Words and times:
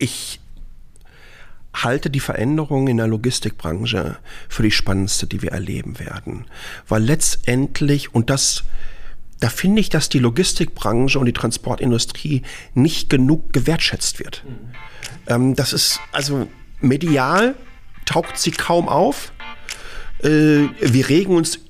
ich 0.00 0.40
halte 1.72 2.10
die 2.10 2.20
Veränderung 2.20 2.88
in 2.88 2.96
der 2.96 3.06
Logistikbranche 3.06 4.16
für 4.48 4.62
die 4.62 4.70
spannendste, 4.70 5.26
die 5.26 5.42
wir 5.42 5.52
erleben 5.52 6.00
werden. 6.00 6.46
Weil 6.88 7.04
letztendlich, 7.04 8.12
und 8.14 8.28
das, 8.28 8.64
da 9.38 9.48
finde 9.48 9.80
ich, 9.80 9.88
dass 9.88 10.08
die 10.08 10.18
Logistikbranche 10.18 11.18
und 11.18 11.26
die 11.26 11.32
Transportindustrie 11.32 12.42
nicht 12.74 13.08
genug 13.08 13.52
gewertschätzt 13.52 14.18
wird. 14.18 14.42
Mhm. 14.44 14.74
Ähm, 15.28 15.54
das 15.54 15.72
ist, 15.72 16.00
also 16.12 16.48
medial 16.80 17.54
taucht 18.04 18.38
sie 18.38 18.50
kaum 18.50 18.88
auf. 18.88 19.32
Äh, 20.22 20.68
wir 20.80 21.08
regen 21.08 21.36
uns 21.36 21.60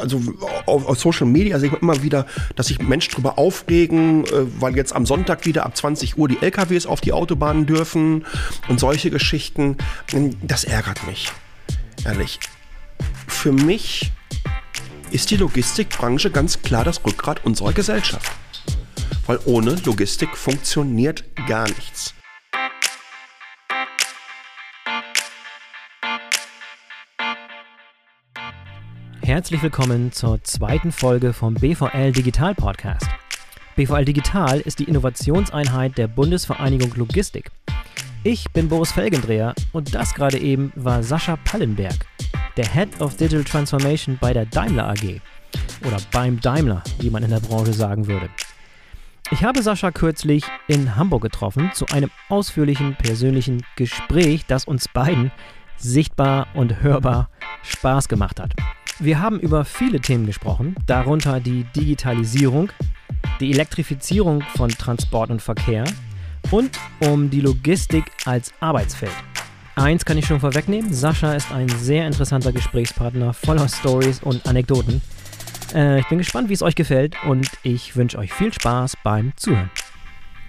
also 0.00 0.20
auf, 0.66 0.98
Social 0.98 1.26
Media 1.26 1.58
sehe 1.58 1.70
ich 1.72 1.82
immer 1.82 2.02
wieder, 2.02 2.26
dass 2.56 2.68
sich 2.68 2.80
Menschen 2.80 3.12
darüber 3.12 3.38
aufregen, 3.38 4.24
äh, 4.24 4.46
weil 4.60 4.76
jetzt 4.76 4.94
am 4.94 5.06
Sonntag 5.06 5.46
wieder 5.46 5.66
ab 5.66 5.76
20 5.76 6.18
Uhr 6.18 6.28
die 6.28 6.38
LKWs 6.40 6.86
auf 6.86 7.00
die 7.00 7.12
Autobahnen 7.12 7.66
dürfen 7.66 8.24
und 8.68 8.80
solche 8.80 9.10
Geschichten. 9.10 9.76
Das 10.42 10.64
ärgert 10.64 11.06
mich, 11.06 11.30
ehrlich. 12.04 12.38
Für 13.26 13.52
mich 13.52 14.12
ist 15.10 15.30
die 15.30 15.36
Logistikbranche 15.36 16.30
ganz 16.30 16.62
klar 16.62 16.84
das 16.84 17.04
Rückgrat 17.04 17.44
unserer 17.44 17.72
Gesellschaft. 17.72 18.30
Weil 19.26 19.38
ohne 19.44 19.76
Logistik 19.84 20.36
funktioniert 20.36 21.24
gar 21.46 21.68
nichts. 21.68 22.14
Herzlich 29.28 29.62
willkommen 29.62 30.10
zur 30.10 30.42
zweiten 30.42 30.90
Folge 30.90 31.34
vom 31.34 31.52
BVL 31.52 32.12
Digital 32.12 32.54
Podcast. 32.54 33.06
BVL 33.76 34.06
Digital 34.06 34.58
ist 34.60 34.78
die 34.78 34.84
Innovationseinheit 34.84 35.98
der 35.98 36.08
Bundesvereinigung 36.08 36.94
Logistik. 36.94 37.50
Ich 38.24 38.50
bin 38.54 38.70
Boris 38.70 38.90
Felgendreher 38.90 39.54
und 39.72 39.94
das 39.94 40.14
gerade 40.14 40.38
eben 40.38 40.72
war 40.76 41.02
Sascha 41.02 41.36
Pallenberg, 41.44 42.06
der 42.56 42.72
Head 42.72 43.02
of 43.02 43.18
Digital 43.18 43.44
Transformation 43.44 44.16
bei 44.18 44.32
der 44.32 44.46
Daimler 44.46 44.88
AG. 44.88 45.20
Oder 45.86 45.98
beim 46.10 46.40
Daimler, 46.40 46.82
wie 46.98 47.10
man 47.10 47.22
in 47.22 47.30
der 47.30 47.40
Branche 47.40 47.74
sagen 47.74 48.06
würde. 48.06 48.30
Ich 49.30 49.44
habe 49.44 49.62
Sascha 49.62 49.90
kürzlich 49.90 50.42
in 50.68 50.96
Hamburg 50.96 51.20
getroffen 51.20 51.70
zu 51.74 51.84
einem 51.88 52.10
ausführlichen 52.30 52.96
persönlichen 52.96 53.62
Gespräch, 53.76 54.46
das 54.46 54.64
uns 54.64 54.88
beiden 54.88 55.30
sichtbar 55.76 56.46
und 56.54 56.80
hörbar 56.80 57.28
Spaß 57.62 58.08
gemacht 58.08 58.40
hat. 58.40 58.54
Wir 59.00 59.20
haben 59.20 59.38
über 59.38 59.64
viele 59.64 60.00
Themen 60.00 60.26
gesprochen, 60.26 60.74
darunter 60.86 61.38
die 61.38 61.64
Digitalisierung, 61.76 62.70
die 63.38 63.52
Elektrifizierung 63.52 64.42
von 64.56 64.70
Transport 64.70 65.30
und 65.30 65.40
Verkehr 65.40 65.84
und 66.50 66.70
um 66.98 67.30
die 67.30 67.40
Logistik 67.40 68.04
als 68.24 68.52
Arbeitsfeld. 68.58 69.12
Eins 69.76 70.04
kann 70.04 70.18
ich 70.18 70.26
schon 70.26 70.40
vorwegnehmen, 70.40 70.92
Sascha 70.92 71.34
ist 71.34 71.52
ein 71.52 71.68
sehr 71.68 72.08
interessanter 72.08 72.50
Gesprächspartner 72.50 73.32
voller 73.34 73.68
Stories 73.68 74.20
und 74.20 74.44
Anekdoten. 74.48 75.00
Äh, 75.72 76.00
ich 76.00 76.08
bin 76.08 76.18
gespannt, 76.18 76.48
wie 76.48 76.54
es 76.54 76.62
euch 76.62 76.74
gefällt 76.74 77.14
und 77.24 77.48
ich 77.62 77.94
wünsche 77.94 78.18
euch 78.18 78.32
viel 78.32 78.52
Spaß 78.52 78.96
beim 79.04 79.32
Zuhören. 79.36 79.70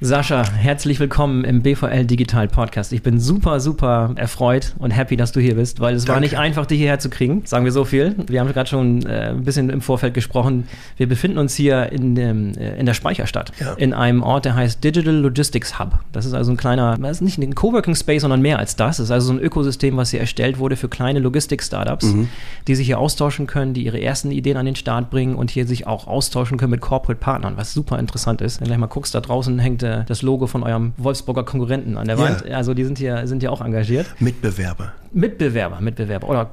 Sascha, 0.01 0.49
herzlich 0.53 0.97
willkommen 1.01 1.43
im 1.43 1.61
BVL 1.61 2.05
Digital 2.05 2.47
Podcast. 2.47 2.93
Ich 2.93 3.03
bin 3.03 3.19
super, 3.19 3.59
super 3.59 4.13
erfreut 4.15 4.73
und 4.79 4.91
happy, 4.91 5.17
dass 5.17 5.33
du 5.33 5.41
hier 5.41 5.55
bist, 5.55 5.81
weil 5.81 5.93
es 5.93 6.05
Danke. 6.05 6.13
war 6.13 6.19
nicht 6.21 6.37
einfach, 6.37 6.65
dich 6.65 6.77
hierher 6.77 6.99
zu 6.99 7.09
kriegen, 7.09 7.41
sagen 7.45 7.65
wir 7.65 7.73
so 7.73 7.83
viel. 7.83 8.15
Wir 8.27 8.39
haben 8.39 8.47
gerade 8.47 8.69
schon 8.69 9.05
äh, 9.05 9.31
ein 9.31 9.43
bisschen 9.43 9.69
im 9.69 9.81
Vorfeld 9.81 10.13
gesprochen. 10.13 10.69
Wir 10.95 11.09
befinden 11.09 11.37
uns 11.37 11.53
hier 11.53 11.91
in, 11.91 12.15
dem, 12.15 12.53
äh, 12.57 12.79
in 12.79 12.85
der 12.85 12.93
Speicherstadt, 12.93 13.51
ja. 13.59 13.73
in 13.73 13.93
einem 13.93 14.23
Ort, 14.23 14.45
der 14.45 14.55
heißt 14.55 14.81
Digital 14.81 15.15
Logistics 15.15 15.79
Hub. 15.79 15.99
Das 16.13 16.25
ist 16.25 16.33
also 16.33 16.51
ein 16.51 16.57
kleiner, 16.57 16.97
das 16.97 17.17
ist 17.17 17.21
nicht 17.21 17.37
ein 17.37 17.53
Coworking 17.53 17.95
Space, 17.95 18.21
sondern 18.21 18.41
mehr 18.41 18.57
als 18.57 18.77
das. 18.77 18.97
Das 18.97 19.07
ist 19.07 19.11
also 19.11 19.27
so 19.27 19.33
ein 19.33 19.39
Ökosystem, 19.39 19.97
was 19.97 20.11
hier 20.11 20.21
erstellt 20.21 20.59
wurde 20.59 20.77
für 20.77 20.87
kleine 20.87 21.19
Logistik-Startups, 21.19 22.05
mhm. 22.05 22.29
die 22.69 22.75
sich 22.75 22.87
hier 22.87 22.99
austauschen 22.99 23.47
können, 23.47 23.73
die 23.73 23.83
ihre 23.83 24.01
ersten 24.01 24.31
Ideen 24.31 24.55
an 24.55 24.65
den 24.65 24.77
Start 24.77 25.09
bringen 25.09 25.35
und 25.35 25.51
hier 25.51 25.67
sich 25.67 25.87
auch 25.87 26.07
austauschen 26.07 26.57
können 26.57 26.71
mit 26.71 26.79
Corporate 26.79 27.19
Partnern, 27.19 27.57
was 27.57 27.73
super 27.73 27.99
interessant 27.99 28.39
ist. 28.39 28.61
Wenn 28.61 28.65
du 28.65 28.69
gleich 28.69 28.79
mal 28.79 28.87
guckst, 28.87 29.13
da 29.13 29.19
draußen 29.19 29.59
hängt 29.59 29.83
äh, 29.89 30.03
das 30.05 30.21
Logo 30.21 30.47
von 30.47 30.63
eurem 30.63 30.93
Wolfsburger 30.97 31.43
Konkurrenten 31.43 31.97
an 31.97 32.07
der 32.07 32.17
Wand. 32.17 32.45
Ja. 32.47 32.57
Also 32.57 32.73
die 32.73 32.83
sind 32.83 32.97
hier, 32.97 33.27
sind 33.27 33.41
hier 33.41 33.51
auch 33.51 33.61
engagiert. 33.61 34.07
Mitbewerber. 34.19 34.93
Mitbewerber, 35.11 35.81
Mitbewerber 35.81 36.29
oder 36.29 36.51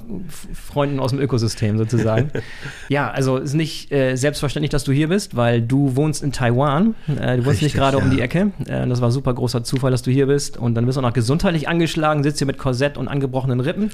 Freunden 0.54 0.98
aus 0.98 1.10
dem 1.10 1.20
Ökosystem 1.20 1.76
sozusagen. 1.76 2.30
ja, 2.88 3.10
also 3.10 3.36
ist 3.36 3.54
nicht 3.54 3.92
äh, 3.92 4.16
selbstverständlich, 4.16 4.70
dass 4.70 4.84
du 4.84 4.92
hier 4.92 5.08
bist, 5.08 5.36
weil 5.36 5.60
du 5.60 5.94
wohnst 5.96 6.22
in 6.22 6.32
Taiwan. 6.32 6.94
Äh, 7.06 7.36
du 7.36 7.44
wohnst 7.44 7.48
Richtig, 7.48 7.62
nicht 7.62 7.74
gerade 7.74 7.98
ja. 7.98 8.02
um 8.02 8.10
die 8.10 8.20
Ecke. 8.20 8.52
Äh, 8.66 8.86
das 8.86 9.00
war 9.00 9.10
super 9.10 9.34
großer 9.34 9.62
Zufall, 9.62 9.90
dass 9.90 10.02
du 10.02 10.10
hier 10.10 10.26
bist. 10.26 10.56
Und 10.56 10.74
dann 10.74 10.86
bist 10.86 10.96
du 10.96 11.00
auch 11.00 11.06
noch 11.06 11.12
gesundheitlich 11.12 11.68
angeschlagen, 11.68 12.22
sitzt 12.22 12.38
hier 12.38 12.46
mit 12.46 12.56
Korsett 12.56 12.96
und 12.96 13.08
angebrochenen 13.08 13.60
Rippen. 13.60 13.90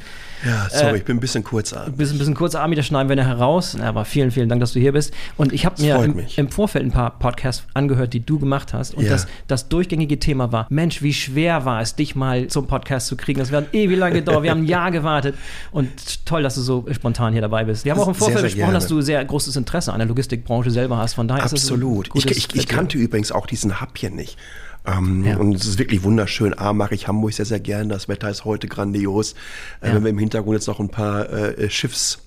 Ja, 0.46 0.68
sorry, 0.70 0.94
äh, 0.94 0.96
ich 0.98 1.04
bin 1.04 1.16
ein 1.16 1.20
bisschen 1.20 1.42
kurzarmig. 1.42 1.96
Bist 1.96 2.12
ein 2.12 2.18
bisschen 2.18 2.34
kurzarmig, 2.34 2.76
das 2.76 2.86
schneiden 2.86 3.08
wir 3.08 3.16
nachher 3.16 3.38
raus. 3.38 3.76
Aber 3.80 4.04
vielen, 4.04 4.30
vielen 4.30 4.48
Dank, 4.48 4.60
dass 4.60 4.72
du 4.72 4.80
hier 4.80 4.92
bist. 4.92 5.12
Und 5.36 5.52
ich 5.52 5.66
habe 5.66 5.80
mir 5.82 6.02
im, 6.04 6.20
im, 6.36 6.48
Vorfeld 6.48 6.84
ein 6.84 6.92
paar 6.92 7.18
Podcasts 7.18 7.64
angehört, 7.74 8.12
die 8.12 8.24
du 8.24 8.38
gemacht 8.38 8.72
hast. 8.72 8.94
Und 8.94 9.04
ja. 9.04 9.10
das, 9.10 9.26
das 9.46 9.68
durchgängige 9.68 10.18
Thema 10.18 10.52
war, 10.52 10.66
Mensch, 10.70 11.02
wie 11.02 11.12
schwer 11.12 11.64
war 11.64 11.80
es, 11.80 11.94
dich 11.94 12.14
mal 12.14 12.46
zum 12.48 12.66
Podcast 12.66 13.06
zu 13.06 13.16
kriegen. 13.16 13.38
Das 13.38 13.50
wird 13.50 13.74
ewig 13.74 13.98
lange 13.98 14.16
gedauert. 14.16 14.42
Wir 14.42 14.50
haben 14.50 14.62
ein 14.62 14.66
Jahr 14.66 14.90
gewartet. 14.90 15.34
Und 15.70 16.26
toll, 16.26 16.42
dass 16.42 16.54
du 16.54 16.60
so 16.60 16.86
spontan 16.92 17.32
hier 17.32 17.42
dabei 17.42 17.64
bist. 17.64 17.84
Wir 17.84 17.92
haben 17.92 18.00
auch 18.00 18.08
im 18.08 18.14
Vorfeld 18.14 18.40
sehr, 18.40 18.48
sehr 18.48 18.50
gesprochen, 18.50 18.72
gerne. 18.72 18.74
dass 18.74 18.88
du 18.88 19.00
sehr 19.00 19.24
großes 19.24 19.56
Interesse 19.56 19.92
an 19.92 19.98
der 19.98 20.08
Logistikbranche 20.08 20.70
selber 20.70 20.98
hast. 20.98 21.14
Von 21.14 21.28
daher 21.28 21.44
Absolut. 21.44 22.08
ist 22.08 22.26
es 22.26 22.30
ich, 22.30 22.48
ich, 22.50 22.54
ich 22.54 22.68
kannte 22.68 22.98
übrigens 22.98 23.32
auch 23.32 23.46
diesen 23.46 23.80
Hub 23.80 23.96
hier 23.96 24.10
nicht. 24.10 24.36
Ähm, 24.84 25.24
ja. 25.24 25.36
Und 25.36 25.54
es 25.54 25.64
ist 25.64 25.78
wirklich 25.78 26.02
wunderschön. 26.02 26.58
A, 26.58 26.72
mache 26.72 26.94
ich 26.94 27.06
Hamburg 27.06 27.32
sehr, 27.32 27.44
sehr 27.46 27.60
gern. 27.60 27.88
Das 27.88 28.08
Wetter 28.08 28.28
ist 28.30 28.44
heute 28.44 28.66
grandios. 28.66 29.34
Äh, 29.80 29.88
ja. 29.88 29.94
Wenn 29.94 30.04
wir 30.04 30.10
im 30.10 30.18
Hintergrund 30.18 30.56
jetzt 30.56 30.66
noch 30.66 30.80
ein 30.80 30.88
paar 30.88 31.30
äh, 31.30 31.68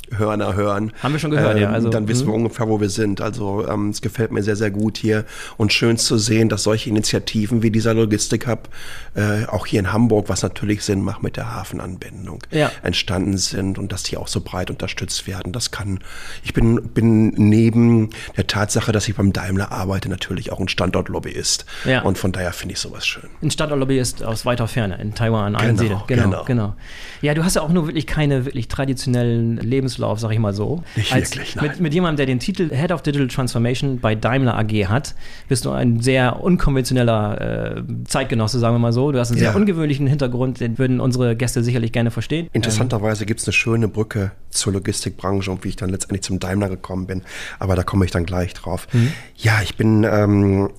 Schiffshörner 0.06 0.56
hören. 0.56 0.92
Haben 1.02 1.14
wir 1.14 1.20
schon 1.20 1.32
gehört, 1.32 1.56
ähm, 1.56 1.64
ja. 1.64 1.70
Also, 1.70 1.90
dann 1.90 2.08
wissen 2.08 2.28
wir 2.28 2.34
mhm. 2.34 2.46
ungefähr, 2.46 2.68
wo 2.68 2.80
wir 2.80 2.90
sind. 2.90 3.22
Also 3.22 3.68
ähm, 3.68 3.90
es 3.90 4.02
gefällt 4.02 4.32
mir 4.32 4.44
sehr, 4.44 4.56
sehr 4.56 4.72
gut 4.72 4.98
hier. 4.98 5.26
Und 5.58 5.74
schön 5.74 5.98
zu 5.98 6.18
sehen, 6.18 6.50
dass 6.50 6.64
solche 6.64 6.90
Initiativen 6.90 7.64
wie 7.64 7.72
dieser 7.72 7.94
Logistik-Hub 7.94 8.70
äh, 9.16 9.46
auch 9.48 9.66
hier 9.66 9.80
in 9.80 9.92
Hamburg, 9.92 10.30
was 10.30 10.44
natürlich 10.44 10.84
Sinn 10.84 11.02
macht 11.02 11.24
mit 11.24 11.38
der 11.38 11.54
Hafenanbindung, 11.54 12.40
ja. 12.52 12.72
entstanden 12.84 13.38
sind 13.38 13.78
und 13.78 13.92
dass 13.92 14.04
die 14.04 14.18
auch 14.18 14.28
so 14.28 14.42
breit 14.42 14.70
unterstützt 14.70 15.28
werden. 15.28 15.52
Das 15.52 15.72
kann, 15.72 16.00
ich 16.44 16.54
bin, 16.54 16.90
bin 16.90 17.30
neben 17.30 18.10
der 18.38 18.48
Tatsache, 18.48 18.92
dass 18.92 19.08
ich 19.08 19.16
beim 19.16 19.34
Daimler 19.34 19.72
arbeite, 19.72 20.10
natürlich 20.10 20.52
auch 20.52 20.60
ein 20.60 20.68
Standortlobbyist. 20.68 21.66
Ja. 21.86 22.02
Und 22.02 22.18
von 22.18 22.32
daher 22.32 22.54
finde 22.54 22.74
ich 22.74 22.80
sowas 22.80 23.06
schön. 23.06 23.30
Ein 23.42 23.52
Standortlobbyist 23.52 24.24
aus 24.24 24.46
weiter 24.46 24.68
Ferne, 24.68 25.00
in 25.02 25.14
Taiwan, 25.14 25.54
genau, 25.54 25.76
Genau, 25.76 26.04
genau, 26.08 26.44
genau. 26.46 26.76
Ja, 27.22 27.34
du 27.34 27.44
hast 27.44 27.56
ja 27.56 27.62
auch 27.62 27.70
nur 27.70 27.88
wirklich 27.88 28.08
keine 28.08 28.46
wirklich 28.46 28.68
traditionellen 28.68 29.58
Lebenslauf, 29.96 30.20
sag 30.20 30.32
ich 30.32 30.40
mal 30.40 30.54
so. 30.54 30.84
Nicht 30.96 31.14
wirklich, 31.14 31.56
nein. 31.56 31.66
Mit, 31.66 31.80
mit 31.80 31.94
jemandem, 31.94 32.18
der 32.18 32.26
den 32.26 32.40
Titel 32.40 32.70
Head 32.70 32.92
of 32.92 33.02
Digital 33.02 33.28
Transformation 33.28 34.00
bei 34.00 34.16
Daimler 34.16 34.58
AG 34.58 34.88
hat, 34.88 35.16
bist 35.48 35.66
du 35.66 35.72
ein 35.72 36.02
sehr 36.02 36.42
unkonventioneller 36.42 37.78
äh, 37.78 37.84
Zeitgenosse, 38.06 38.60
sagen 38.60 38.76
wir 38.76 38.80
mal 38.80 38.94
so. 38.94 39.12
Du 39.12 39.20
hast 39.20 39.32
einen 39.32 39.42
ja. 39.42 39.52
sehr 39.52 39.56
ungewöhnlichen 39.56 40.08
Hintergrund, 40.08 40.60
den 40.60 40.78
würden 40.78 41.00
unsere 41.00 41.36
Gäste 41.36 41.64
sicherlich 41.64 41.92
gerne 41.92 42.12
verstehen. 42.12 42.50
Interessanterweise 42.54 43.24
ähm, 43.24 43.28
gibt 43.28 43.40
es 43.40 43.48
eine 43.48 43.54
schöne 43.54 43.88
Brücke 43.88 44.32
zur 44.50 44.74
Logistikbranche 44.74 45.52
und 45.52 45.64
wie 45.64 45.70
ich 45.70 45.76
dann 45.76 45.90
letztendlich 45.90 46.24
zum 46.24 46.40
Daimler 46.40 46.70
gekommen 46.70 47.08
bin. 47.08 47.22
Aber 47.60 47.76
da 47.76 47.84
komme 47.84 48.06
ich 48.06 48.12
dann 48.12 48.26
gleich 48.26 48.54
drauf. 48.54 48.88
Mhm. 48.92 49.12
Ja, 49.38 49.62
ich 49.64 49.76
bin 49.76 50.04
ähm, 50.04 50.70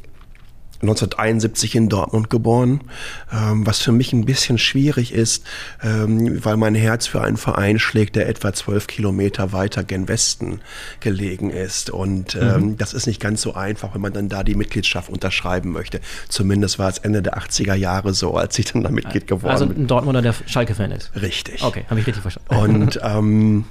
1971 0.82 1.74
in 1.74 1.88
Dortmund 1.88 2.30
geboren, 2.30 2.80
ähm, 3.32 3.66
was 3.66 3.80
für 3.80 3.92
mich 3.92 4.12
ein 4.12 4.24
bisschen 4.24 4.58
schwierig 4.58 5.12
ist, 5.12 5.44
ähm, 5.82 6.44
weil 6.44 6.56
mein 6.56 6.74
Herz 6.74 7.06
für 7.06 7.20
einen 7.20 7.36
Verein 7.36 7.78
schlägt, 7.78 8.16
der 8.16 8.28
etwa 8.28 8.52
zwölf 8.52 8.86
Kilometer 8.86 9.52
weiter 9.52 9.84
gen 9.84 10.08
Westen 10.08 10.60
gelegen 11.00 11.50
ist. 11.50 11.90
Und 11.90 12.34
ähm, 12.34 12.60
mhm. 12.60 12.76
das 12.76 12.94
ist 12.94 13.06
nicht 13.06 13.20
ganz 13.20 13.42
so 13.42 13.54
einfach, 13.54 13.94
wenn 13.94 14.00
man 14.00 14.12
dann 14.12 14.28
da 14.28 14.42
die 14.42 14.54
Mitgliedschaft 14.54 15.08
unterschreiben 15.08 15.72
möchte. 15.72 16.00
Zumindest 16.28 16.78
war 16.78 16.88
es 16.88 16.98
Ende 16.98 17.22
der 17.22 17.38
80er 17.38 17.74
Jahre 17.74 18.14
so, 18.14 18.34
als 18.36 18.58
ich 18.58 18.66
dann 18.72 18.82
da 18.82 18.90
Mitglied 18.90 19.26
geworden 19.26 19.50
also 19.50 19.66
bin. 19.66 19.74
Also 19.74 19.82
ein 19.82 19.86
Dortmunder, 19.86 20.22
der 20.22 20.34
Schalke-Fan 20.46 20.92
ist. 20.92 21.12
Richtig. 21.20 21.62
Okay, 21.62 21.84
habe 21.88 22.00
ich 22.00 22.06
richtig 22.06 22.22
verstanden. 22.22 22.54
Und 22.54 23.00
ähm, 23.02 23.64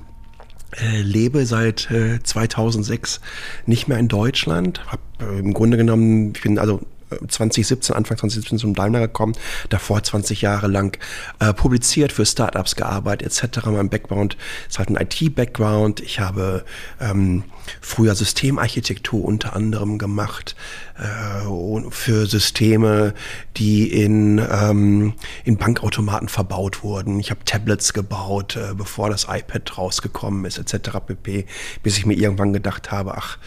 äh, 0.82 1.02
lebe 1.02 1.46
seit 1.46 1.90
äh, 1.92 2.22
2006 2.22 3.22
nicht 3.66 3.88
mehr 3.88 3.98
in 3.98 4.08
Deutschland. 4.08 4.82
Hab 4.88 5.00
äh, 5.22 5.40
im 5.40 5.54
Grunde 5.54 5.78
genommen, 5.78 6.34
ich 6.36 6.42
bin 6.42 6.60
also 6.60 6.82
2017, 7.28 7.96
Anfang 7.96 8.18
2017 8.18 8.58
zum 8.58 8.74
Daimler 8.74 9.02
gekommen, 9.02 9.34
davor 9.70 10.04
20 10.04 10.42
Jahre 10.42 10.68
lang 10.68 10.98
äh, 11.40 11.54
publiziert, 11.54 12.12
für 12.12 12.26
Startups 12.26 12.76
gearbeitet 12.76 13.26
etc. 13.28 13.66
Mein 13.68 13.90
Background 13.90 14.38
ist 14.68 14.80
halt 14.80 14.90
ein 14.90 14.96
IT-Background. 14.96 16.00
Ich 16.02 16.20
habe 16.20 16.66
ähm, 17.00 17.44
früher 17.82 18.16
Systemarchitektur 18.16 19.24
unter 19.24 19.56
anderem 19.56 19.98
gemacht 19.98 20.56
äh, 20.98 21.90
für 21.90 22.26
Systeme, 22.26 23.14
die 23.58 23.92
in, 23.92 24.40
ähm, 24.40 25.14
in 25.44 25.58
Bankautomaten 25.58 26.30
verbaut 26.30 26.84
wurden. 26.84 27.20
Ich 27.20 27.32
habe 27.32 27.44
Tablets 27.46 27.94
gebaut, 27.94 28.56
äh, 28.56 28.74
bevor 28.74 29.10
das 29.10 29.28
iPad 29.30 29.78
rausgekommen 29.78 30.46
ist, 30.46 30.58
etc. 30.58 31.00
pp. 31.06 31.46
Bis 31.84 31.98
ich 31.98 32.06
mir 32.06 32.16
irgendwann 32.16 32.54
gedacht 32.54 32.92
habe, 32.92 33.18
ach, 33.18 33.38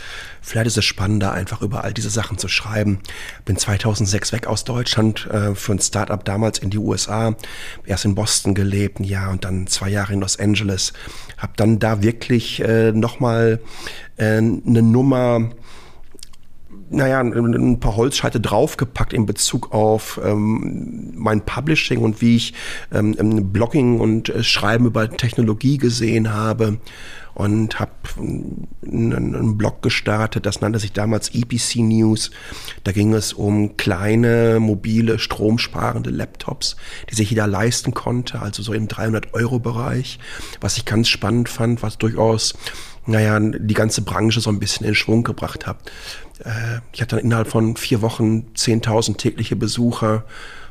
vielleicht 0.42 0.66
ist 0.66 0.78
es 0.78 0.84
spannender, 0.84 1.32
einfach 1.32 1.62
über 1.62 1.84
all 1.84 1.94
diese 1.94 2.10
Sachen 2.10 2.38
zu 2.38 2.48
schreiben. 2.48 3.00
Bin 3.44 3.56
2006 3.56 4.32
weg 4.32 4.46
aus 4.46 4.64
Deutschland 4.64 5.26
äh, 5.26 5.54
für 5.54 5.72
ein 5.72 5.80
Startup 5.80 6.22
damals 6.24 6.58
in 6.58 6.70
die 6.70 6.78
USA, 6.78 7.34
erst 7.86 8.04
in 8.04 8.14
Boston 8.14 8.54
gelebt, 8.54 9.00
ein 9.00 9.04
Jahr 9.04 9.30
und 9.30 9.44
dann 9.44 9.66
zwei 9.66 9.88
Jahre 9.88 10.12
in 10.12 10.20
Los 10.20 10.38
Angeles. 10.38 10.92
Habe 11.38 11.52
dann 11.56 11.78
da 11.78 12.02
wirklich 12.02 12.60
äh, 12.60 12.92
nochmal 12.92 13.60
äh, 14.16 14.36
eine 14.36 14.82
Nummer 14.82 15.50
naja, 16.90 17.20
ein 17.20 17.80
paar 17.80 17.96
Holzscheite 17.96 18.40
draufgepackt 18.40 19.12
in 19.12 19.26
Bezug 19.26 19.72
auf 19.74 20.18
ähm, 20.24 21.12
mein 21.14 21.42
Publishing 21.44 21.98
und 21.98 22.20
wie 22.20 22.36
ich 22.36 22.54
ähm, 22.92 23.52
Blogging 23.52 24.00
und 24.00 24.30
äh, 24.30 24.42
Schreiben 24.42 24.86
über 24.86 25.10
Technologie 25.10 25.76
gesehen 25.78 26.32
habe 26.32 26.78
und 27.38 27.78
habe 27.78 27.92
einen 28.18 29.56
Blog 29.56 29.80
gestartet, 29.80 30.44
das 30.44 30.60
nannte 30.60 30.80
sich 30.80 30.92
damals 30.92 31.32
EPC 31.32 31.76
News. 31.76 32.32
Da 32.82 32.90
ging 32.90 33.14
es 33.14 33.32
um 33.32 33.76
kleine, 33.76 34.58
mobile, 34.58 35.20
stromsparende 35.20 36.10
Laptops, 36.10 36.74
die 37.08 37.14
sich 37.14 37.30
jeder 37.30 37.46
leisten 37.46 37.94
konnte, 37.94 38.42
also 38.42 38.64
so 38.64 38.72
im 38.72 38.88
300-Euro-Bereich. 38.88 40.18
Was 40.60 40.78
ich 40.78 40.84
ganz 40.84 41.08
spannend 41.08 41.48
fand, 41.48 41.80
was 41.80 41.96
durchaus 41.96 42.54
naja, 43.06 43.38
die 43.40 43.74
ganze 43.74 44.02
Branche 44.02 44.40
so 44.40 44.50
ein 44.50 44.58
bisschen 44.58 44.84
in 44.84 44.96
Schwung 44.96 45.22
gebracht 45.22 45.66
hat. 45.66 45.78
Äh, 46.44 46.80
ich 46.92 47.00
hatte 47.00 47.16
dann 47.16 47.24
innerhalb 47.24 47.48
von 47.48 47.76
vier 47.76 48.02
Wochen 48.02 48.48
10.000 48.54 49.16
tägliche 49.16 49.54
Besucher 49.54 50.24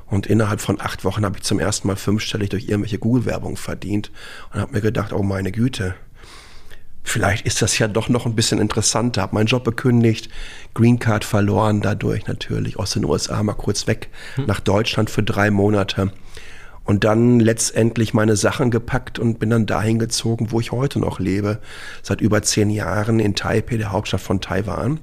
und 0.06 0.28
innerhalb 0.28 0.62
von 0.62 0.80
acht 0.80 1.04
Wochen 1.04 1.26
habe 1.26 1.38
ich 1.38 1.44
zum 1.44 1.60
ersten 1.60 1.88
Mal 1.88 1.96
fünfstellig 1.96 2.50
durch 2.50 2.68
irgendwelche 2.68 3.00
Google-Werbung 3.00 3.58
verdient 3.58 4.12
und 4.54 4.62
habe 4.62 4.74
mir 4.74 4.82
gedacht, 4.82 5.14
oh 5.14 5.24
meine 5.24 5.52
Güte, 5.52 5.96
vielleicht 7.08 7.46
ist 7.46 7.62
das 7.62 7.78
ja 7.80 7.88
doch 7.88 8.10
noch 8.10 8.26
ein 8.26 8.36
bisschen 8.36 8.60
interessanter. 8.60 9.22
Habe 9.22 9.36
meinen 9.36 9.48
Job 9.48 9.64
bekündigt, 9.64 10.30
Green 10.74 11.00
Card 11.00 11.24
verloren 11.24 11.82
dadurch 11.82 12.28
natürlich, 12.28 12.78
aus 12.78 12.92
den 12.92 13.06
USA 13.06 13.42
mal 13.44 13.54
kurz 13.54 13.88
weg 13.88 14.10
hm. 14.36 14.46
nach 14.46 14.60
Deutschland 14.60 15.10
für 15.10 15.24
drei 15.24 15.52
Monate 15.52 16.12
und 16.88 17.04
dann 17.04 17.42
letztendlich 17.42 18.14
meine 18.14 18.38
Sachen 18.38 18.72
gepackt 18.72 19.20
und 19.20 19.40
bin 19.40 19.50
dann 19.50 19.66
dahin 19.66 20.00
gezogen, 20.00 20.52
wo 20.52 20.62
ich 20.62 20.72
heute 20.72 21.00
noch 21.00 21.20
lebe, 21.20 21.60
seit 22.02 22.22
über 22.22 22.42
zehn 22.42 22.70
Jahren 22.70 23.20
in 23.20 23.36
Taipei, 23.36 23.76
der 23.76 23.92
Hauptstadt 23.92 24.22
von 24.22 24.40
Taiwan, 24.40 25.02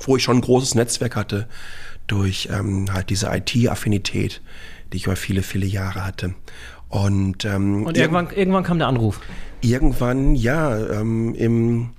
wo 0.00 0.16
ich 0.16 0.22
schon 0.22 0.38
ein 0.38 0.42
großes 0.42 0.74
Netzwerk 0.74 1.14
hatte 1.14 1.48
durch 2.06 2.48
ähm, 2.50 2.92
halt 2.92 3.10
diese 3.10 3.30
IT-Affinität, 3.30 4.40
die 4.92 4.96
ich 4.96 5.04
über 5.04 5.16
viele, 5.16 5.42
viele 5.42 5.66
Jahre 5.66 6.04
hatte. 6.04 6.34
Und, 6.92 7.46
ähm, 7.46 7.86
und 7.86 7.96
irgendwann, 7.96 8.28
irgendwann 8.30 8.64
kam 8.64 8.78
der 8.78 8.86
Anruf. 8.86 9.18
Irgendwann, 9.62 10.34
ja, 10.34 10.78
ähm, 10.78 11.34
im 11.34 11.90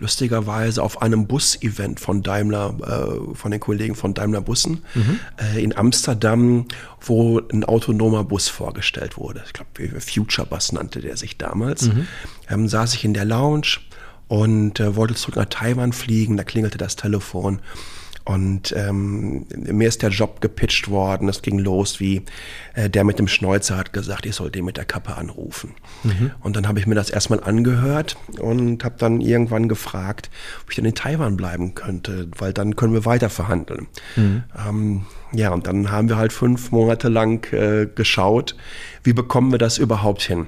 lustigerweise 0.00 0.82
auf 0.82 1.02
einem 1.02 1.26
Bus-Event 1.26 2.00
von 2.00 2.22
Daimler, 2.22 2.74
äh, 2.82 3.36
von 3.36 3.50
den 3.50 3.60
Kollegen 3.60 3.94
von 3.94 4.12
Daimler 4.12 4.40
Bussen 4.40 4.82
mhm. 4.94 5.20
äh, 5.36 5.62
in 5.62 5.76
Amsterdam, 5.76 6.66
wo 7.00 7.40
ein 7.52 7.64
autonomer 7.64 8.24
Bus 8.24 8.48
vorgestellt 8.48 9.18
wurde. 9.18 9.42
Ich 9.46 9.52
glaube, 9.52 10.00
Future 10.00 10.48
Bus 10.48 10.72
nannte 10.72 11.00
der 11.00 11.16
sich 11.16 11.36
damals. 11.36 11.88
Mhm. 11.88 12.08
Ähm, 12.48 12.68
saß 12.68 12.94
ich 12.94 13.04
in 13.04 13.14
der 13.14 13.26
Lounge 13.26 13.78
und 14.26 14.80
äh, 14.80 14.96
wollte 14.96 15.14
zurück 15.14 15.36
nach 15.36 15.44
Taiwan 15.44 15.92
fliegen. 15.92 16.36
Da 16.36 16.44
klingelte 16.44 16.78
das 16.78 16.96
Telefon. 16.96 17.60
Und 18.30 18.72
ähm, 18.76 19.44
mir 19.56 19.88
ist 19.88 20.02
der 20.02 20.10
Job 20.10 20.40
gepitcht 20.40 20.88
worden. 20.88 21.28
Es 21.28 21.42
ging 21.42 21.58
los, 21.58 21.98
wie 21.98 22.22
äh, 22.74 22.88
der 22.88 23.02
mit 23.02 23.18
dem 23.18 23.26
Schnäuzer 23.26 23.76
hat 23.76 23.92
gesagt, 23.92 24.24
ich 24.24 24.36
soll 24.36 24.52
den 24.52 24.64
mit 24.64 24.76
der 24.76 24.84
Kappe 24.84 25.16
anrufen. 25.16 25.74
Mhm. 26.04 26.30
Und 26.38 26.54
dann 26.54 26.68
habe 26.68 26.78
ich 26.78 26.86
mir 26.86 26.94
das 26.94 27.10
erstmal 27.10 27.42
angehört 27.42 28.16
und 28.38 28.84
habe 28.84 28.94
dann 28.98 29.20
irgendwann 29.20 29.68
gefragt, 29.68 30.30
ob 30.62 30.70
ich 30.70 30.76
dann 30.76 30.84
in 30.84 30.94
Taiwan 30.94 31.36
bleiben 31.36 31.74
könnte, 31.74 32.28
weil 32.38 32.52
dann 32.52 32.76
können 32.76 32.92
wir 32.92 33.04
weiter 33.04 33.30
verhandeln. 33.30 33.88
Mhm. 34.14 34.44
Ähm, 34.56 35.06
ja, 35.32 35.50
und 35.50 35.66
dann 35.66 35.90
haben 35.90 36.08
wir 36.08 36.16
halt 36.16 36.32
fünf 36.32 36.70
Monate 36.70 37.08
lang 37.08 37.52
äh, 37.52 37.88
geschaut, 37.92 38.54
wie 39.02 39.12
bekommen 39.12 39.50
wir 39.50 39.58
das 39.58 39.76
überhaupt 39.76 40.22
hin? 40.22 40.46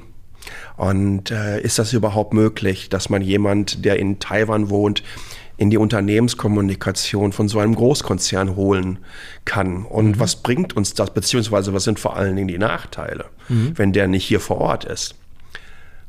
Und 0.77 1.33
äh, 1.33 1.61
ist 1.61 1.81
das 1.81 1.93
überhaupt 1.93 2.33
möglich, 2.33 2.89
dass 2.89 3.09
man 3.09 3.23
jemand, 3.23 3.85
der 3.85 3.99
in 3.99 4.21
Taiwan 4.21 4.71
wohnt, 4.71 5.03
in 5.57 5.71
die 5.71 5.79
Unternehmenskommunikation 5.79 7.33
von 7.33 7.49
so 7.49 7.59
einem 7.59 7.75
Großkonzern 7.75 8.57
holen 8.57 8.99
kann. 9.45 9.85
Und 9.85 10.17
mhm. 10.17 10.21
was 10.21 10.37
bringt 10.37 10.77
uns 10.77 10.95
das, 10.95 11.13
beziehungsweise 11.13 11.73
was 11.73 11.85
sind 11.85 12.01
vor 12.01 12.17
allen 12.17 12.37
Dingen 12.37 12.49
die 12.49 12.59
Nachteile, 12.59 13.27
mhm. 13.49 13.73
wenn 13.77 13.93
der 13.93 14.09
nicht 14.09 14.25
hier 14.25 14.41
vor 14.41 14.59
Ort 14.59 14.85
ist? 14.85 15.15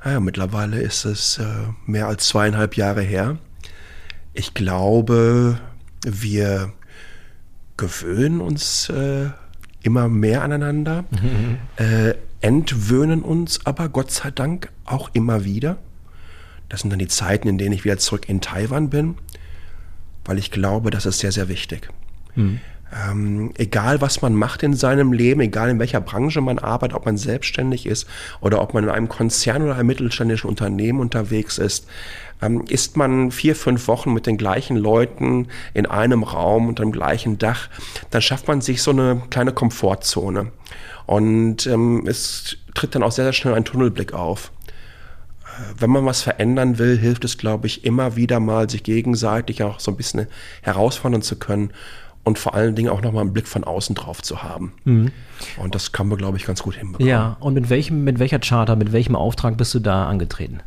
Naja, 0.03 0.19
mittlerweile 0.19 0.81
ist 0.81 1.05
es 1.05 1.37
äh, 1.37 1.43
mehr 1.85 2.07
als 2.07 2.27
zweieinhalb 2.27 2.75
Jahre 2.75 3.01
her. 3.01 3.37
Ich 4.33 4.53
glaube, 4.53 5.59
wir 6.05 6.73
gewöhnen 7.77 8.41
uns 8.41 8.89
äh, 8.89 9.29
immer 9.81 10.07
mehr 10.09 10.41
aneinander, 10.41 11.05
mhm. 11.11 11.57
äh, 11.77 12.15
entwöhnen 12.41 13.21
uns 13.21 13.65
aber 13.65 13.89
Gott 13.89 14.11
sei 14.11 14.31
Dank 14.31 14.69
auch 14.85 15.09
immer 15.13 15.45
wieder. 15.45 15.77
Das 16.69 16.81
sind 16.81 16.89
dann 16.89 16.99
die 16.99 17.07
Zeiten, 17.07 17.47
in 17.47 17.57
denen 17.57 17.73
ich 17.73 17.85
wieder 17.85 17.97
zurück 17.97 18.27
in 18.27 18.41
Taiwan 18.41 18.89
bin 18.89 19.15
weil 20.25 20.37
ich 20.37 20.51
glaube, 20.51 20.91
das 20.91 21.05
ist 21.05 21.19
sehr, 21.19 21.31
sehr 21.31 21.49
wichtig. 21.49 21.89
Mhm. 22.35 22.59
Ähm, 23.09 23.51
egal, 23.57 24.01
was 24.01 24.21
man 24.21 24.35
macht 24.35 24.61
in 24.61 24.73
seinem 24.75 25.13
Leben, 25.13 25.41
egal 25.41 25.69
in 25.69 25.79
welcher 25.79 26.01
Branche 26.01 26.41
man 26.41 26.59
arbeitet, 26.59 26.95
ob 26.95 27.05
man 27.05 27.17
selbstständig 27.17 27.87
ist 27.87 28.07
oder 28.39 28.61
ob 28.61 28.73
man 28.73 28.83
in 28.83 28.89
einem 28.89 29.09
Konzern 29.09 29.63
oder 29.63 29.75
einem 29.75 29.87
mittelständischen 29.87 30.47
Unternehmen 30.47 30.99
unterwegs 30.99 31.57
ist, 31.57 31.87
ähm, 32.41 32.63
ist 32.69 32.95
man 32.95 33.31
vier, 33.31 33.55
fünf 33.55 33.87
Wochen 33.87 34.13
mit 34.13 34.27
den 34.27 34.37
gleichen 34.37 34.77
Leuten 34.77 35.47
in 35.73 35.87
einem 35.87 36.23
Raum 36.23 36.67
unter 36.67 36.83
dem 36.83 36.91
gleichen 36.91 37.39
Dach, 37.39 37.69
dann 38.11 38.21
schafft 38.21 38.47
man 38.47 38.61
sich 38.61 38.83
so 38.83 38.91
eine 38.91 39.23
kleine 39.29 39.53
Komfortzone. 39.53 40.51
Und 41.05 41.65
ähm, 41.65 42.05
es 42.07 42.57
tritt 42.75 42.95
dann 42.95 43.03
auch 43.03 43.11
sehr, 43.11 43.25
sehr 43.25 43.33
schnell 43.33 43.55
ein 43.55 43.65
Tunnelblick 43.65 44.13
auf 44.13 44.51
wenn 45.77 45.89
man 45.89 46.05
was 46.05 46.21
verändern 46.21 46.77
will, 46.77 46.97
hilft 46.97 47.25
es, 47.25 47.37
glaube 47.37 47.67
ich, 47.67 47.85
immer 47.85 48.15
wieder 48.15 48.39
mal, 48.39 48.69
sich 48.69 48.83
gegenseitig 48.83 49.63
auch 49.63 49.79
so 49.79 49.91
ein 49.91 49.97
bisschen 49.97 50.27
herausfordern 50.61 51.21
zu 51.21 51.37
können 51.37 51.71
und 52.23 52.39
vor 52.39 52.53
allen 52.53 52.75
Dingen 52.75 52.89
auch 52.89 53.01
nochmal 53.01 53.21
einen 53.21 53.33
Blick 53.33 53.47
von 53.47 53.63
außen 53.63 53.95
drauf 53.95 54.21
zu 54.21 54.43
haben. 54.43 54.73
Mhm. 54.85 55.11
Und 55.57 55.75
das 55.75 55.91
kann 55.91 56.07
man, 56.07 56.17
glaube 56.17 56.37
ich, 56.37 56.45
ganz 56.45 56.63
gut 56.63 56.75
hinbekommen. 56.75 57.07
Ja, 57.07 57.37
und 57.39 57.53
mit 57.53 57.69
welchem, 57.69 58.03
mit 58.03 58.19
welcher 58.19 58.39
Charter, 58.39 58.75
mit 58.75 58.93
welchem 58.93 59.15
Auftrag 59.15 59.57
bist 59.57 59.73
du 59.73 59.79
da 59.79 60.07
angetreten? 60.07 60.61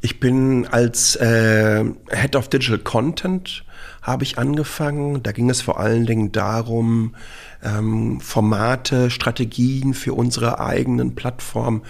Ich 0.00 0.20
bin 0.20 0.66
als 0.66 1.16
äh, 1.16 1.84
Head 2.10 2.36
of 2.36 2.48
Digital 2.48 2.78
Content 2.78 3.64
habe 4.02 4.22
ich 4.22 4.38
angefangen. 4.38 5.22
Da 5.22 5.32
ging 5.32 5.48
es 5.48 5.62
vor 5.62 5.80
allen 5.80 6.04
Dingen 6.04 6.30
darum, 6.30 7.14
ähm, 7.62 8.20
Formate, 8.20 9.10
Strategien 9.10 9.94
für 9.94 10.12
unsere 10.12 10.60
eigenen 10.60 11.14
Plattformen 11.14 11.82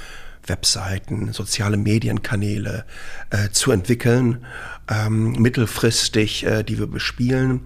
Webseiten, 0.46 1.32
soziale 1.32 1.76
Medienkanäle 1.76 2.84
äh, 3.30 3.50
zu 3.50 3.72
entwickeln, 3.72 4.44
ähm, 4.88 5.32
mittelfristig, 5.32 6.44
äh, 6.44 6.62
die 6.62 6.78
wir 6.78 6.86
bespielen. 6.86 7.62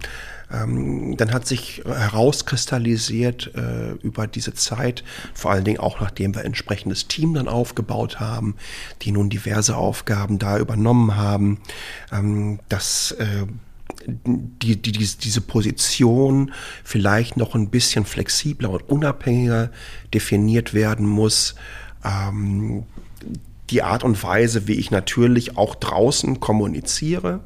Ähm, 0.51 1.15
dann 1.17 1.31
hat 1.31 1.45
sich 1.45 1.83
herauskristallisiert 1.85 3.51
äh, 3.55 3.91
über 4.01 4.25
diese 4.25 4.53
Zeit, 4.53 5.03
vor 5.33 5.51
allen 5.51 5.63
Dingen 5.63 5.79
auch 5.79 5.99
nachdem 6.01 6.33
wir 6.33 6.43
entsprechendes 6.43 7.07
Team 7.07 7.35
dann 7.35 7.47
aufgebaut 7.47 8.19
haben, 8.19 8.55
die 9.03 9.11
nun 9.11 9.29
diverse 9.29 9.77
Aufgaben 9.77 10.39
da 10.39 10.57
übernommen 10.57 11.15
haben, 11.15 11.59
ähm, 12.11 12.59
dass 12.67 13.11
äh, 13.11 13.45
die, 14.05 14.81
die, 14.81 14.91
diese 14.91 15.41
Position 15.41 16.51
vielleicht 16.83 17.37
noch 17.37 17.53
ein 17.53 17.69
bisschen 17.69 18.05
flexibler 18.05 18.69
und 18.69 18.89
unabhängiger 18.89 19.71
definiert 20.13 20.73
werden 20.73 21.05
muss 21.05 21.55
ähm, 22.03 22.83
die 23.69 23.83
Art 23.83 24.03
und 24.03 24.21
Weise, 24.23 24.67
wie 24.67 24.73
ich 24.73 24.91
natürlich 24.91 25.57
auch 25.57 25.75
draußen 25.75 26.39
kommuniziere, 26.39 27.41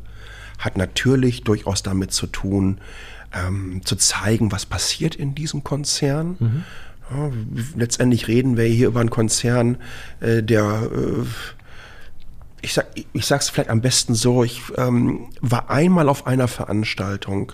hat 0.57 0.77
natürlich 0.77 1.43
durchaus 1.43 1.83
damit 1.83 2.13
zu 2.13 2.27
tun, 2.27 2.79
ähm, 3.33 3.81
zu 3.83 3.95
zeigen, 3.95 4.51
was 4.51 4.65
passiert 4.65 5.15
in 5.15 5.36
diesem 5.36 5.63
Konzern. 5.63 6.38
Mhm. 6.39 6.63
Ja, 7.12 7.31
letztendlich 7.75 8.27
reden 8.27 8.55
wir 8.55 8.65
hier 8.65 8.88
über 8.88 9.01
einen 9.01 9.10
Konzern, 9.10 9.77
äh, 10.22 10.41
der, 10.41 10.89
äh, 10.93 11.25
ich, 12.62 12.74
sag, 12.74 12.88
ich 13.12 13.25
sag's 13.25 13.50
vielleicht 13.50 13.69
am 13.69 13.81
besten 13.81 14.15
so, 14.15 14.43
ich 14.43 14.62
ähm, 14.77 15.27
war 15.41 15.69
einmal 15.69 16.07
auf 16.07 16.25
einer 16.27 16.48
Veranstaltung, 16.48 17.51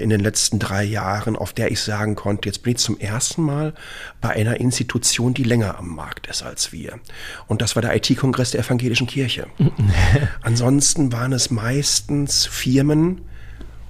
in 0.00 0.08
den 0.08 0.20
letzten 0.20 0.58
drei 0.58 0.84
Jahren, 0.84 1.36
auf 1.36 1.52
der 1.52 1.70
ich 1.70 1.80
sagen 1.80 2.14
konnte, 2.14 2.48
jetzt 2.48 2.62
bin 2.62 2.72
ich 2.72 2.78
zum 2.78 2.98
ersten 2.98 3.42
Mal 3.42 3.74
bei 4.20 4.30
einer 4.30 4.58
Institution, 4.58 5.34
die 5.34 5.42
länger 5.42 5.78
am 5.78 5.94
Markt 5.94 6.28
ist 6.28 6.42
als 6.42 6.72
wir. 6.72 6.98
Und 7.46 7.60
das 7.60 7.76
war 7.76 7.82
der 7.82 7.94
IT-Kongress 7.94 8.52
der 8.52 8.60
Evangelischen 8.60 9.06
Kirche. 9.06 9.48
Ansonsten 10.40 11.12
waren 11.12 11.32
es 11.32 11.50
meistens 11.50 12.46
Firmen, 12.46 13.20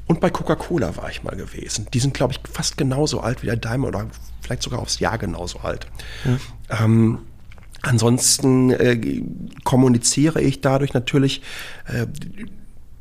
und 0.07 0.21
bei 0.21 0.31
Coca-Cola 0.31 0.97
war 0.97 1.11
ich 1.11 1.25
mal 1.25 1.37
gewesen. 1.37 1.89
Die 1.93 1.99
sind, 1.99 2.15
glaube 2.15 2.33
ich, 2.33 2.41
fast 2.51 2.77
genauso 2.77 3.21
alt 3.21 3.43
wie 3.43 3.47
der 3.47 3.57
Daimler 3.57 3.89
oder 3.89 4.07
vielleicht 4.41 4.63
sogar 4.63 4.81
aufs 4.81 5.01
Jahr 5.01 5.19
genauso 5.19 5.61
alt. 5.61 5.87
Mhm. 6.25 6.41
Ähm, 6.71 7.19
ansonsten 7.83 8.71
äh, 8.71 9.23
kommuniziere 9.65 10.41
ich 10.41 10.61
dadurch 10.61 10.95
natürlich, 10.95 11.43
äh, 11.87 12.07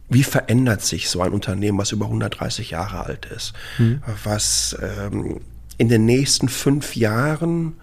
wie 0.09 0.23
verändert 0.23 0.81
sich 0.81 1.09
so 1.09 1.21
ein 1.21 1.31
Unternehmen, 1.31 1.77
was 1.77 1.91
über 1.91 2.05
130 2.05 2.71
Jahre 2.71 3.05
alt 3.05 3.25
ist, 3.25 3.53
mhm. 3.77 4.01
was 4.23 4.77
ähm, 4.81 5.41
in 5.77 5.89
den 5.89 6.05
nächsten 6.05 6.47
fünf 6.47 6.95
Jahren 6.95 7.73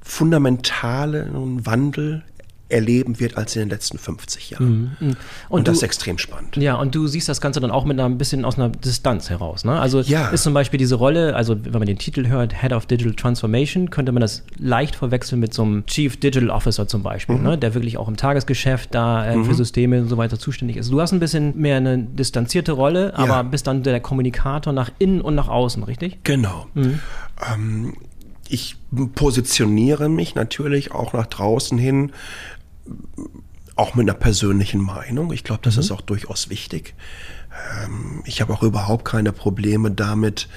fundamentalen 0.00 1.64
Wandel 1.64 2.24
erleben 2.72 3.20
wird 3.20 3.36
als 3.36 3.54
in 3.54 3.60
den 3.60 3.70
letzten 3.70 3.98
50 3.98 4.50
Jahren. 4.50 4.66
Mhm. 4.68 5.08
mhm. 5.08 5.08
Und, 5.08 5.16
und, 5.48 5.68
das 5.68 5.74
du, 5.74 5.78
ist 5.78 5.82
extrem 5.82 6.18
spannend. 6.18 6.56
Ja, 6.56 6.76
und 6.76 6.94
du 6.94 7.06
siehst 7.06 7.28
das 7.28 7.40
Ganze 7.40 7.60
dann 7.60 7.70
auch 7.70 7.84
mit 7.84 7.98
einer, 7.98 8.08
ein 8.08 8.18
bisschen 8.18 8.44
aus 8.44 8.56
einer 8.56 8.70
Distanz 8.70 9.30
heraus. 9.30 9.64
Ne? 9.64 9.78
Also 9.78 10.00
ja. 10.00 10.28
ist 10.28 10.42
zum 10.42 10.54
Beispiel 10.54 10.78
diese 10.78 10.94
Rolle, 10.94 11.36
also 11.36 11.56
wenn 11.64 11.72
man 11.72 11.86
den 11.86 11.98
Titel 11.98 12.28
hört, 12.28 12.60
Head 12.60 12.72
of 12.72 12.86
Digital 12.86 13.14
Transformation, 13.14 13.90
könnte 13.90 14.12
man 14.12 14.20
das 14.20 14.42
leicht 14.58 14.96
verwechseln 14.96 15.40
mit 15.40 15.54
so 15.54 15.62
einem 15.62 15.86
Chief 15.86 16.18
Digital 16.18 16.50
Officer 16.50 16.88
zum 16.88 17.02
Beispiel, 17.02 17.36
mhm. 17.36 17.42
ne? 17.42 17.58
der 17.58 17.74
wirklich 17.74 17.98
auch 17.98 18.08
im 18.08 18.16
Tagesgeschäft 18.16 18.94
da 18.94 19.26
äh, 19.26 19.36
mhm. 19.36 19.44
für 19.44 19.54
Systeme 19.54 20.00
und 20.00 20.08
so 20.08 20.16
weiter 20.16 20.38
zuständig 20.38 20.76
ist. 20.76 20.90
Du 20.90 21.00
hast 21.00 21.12
ein 21.12 21.20
bisschen 21.20 21.58
mehr 21.58 21.76
eine 21.76 21.98
distanzierte 21.98 22.72
Rolle, 22.72 23.14
aber 23.16 23.28
ja. 23.28 23.42
bist 23.42 23.66
dann 23.66 23.82
der 23.82 24.00
Kommunikator 24.00 24.72
nach 24.72 24.90
innen 24.98 25.20
und 25.20 25.34
nach 25.34 25.48
außen, 25.48 25.82
richtig? 25.84 26.18
Genau. 26.24 26.66
Mhm. 26.74 27.00
Ähm, 27.52 27.94
ich 28.52 28.76
positioniere 29.14 30.10
mich 30.10 30.34
natürlich 30.34 30.92
auch 30.92 31.14
nach 31.14 31.26
draußen 31.26 31.78
hin 31.78 32.12
auch 33.76 33.94
mit 33.94 34.08
einer 34.08 34.18
persönlichen 34.18 34.80
Meinung. 34.80 35.32
Ich 35.32 35.44
glaube, 35.44 35.62
das 35.62 35.76
mhm. 35.76 35.80
ist 35.80 35.90
auch 35.90 36.00
durchaus 36.00 36.50
wichtig. 36.50 36.94
Ähm, 37.84 38.22
ich 38.26 38.40
habe 38.40 38.52
auch 38.52 38.62
überhaupt 38.62 39.04
keine 39.04 39.32
Probleme 39.32 39.90
damit, 39.90 40.48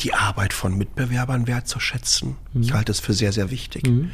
die 0.00 0.14
Arbeit 0.14 0.52
von 0.52 0.76
Mitbewerbern 0.76 1.46
wertzuschätzen. 1.46 2.36
Mhm. 2.52 2.62
Ich 2.62 2.72
halte 2.72 2.92
es 2.92 3.00
für 3.00 3.12
sehr, 3.12 3.32
sehr 3.32 3.50
wichtig, 3.50 3.86
mhm. 3.86 4.10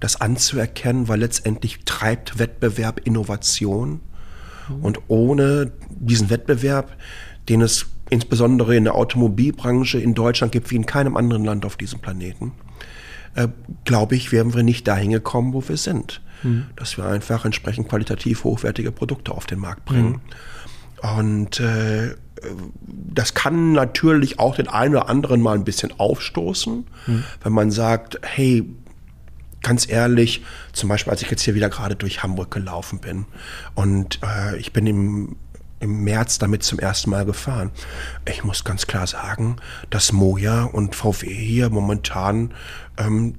das 0.00 0.20
anzuerkennen, 0.20 1.08
weil 1.08 1.20
letztendlich 1.20 1.80
treibt 1.84 2.38
Wettbewerb 2.38 3.00
Innovation. 3.04 4.00
Mhm. 4.68 4.84
Und 4.84 5.00
ohne 5.08 5.72
diesen 5.90 6.30
Wettbewerb, 6.30 6.96
den 7.48 7.60
es 7.60 7.86
insbesondere 8.08 8.76
in 8.76 8.84
der 8.84 8.94
Automobilbranche 8.94 9.98
in 9.98 10.14
Deutschland 10.14 10.52
gibt, 10.52 10.70
wie 10.70 10.76
in 10.76 10.86
keinem 10.86 11.16
anderen 11.16 11.44
Land 11.44 11.64
auf 11.64 11.76
diesem 11.76 11.98
Planeten, 11.98 12.52
äh, 13.36 13.48
glaube 13.84 14.16
ich, 14.16 14.32
wären 14.32 14.54
wir 14.54 14.62
nicht 14.62 14.88
dahin 14.88 15.12
gekommen, 15.12 15.52
wo 15.52 15.66
wir 15.68 15.76
sind 15.76 16.20
mhm. 16.42 16.66
dass 16.76 16.96
wir 16.96 17.06
einfach 17.06 17.44
entsprechend 17.44 17.88
qualitativ 17.88 18.44
hochwertige 18.44 18.92
Produkte 18.92 19.32
auf 19.32 19.46
den 19.46 19.58
Markt 19.58 19.84
bringen. 19.84 20.20
Mhm. 21.02 21.18
Und 21.18 21.60
äh, 21.60 22.14
das 22.78 23.34
kann 23.34 23.72
natürlich 23.72 24.38
auch 24.38 24.56
den 24.56 24.68
einen 24.68 24.94
oder 24.94 25.08
anderen 25.08 25.40
mal 25.40 25.54
ein 25.54 25.64
bisschen 25.64 25.92
aufstoßen, 25.98 26.86
mhm. 27.06 27.24
wenn 27.42 27.52
man 27.52 27.70
sagt, 27.70 28.18
hey, 28.22 28.68
ganz 29.62 29.88
ehrlich, 29.88 30.44
zum 30.72 30.88
Beispiel, 30.88 31.10
als 31.10 31.22
ich 31.22 31.30
jetzt 31.30 31.42
hier 31.42 31.54
wieder 31.54 31.68
gerade 31.68 31.96
durch 31.96 32.22
Hamburg 32.22 32.50
gelaufen 32.50 33.00
bin 33.00 33.26
und 33.74 34.20
äh, 34.22 34.56
ich 34.58 34.72
bin 34.72 34.86
im, 34.86 35.36
im 35.80 36.04
März 36.04 36.38
damit 36.38 36.62
zum 36.62 36.78
ersten 36.78 37.10
Mal 37.10 37.24
gefahren. 37.24 37.70
Ich 38.28 38.44
muss 38.44 38.64
ganz 38.64 38.86
klar 38.86 39.06
sagen, 39.06 39.56
dass 39.90 40.12
Moja 40.12 40.64
und 40.64 40.94
VW 40.94 41.32
hier 41.32 41.70
momentan 41.70 42.54
ähm, 42.96 43.34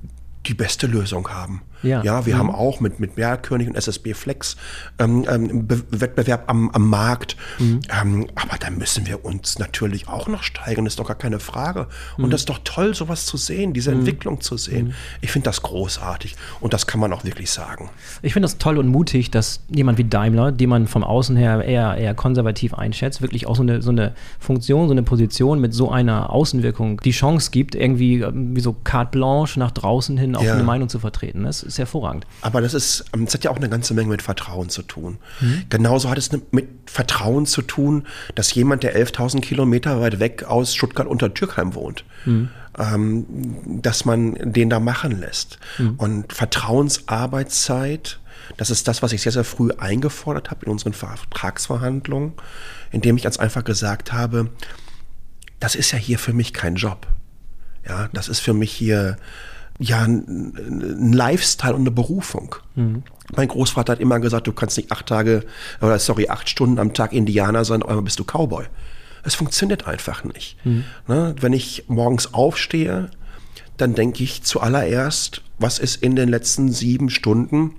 die 0.46 0.54
beste 0.54 0.88
Lösung 0.88 1.30
haben. 1.30 1.62
Ja, 1.84 2.04
ja 2.04 2.26
wir 2.26 2.36
mhm. 2.36 2.40
haben 2.40 2.52
auch 2.52 2.80
mit, 2.80 3.00
mit 3.00 3.18
Meerkönig 3.18 3.68
und 3.68 3.76
SSB 3.76 4.14
Flex 4.14 4.58
ähm, 5.00 5.26
ähm, 5.30 5.68
Wettbewerb 5.70 6.44
am, 6.48 6.70
am 6.72 6.88
Markt. 6.90 7.36
Mhm. 7.60 7.80
Ähm, 8.02 8.28
aber 8.36 8.58
da 8.60 8.70
müssen 8.70 9.08
wir 9.08 9.26
uns 9.26 9.60
natürlich 9.60 10.08
auch 10.08 10.28
noch 10.28 10.44
steigern, 10.44 10.86
das 10.86 10.94
ist 10.94 11.00
doch 11.00 11.08
gar 11.08 11.18
keine 11.18 11.40
Frage. 11.40 11.88
Und 12.18 12.26
mhm. 12.26 12.30
das 12.32 12.42
ist 12.42 12.50
doch 12.50 12.60
toll, 12.64 12.96
sowas 12.96 13.26
zu 13.26 13.38
sehen, 13.38 13.74
diese 13.74 13.92
mhm. 13.92 14.00
Entwicklung 14.00 14.42
zu 14.42 14.58
sehen. 14.58 14.88
Mhm. 14.88 14.94
Ich 15.22 15.32
finde 15.32 15.46
das 15.46 15.62
großartig 15.62 16.36
und 16.60 16.74
das 16.74 16.88
kann 16.88 17.00
man 17.00 17.14
auch 17.14 17.24
wirklich 17.24 17.52
sagen. 17.52 17.90
Ich 18.22 18.34
finde 18.34 18.46
das 18.46 18.58
toll 18.58 18.78
und 18.78 18.88
mutig, 18.88 19.32
dass 19.32 19.62
jemand 19.70 19.98
wie 19.98 20.04
Daimler, 20.04 20.52
den 20.52 20.70
man 20.70 20.88
vom 20.88 21.04
Außen 21.04 21.36
her 21.36 21.64
eher, 21.64 21.96
eher 21.96 22.14
konservativ 22.14 22.74
einschätzt, 22.74 23.22
wirklich 23.22 23.48
auch 23.48 23.56
so 23.56 23.64
eine, 23.64 23.82
so 23.82 23.92
eine 23.92 24.14
Funktion, 24.40 24.88
so 24.88 24.94
eine 24.94 25.04
Position 25.04 25.60
mit 25.60 25.74
so 25.74 25.92
einer 25.92 26.32
Außenwirkung 26.32 27.02
die 27.02 27.12
Chance 27.12 27.52
gibt, 27.52 27.76
irgendwie 27.76 28.22
ähm, 28.22 28.56
wie 28.56 28.60
so 28.60 28.76
carte 28.84 29.12
blanche 29.12 29.60
nach 29.60 29.72
draußen 29.72 30.18
hin 30.18 30.36
auch 30.36 30.44
ja. 30.44 30.54
eine 30.54 30.64
Meinung 30.64 30.90
zu 30.90 31.00
vertreten. 31.00 31.44
Das 31.44 31.64
ist 31.68 31.78
hervorragend. 31.78 32.26
Aber 32.42 32.62
das 32.62 32.74
ist, 32.74 33.06
ähm, 33.14 33.26
das 33.26 33.34
hat 33.34 33.44
ja 33.44 33.52
auch 33.52 33.58
eine 33.58 33.70
ganze 33.70 33.94
Menge 33.94 34.10
mit 34.10 34.22
Vertrauen 34.22 34.70
zu 34.70 34.82
tun. 34.82 35.18
Mhm. 35.40 35.64
Genauso 35.70 36.10
hat 36.10 36.18
es 36.18 36.32
mit 36.52 36.68
Vertrauen 36.86 37.46
zu 37.46 37.62
tun, 37.62 38.06
dass 38.36 38.54
jemand, 38.54 38.84
der 38.84 38.98
11.000 38.98 39.42
Kilometer 39.42 40.00
weit 40.02 40.20
weg 40.20 40.44
aus 40.44 40.74
Stuttgart 40.74 41.08
unter 41.08 41.34
Türkheim 41.34 41.76
wohnt, 41.76 42.06
mhm. 42.26 42.50
ähm, 42.78 43.26
dass 43.82 44.06
man 44.06 44.36
den 44.54 44.70
da 44.70 44.80
machen 44.80 45.20
lässt. 45.20 45.60
Mhm. 45.78 45.96
Und 45.98 46.34
Vertrauensarbeitszeit, 46.34 48.20
das 48.58 48.70
ist 48.70 48.88
das, 48.88 49.04
was 49.04 49.12
ich 49.12 49.22
sehr, 49.22 49.32
sehr 49.32 49.44
früh 49.44 49.72
eingefordert 49.78 50.50
habe 50.50 50.66
in 50.66 50.72
unseren 50.72 50.94
Vertragsverhandlungen, 50.94 52.34
indem 52.92 53.18
ich 53.18 53.24
ganz 53.24 53.38
einfach 53.38 53.64
gesagt 53.64 54.14
habe, 54.14 54.50
das 55.60 55.76
ist 55.76 55.92
ja 55.92 55.98
hier 55.98 56.20
für 56.20 56.34
mich 56.34 56.54
kein 56.54 56.76
Job. 56.76 57.08
Ja, 57.88 58.10
das 58.14 58.28
ist 58.28 58.40
für 58.40 58.54
mich 58.54 58.72
hier 58.72 59.18
ja 59.80 60.02
ein, 60.02 61.14
Lifestyle 61.14 61.74
und 61.74 61.82
eine 61.82 61.92
Berufung. 61.92 62.56
Mhm. 62.76 63.04
Mein 63.36 63.48
Großvater 63.48 63.94
hat 63.94 64.00
immer 64.00 64.20
gesagt, 64.20 64.48
du 64.48 64.54
kannst 64.54 64.78
nicht 64.78 64.92
acht 64.92 65.06
Tage 65.06 65.46
oder 65.82 66.00
sorry 66.00 66.30
acht 66.30 66.50
Stunden 66.50 66.80
am 66.80 66.94
Tag 66.94 67.14
Indianer 67.14 67.66
sein, 67.66 67.84
einmal 67.84 68.04
bist 68.04 68.20
du 68.20 68.24
Cowboy. 68.24 68.66
Es 69.24 69.36
funktioniert 69.36 69.88
einfach 69.88 70.24
nicht. 70.24 70.58
Mhm. 70.66 70.86
Ne? 71.08 71.36
Wenn 71.40 71.54
ich 71.54 71.86
morgens 71.88 72.34
aufstehe, 72.34 73.12
dann 73.76 73.94
denke 73.94 74.24
ich 74.24 74.44
zuallererst, 74.44 75.44
was 75.60 75.80
ist 75.80 76.02
in 76.02 76.16
den 76.16 76.30
letzten 76.30 76.72
sieben 76.72 77.10
Stunden 77.10 77.74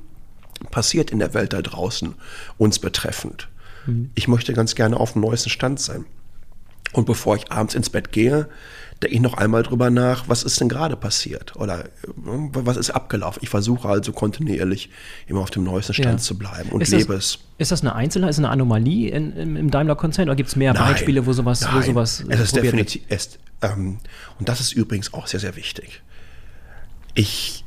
passiert 0.70 1.10
in 1.10 1.18
der 1.18 1.34
Welt 1.34 1.52
da 1.52 1.62
draußen, 1.62 2.14
uns 2.58 2.78
betreffend. 2.78 3.48
Mhm. 3.86 4.10
Ich 4.14 4.28
möchte 4.28 4.52
ganz 4.52 4.74
gerne 4.74 4.98
auf 4.98 5.12
dem 5.12 5.22
neuesten 5.22 5.50
Stand 5.50 5.80
sein. 5.80 6.04
Und 6.92 7.06
bevor 7.06 7.36
ich 7.36 7.52
abends 7.52 7.74
ins 7.74 7.90
Bett 7.90 8.12
gehe, 8.12 8.48
denke 9.02 9.14
ich 9.14 9.20
noch 9.20 9.34
einmal 9.34 9.62
drüber 9.62 9.90
nach, 9.90 10.28
was 10.28 10.42
ist 10.42 10.60
denn 10.60 10.68
gerade 10.68 10.96
passiert 10.96 11.54
oder 11.56 11.84
ne, 12.16 12.50
was 12.52 12.76
ist 12.76 12.90
abgelaufen. 12.90 13.40
Ich 13.42 13.48
versuche 13.48 13.88
also 13.88 14.12
kontinuierlich 14.12 14.90
immer 15.26 15.40
auf 15.40 15.50
dem 15.50 15.64
neuesten 15.64 15.94
Stand 15.94 16.18
ja. 16.18 16.24
zu 16.24 16.36
bleiben 16.36 16.70
und 16.70 16.80
ist 16.80 16.90
lebe 16.90 17.14
das, 17.14 17.24
es. 17.24 17.38
Ist 17.58 17.72
das 17.72 17.82
eine 17.82 17.94
Einzelheit, 17.94 18.30
ist 18.30 18.38
eine 18.38 18.50
Anomalie 18.50 19.10
in, 19.10 19.32
in, 19.36 19.56
im 19.56 19.70
Daimler-Konzern 19.70 20.28
oder 20.28 20.36
gibt 20.36 20.48
es 20.48 20.56
mehr 20.56 20.74
nein, 20.74 20.92
Beispiele, 20.92 21.26
wo 21.26 21.32
sowas, 21.32 21.60
nein, 21.60 21.74
wo 21.76 21.80
sowas 21.82 22.24
es 22.28 22.40
ist 22.40 22.56
definitiv, 22.56 23.02
es, 23.08 23.38
ähm, 23.62 23.98
und 24.38 24.48
das 24.48 24.60
ist 24.60 24.72
übrigens 24.72 25.14
auch 25.14 25.28
sehr, 25.28 25.40
sehr 25.40 25.54
wichtig. 25.54 26.02
Ich 27.14 27.64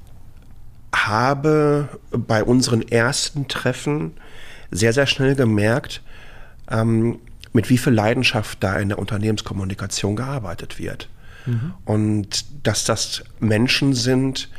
habe 0.94 1.88
bei 2.12 2.44
unseren 2.44 2.82
ersten 2.82 3.48
Treffen 3.48 4.12
sehr, 4.70 4.92
sehr 4.92 5.08
schnell 5.08 5.36
gemerkt, 5.36 6.02
ähm, 6.70 7.20
mit 7.54 7.70
wie 7.70 7.78
viel 7.78 7.94
Leidenschaft 7.94 8.64
da 8.64 8.78
in 8.78 8.90
der 8.90 9.00
Unternehmenskommunikation 9.00 10.16
gearbeitet 10.16 10.80
wird. 10.80 11.10
Und 11.86 12.46
dass 12.64 12.86
das 12.86 13.24
Menschen 13.40 13.94
sind, 13.94 14.50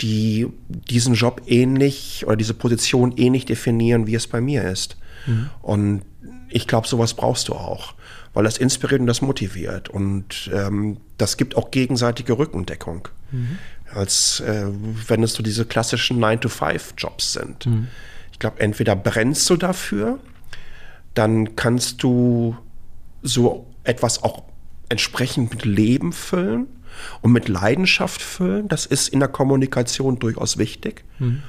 die 0.00 0.48
diesen 0.68 1.14
Job 1.14 1.42
ähnlich 1.46 2.24
oder 2.26 2.36
diese 2.36 2.54
Position 2.54 3.12
ähnlich 3.16 3.44
definieren, 3.44 4.06
wie 4.06 4.14
es 4.14 4.26
bei 4.26 4.40
mir 4.40 4.64
ist. 4.64 4.96
Mhm. 5.26 5.50
Und 5.62 6.02
ich 6.48 6.66
glaube, 6.66 6.88
sowas 6.88 7.14
brauchst 7.14 7.48
du 7.48 7.54
auch, 7.54 7.94
weil 8.32 8.44
das 8.44 8.58
inspiriert 8.58 9.00
und 9.00 9.06
das 9.06 9.22
motiviert. 9.22 9.88
Und 9.88 10.50
ähm, 10.52 10.98
das 11.18 11.36
gibt 11.36 11.56
auch 11.56 11.70
gegenseitige 11.70 12.38
Rückendeckung. 12.38 13.08
Mhm. 13.30 13.58
Als 13.92 14.40
äh, 14.40 14.66
wenn 15.08 15.22
es 15.22 15.34
so 15.34 15.42
diese 15.42 15.64
klassischen 15.64 16.18
9-to-5-Jobs 16.22 17.32
sind. 17.32 17.66
Mhm. 17.66 17.88
Ich 18.32 18.38
glaube, 18.38 18.60
entweder 18.60 18.96
brennst 18.96 19.48
du 19.50 19.56
dafür, 19.56 20.18
dann 21.14 21.56
kannst 21.56 22.02
du 22.02 22.56
so 23.22 23.66
etwas 23.84 24.22
auch 24.22 24.44
entsprechend 24.90 25.50
mit 25.50 25.64
Leben 25.64 26.12
füllen 26.12 26.66
und 27.22 27.32
mit 27.32 27.48
Leidenschaft 27.48 28.20
füllen. 28.20 28.68
Das 28.68 28.84
ist 28.84 29.08
in 29.08 29.20
der 29.20 29.28
Kommunikation 29.28 30.18
durchaus 30.18 30.58
wichtig. 30.58 31.04
Mhm. 31.18 31.42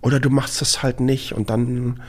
Oder 0.00 0.20
du 0.20 0.30
machst 0.30 0.60
das 0.60 0.82
halt 0.82 1.00
nicht 1.00 1.32
und 1.32 1.50
dann 1.50 2.00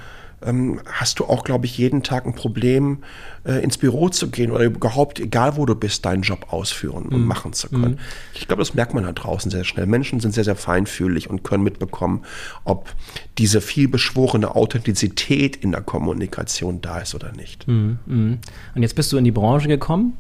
ähm, 0.46 0.82
hast 0.86 1.20
du 1.20 1.26
auch, 1.26 1.44
glaube 1.44 1.66
ich, 1.66 1.78
jeden 1.78 2.04
Tag 2.04 2.26
ein 2.26 2.36
Problem, 2.36 3.00
äh, 3.44 3.64
ins 3.64 3.78
Büro 3.78 4.10
zu 4.10 4.30
gehen 4.30 4.52
oder 4.52 4.66
überhaupt, 4.66 5.20
egal 5.20 5.58
wo 5.58 5.66
du 5.66 5.74
bist, 5.74 6.06
deinen 6.06 6.22
Job 6.22 6.54
ausführen 6.54 7.08
und 7.08 7.22
mhm. 7.22 7.26
machen 7.26 7.54
zu 7.54 7.70
können. 7.70 7.94
Mhm. 7.94 8.00
Ich 8.36 8.48
glaube, 8.48 8.62
das 8.62 8.76
merkt 8.76 8.94
man 8.94 9.04
da 9.04 9.14
draußen 9.14 9.50
sehr 9.50 9.64
schnell. 9.64 9.88
Menschen 9.88 10.20
sind 10.20 10.34
sehr, 10.34 10.44
sehr 10.44 10.56
feinfühlig 10.56 11.30
und 11.30 11.44
können 11.44 11.64
mitbekommen, 11.64 12.24
ob 12.66 12.94
diese 13.40 13.62
vielbeschworene 13.62 14.56
Authentizität 14.56 15.56
in 15.56 15.72
der 15.72 15.82
Kommunikation 15.82 16.82
da 16.82 17.00
ist 17.00 17.16
oder 17.16 17.32
nicht. 17.32 17.68
Mhm. 17.68 18.00
mhm. 18.06 18.38
Und 18.76 18.84
jetzt 18.84 18.96
bist 18.96 19.12
du 19.12 19.18
in 19.18 19.24
die 19.24 19.32
Branche 19.32 19.68
gekommen, 19.68 20.14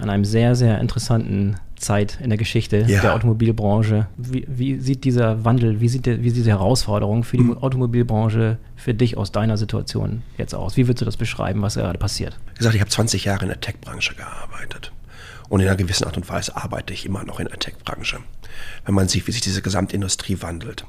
an 0.00 0.10
einem 0.10 0.24
sehr, 0.24 0.54
sehr 0.54 0.80
interessanten 0.80 1.56
Zeit 1.76 2.18
in 2.22 2.28
der 2.30 2.38
Geschichte 2.38 2.84
ja. 2.86 3.00
der 3.00 3.14
Automobilbranche. 3.14 4.06
Wie, 4.16 4.46
wie, 4.48 4.78
sieht 4.78 5.04
dieser 5.04 5.44
Wandel, 5.44 5.80
wie 5.80 5.88
sieht, 5.88 6.06
der, 6.06 6.22
wie 6.22 6.28
sieht 6.28 6.38
diese 6.38 6.50
Herausforderung 6.50 7.24
für 7.24 7.38
die 7.38 7.44
mhm. 7.44 7.58
Automobilbranche 7.58 8.58
für 8.76 8.94
dich 8.94 9.16
aus 9.16 9.32
deiner 9.32 9.56
Situation 9.56 10.22
jetzt 10.36 10.54
aus? 10.54 10.76
Wie 10.76 10.86
würdest 10.86 11.00
du 11.00 11.04
das 11.04 11.16
beschreiben, 11.16 11.62
was 11.62 11.74
gerade 11.74 11.98
passiert? 11.98 12.38
Wie 12.52 12.58
gesagt, 12.58 12.74
ich 12.74 12.80
habe 12.80 12.90
20 12.90 13.24
Jahre 13.24 13.42
in 13.42 13.48
der 13.48 13.60
Tech-Branche 13.60 14.14
gearbeitet. 14.14 14.92
Und 15.48 15.60
in 15.60 15.66
einer 15.66 15.76
gewissen 15.76 16.04
Art 16.04 16.16
und 16.16 16.28
Weise 16.28 16.56
arbeite 16.56 16.92
ich 16.92 17.04
immer 17.04 17.24
noch 17.24 17.40
in 17.40 17.48
der 17.48 17.58
Tech-Branche. 17.58 18.18
Wenn 18.84 18.94
man 18.94 19.08
sieht, 19.08 19.26
wie 19.26 19.32
sich 19.32 19.40
diese 19.40 19.62
Gesamtindustrie 19.62 20.42
wandelt. 20.42 20.84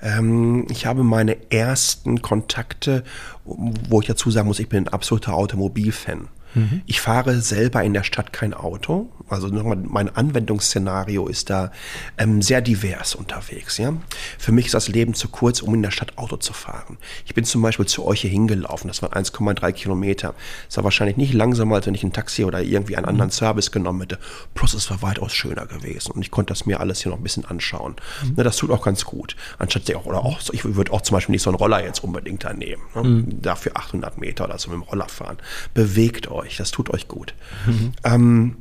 Ähm, 0.00 0.66
ich 0.70 0.86
habe 0.86 1.02
meine 1.04 1.50
ersten 1.50 2.22
Kontakte, 2.22 3.02
wo 3.44 4.00
ich 4.00 4.06
dazu 4.06 4.30
sagen 4.30 4.48
muss, 4.48 4.58
ich 4.58 4.68
bin 4.68 4.84
ein 4.84 4.88
absoluter 4.88 5.34
Automobilfan. 5.34 6.28
Mhm. 6.54 6.82
Ich 6.86 7.00
fahre 7.00 7.40
selber 7.40 7.82
in 7.82 7.94
der 7.94 8.04
Stadt 8.04 8.32
kein 8.32 8.54
Auto. 8.54 9.10
Also 9.28 9.48
mein 9.48 10.14
Anwendungsszenario 10.14 11.26
ist 11.26 11.50
da 11.50 11.72
ähm, 12.18 12.42
sehr 12.42 12.60
divers 12.60 13.14
unterwegs. 13.14 13.78
Ja? 13.78 13.94
Für 14.38 14.52
mich 14.52 14.66
ist 14.66 14.74
das 14.74 14.88
Leben 14.88 15.14
zu 15.14 15.28
kurz, 15.28 15.62
um 15.62 15.74
in 15.74 15.82
der 15.82 15.90
Stadt 15.90 16.18
Auto 16.18 16.36
zu 16.36 16.52
fahren. 16.52 16.98
Ich 17.24 17.34
bin 17.34 17.44
zum 17.44 17.62
Beispiel 17.62 17.86
zu 17.86 18.04
euch 18.04 18.22
hier 18.22 18.30
hingelaufen. 18.30 18.88
Das 18.88 19.02
waren 19.02 19.12
1,3 19.12 19.72
Kilometer. 19.72 20.34
Das 20.68 20.76
war 20.76 20.84
wahrscheinlich 20.84 21.16
nicht 21.16 21.32
langsamer, 21.32 21.76
als 21.76 21.86
wenn 21.86 21.94
ich 21.94 22.02
ein 22.02 22.12
Taxi 22.12 22.44
oder 22.44 22.62
irgendwie 22.62 22.96
einen 22.96 23.06
anderen 23.06 23.28
mhm. 23.28 23.32
Service 23.32 23.70
genommen 23.70 24.02
hätte. 24.02 24.18
Plus 24.54 24.74
es 24.74 24.90
war 24.90 25.02
weitaus 25.02 25.32
schöner 25.32 25.66
gewesen. 25.66 26.12
Und 26.12 26.22
ich 26.22 26.30
konnte 26.30 26.52
das 26.52 26.66
mir 26.66 26.80
alles 26.80 27.02
hier 27.02 27.10
noch 27.10 27.18
ein 27.18 27.22
bisschen 27.22 27.44
anschauen. 27.44 27.96
Mhm. 28.22 28.34
Ne, 28.36 28.44
das 28.44 28.56
tut 28.56 28.70
auch 28.70 28.84
ganz 28.84 29.04
gut. 29.04 29.36
Anstatt 29.58 29.92
auch, 29.94 30.06
oder 30.06 30.24
auch, 30.24 30.40
ich 30.52 30.64
würde 30.64 30.92
auch 30.92 31.02
zum 31.02 31.14
Beispiel 31.14 31.32
nicht 31.32 31.42
so 31.42 31.50
einen 31.50 31.56
Roller 31.56 31.84
jetzt 31.84 32.04
unbedingt 32.04 32.44
da 32.44 32.52
nehmen. 32.52 32.82
Ne? 32.94 33.02
Mhm. 33.02 33.42
Dafür 33.42 33.72
800 33.76 34.18
Meter 34.18 34.44
oder 34.44 34.58
so 34.58 34.70
mit 34.70 34.80
dem 34.80 34.82
Roller 34.82 35.08
fahren. 35.08 35.38
Bewegt 35.74 36.30
euch 36.30 36.41
euch, 36.42 36.56
das 36.56 36.70
tut 36.70 36.90
euch 36.90 37.08
gut. 37.08 37.34
Mhm. 37.66 37.92
Ähm, 38.04 38.56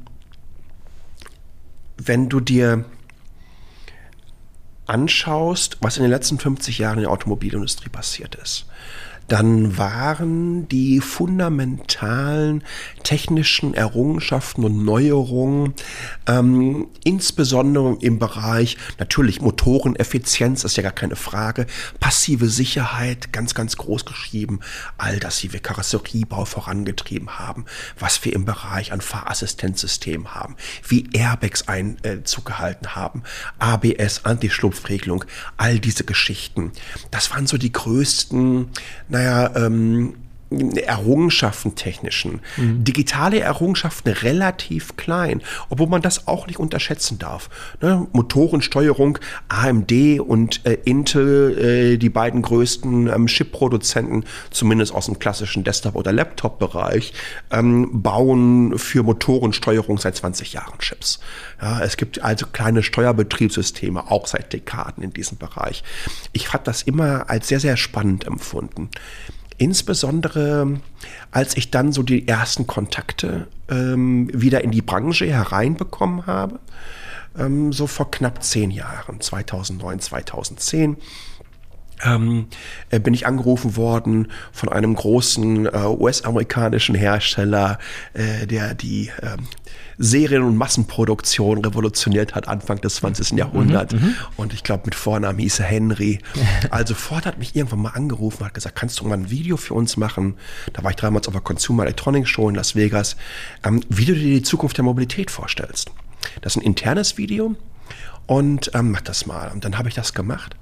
wenn 1.97 2.29
du 2.29 2.39
dir 2.39 2.85
anschaust, 4.87 5.77
was 5.81 5.97
in 5.97 6.03
den 6.03 6.11
letzten 6.11 6.39
50 6.39 6.77
Jahren 6.79 6.97
in 6.97 7.03
der 7.03 7.11
Automobilindustrie 7.11 7.89
passiert 7.89 8.35
ist, 8.35 8.65
dann 9.27 9.77
waren 9.77 10.67
die 10.67 10.99
fundamentalen 10.99 12.63
technischen 13.03 13.73
Errungenschaften 13.73 14.63
und 14.63 14.83
Neuerungen, 14.83 15.73
ähm, 16.27 16.87
insbesondere 17.03 17.97
im 18.01 18.19
Bereich 18.19 18.77
natürlich 18.99 19.41
Motoreneffizienz, 19.41 20.63
ist 20.63 20.77
ja 20.77 20.83
gar 20.83 20.91
keine 20.91 21.15
Frage, 21.15 21.65
passive 21.99 22.49
Sicherheit, 22.49 23.31
ganz, 23.31 23.53
ganz 23.53 23.77
groß 23.77 24.05
geschrieben, 24.05 24.59
all 24.97 25.19
das, 25.19 25.43
wie 25.43 25.53
wir 25.53 25.59
Karosseriebau 25.59 26.45
vorangetrieben 26.45 27.39
haben, 27.39 27.65
was 27.97 28.23
wir 28.25 28.33
im 28.33 28.45
Bereich 28.45 28.91
an 28.91 29.01
Fahrassistenzsystemen 29.01 30.35
haben, 30.35 30.55
wie 30.87 31.07
Airbags 31.13 31.67
Einzug 31.67 32.45
gehalten 32.45 32.95
haben, 32.95 33.23
ABS, 33.59 34.25
Anti-Schlupfregelung, 34.25 35.25
all 35.57 35.79
diese 35.79 36.03
Geschichten. 36.03 36.71
Das 37.11 37.31
waren 37.31 37.47
so 37.47 37.57
die 37.57 37.71
größten, 37.71 38.69
naja, 39.11 39.51
ähm, 39.55 40.13
Errungenschaften 40.51 41.75
technischen. 41.75 42.41
Mhm. 42.57 42.83
Digitale 42.83 43.39
Errungenschaften 43.39 44.11
relativ 44.11 44.97
klein, 44.97 45.41
obwohl 45.69 45.87
man 45.87 46.01
das 46.01 46.27
auch 46.27 46.47
nicht 46.47 46.59
unterschätzen 46.59 47.19
darf. 47.19 47.49
Ne? 47.81 48.07
Motorensteuerung, 48.11 49.17
AMD 49.47 50.19
und 50.19 50.65
äh, 50.65 50.77
Intel, 50.85 51.57
äh, 51.93 51.97
die 51.97 52.09
beiden 52.09 52.41
größten 52.41 53.07
ähm, 53.07 53.27
Chip-Produzenten, 53.27 54.25
zumindest 54.49 54.93
aus 54.93 55.05
dem 55.05 55.19
klassischen 55.19 55.63
Desktop- 55.63 55.95
oder 55.95 56.11
Laptop-Bereich, 56.11 57.13
ähm, 57.51 58.01
bauen 58.01 58.77
für 58.77 59.03
Motorensteuerung 59.03 59.97
seit 59.97 60.17
20 60.17 60.53
Jahren 60.53 60.79
Chips. 60.79 61.19
Ja, 61.61 61.81
es 61.81 61.95
gibt 61.95 62.21
also 62.21 62.45
kleine 62.51 62.83
Steuerbetriebssysteme, 62.83 64.11
auch 64.11 64.27
seit 64.27 64.51
Dekaden 64.51 65.03
in 65.03 65.13
diesem 65.13 65.37
Bereich. 65.37 65.83
Ich 66.33 66.51
habe 66.53 66.63
das 66.65 66.81
immer 66.81 67.29
als 67.29 67.47
sehr, 67.47 67.59
sehr 67.59 67.77
spannend 67.77 68.25
empfunden. 68.25 68.89
Insbesondere 69.61 70.81
als 71.29 71.55
ich 71.55 71.69
dann 71.69 71.91
so 71.91 72.01
die 72.01 72.27
ersten 72.27 72.65
Kontakte 72.65 73.45
ähm, 73.69 74.27
wieder 74.33 74.63
in 74.63 74.71
die 74.71 74.81
Branche 74.81 75.27
hereinbekommen 75.27 76.25
habe, 76.25 76.59
ähm, 77.37 77.71
so 77.71 77.85
vor 77.85 78.09
knapp 78.09 78.43
zehn 78.43 78.71
Jahren, 78.71 79.21
2009, 79.21 79.99
2010. 79.99 80.97
Ähm, 82.03 82.47
äh, 82.89 82.99
bin 82.99 83.13
ich 83.13 83.27
angerufen 83.27 83.75
worden 83.75 84.31
von 84.51 84.69
einem 84.69 84.95
großen 84.95 85.67
äh, 85.67 85.69
US-amerikanischen 85.85 86.95
Hersteller, 86.95 87.79
äh, 88.13 88.47
der 88.47 88.73
die 88.73 89.11
äh, 89.21 89.37
Serien- 89.97 90.41
und 90.41 90.57
Massenproduktion 90.57 91.63
revolutioniert 91.63 92.33
hat 92.33 92.47
Anfang 92.47 92.81
des 92.81 92.95
20. 92.95 93.37
Jahrhunderts. 93.37 93.93
Mhm, 93.93 93.99
mhm, 93.99 94.15
und 94.35 94.53
ich 94.53 94.63
glaube, 94.63 94.83
mit 94.85 94.95
Vornamen 94.95 95.37
hieß 95.37 95.59
er 95.59 95.65
Henry. 95.65 96.19
Also 96.69 96.95
Ford 96.95 97.25
hat 97.25 97.37
mich 97.37 97.55
irgendwann 97.55 97.81
mal 97.81 97.89
angerufen, 97.89 98.45
hat 98.45 98.53
gesagt, 98.53 98.75
kannst 98.75 98.99
du 98.99 99.05
mal 99.05 99.17
ein 99.17 99.29
Video 99.29 99.57
für 99.57 99.73
uns 99.73 99.97
machen? 99.97 100.35
Da 100.73 100.83
war 100.83 100.91
ich 100.91 100.97
damals 100.97 101.27
auf 101.27 101.33
der 101.33 101.41
Consumer 101.41 101.83
Electronics 101.83 102.29
Show 102.29 102.49
in 102.49 102.55
Las 102.55 102.75
Vegas, 102.75 103.15
ähm, 103.63 103.83
wie 103.89 104.05
du 104.05 104.13
dir 104.13 104.21
die 104.21 104.41
Zukunft 104.41 104.77
der 104.77 104.85
Mobilität 104.85 105.29
vorstellst. 105.29 105.91
Das 106.41 106.55
ist 106.55 106.61
ein 106.61 106.65
internes 106.65 107.17
Video 107.17 107.55
und 108.25 108.71
ähm, 108.73 108.91
mach 108.91 109.01
das 109.01 109.25
mal. 109.25 109.51
Und 109.51 109.65
dann 109.65 109.77
habe 109.77 109.89
ich 109.89 109.95
das 109.95 110.13
gemacht 110.13 110.55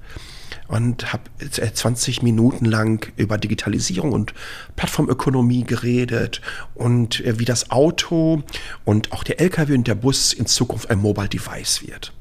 und 0.68 1.12
habe 1.12 1.22
20 1.48 2.22
Minuten 2.22 2.64
lang 2.64 3.10
über 3.16 3.38
Digitalisierung 3.38 4.12
und 4.12 4.34
Plattformökonomie 4.76 5.64
geredet 5.64 6.40
und 6.74 7.24
äh, 7.24 7.38
wie 7.38 7.44
das 7.44 7.70
Auto 7.70 8.42
und 8.84 9.12
auch 9.12 9.24
der 9.24 9.40
LKW 9.40 9.74
und 9.74 9.86
der 9.86 9.94
Bus 9.94 10.32
in 10.32 10.46
Zukunft 10.46 10.90
ein 10.90 10.98
Mobile 10.98 11.28
Device 11.28 11.86
wird. 11.86 12.12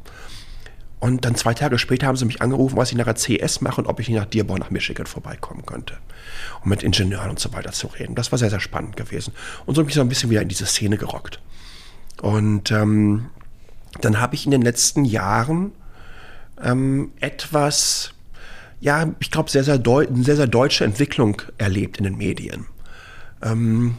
Und 1.00 1.24
dann 1.24 1.36
zwei 1.36 1.54
Tage 1.54 1.80
später 1.80 2.08
haben 2.08 2.18
sie 2.18 2.26
mich 2.26 2.42
angerufen, 2.42 2.76
was 2.76 2.92
ich 2.92 2.98
nach 2.98 3.06
der 3.06 3.16
CS 3.16 3.62
mache 3.62 3.82
und 3.82 3.88
ob 3.88 4.00
ich 4.02 4.10
nicht 4.10 4.18
nach 4.18 4.26
Dearborn, 4.26 4.60
nach 4.60 4.70
Michigan 4.70 5.06
vorbeikommen 5.06 5.66
könnte. 5.66 5.98
Um 6.62 6.70
mit 6.70 6.84
Ingenieuren 6.84 7.30
und 7.30 7.40
so 7.40 7.54
weiter 7.54 7.72
zu 7.72 7.88
reden. 7.88 8.16
Das 8.16 8.32
war 8.32 8.40
sehr, 8.40 8.50
sehr 8.50 8.60
spannend 8.60 8.98
gewesen. 8.98 9.34
Und 9.66 9.76
so 9.76 9.82
habe 9.82 9.90
ich 9.90 9.96
so 9.96 10.02
ein 10.02 10.10
bisschen 10.10 10.30
wieder 10.30 10.42
in 10.42 10.50
diese 10.50 10.66
Szene 10.66 10.98
gerockt. 10.98 11.40
Und 12.22 12.72
ähm, 12.72 13.30
dann 14.02 14.20
habe 14.20 14.36
ich 14.36 14.44
in 14.46 14.52
den 14.52 14.62
letzten 14.62 15.06
Jahren 15.06 15.72
ähm, 16.62 17.14
etwas 17.22 18.14
ja, 18.80 19.14
ich 19.20 19.32
glaube, 19.32 19.50
sehr, 19.50 19.64
sehr, 19.64 19.76
eine 19.76 20.24
sehr, 20.24 20.36
sehr 20.36 20.48
deutsche 20.48 20.86
Entwicklung 20.86 21.42
erlebt 21.58 21.98
in 21.98 22.06
den 22.06 22.18
Medien. 22.18 22.66
Ähm, 23.42 23.96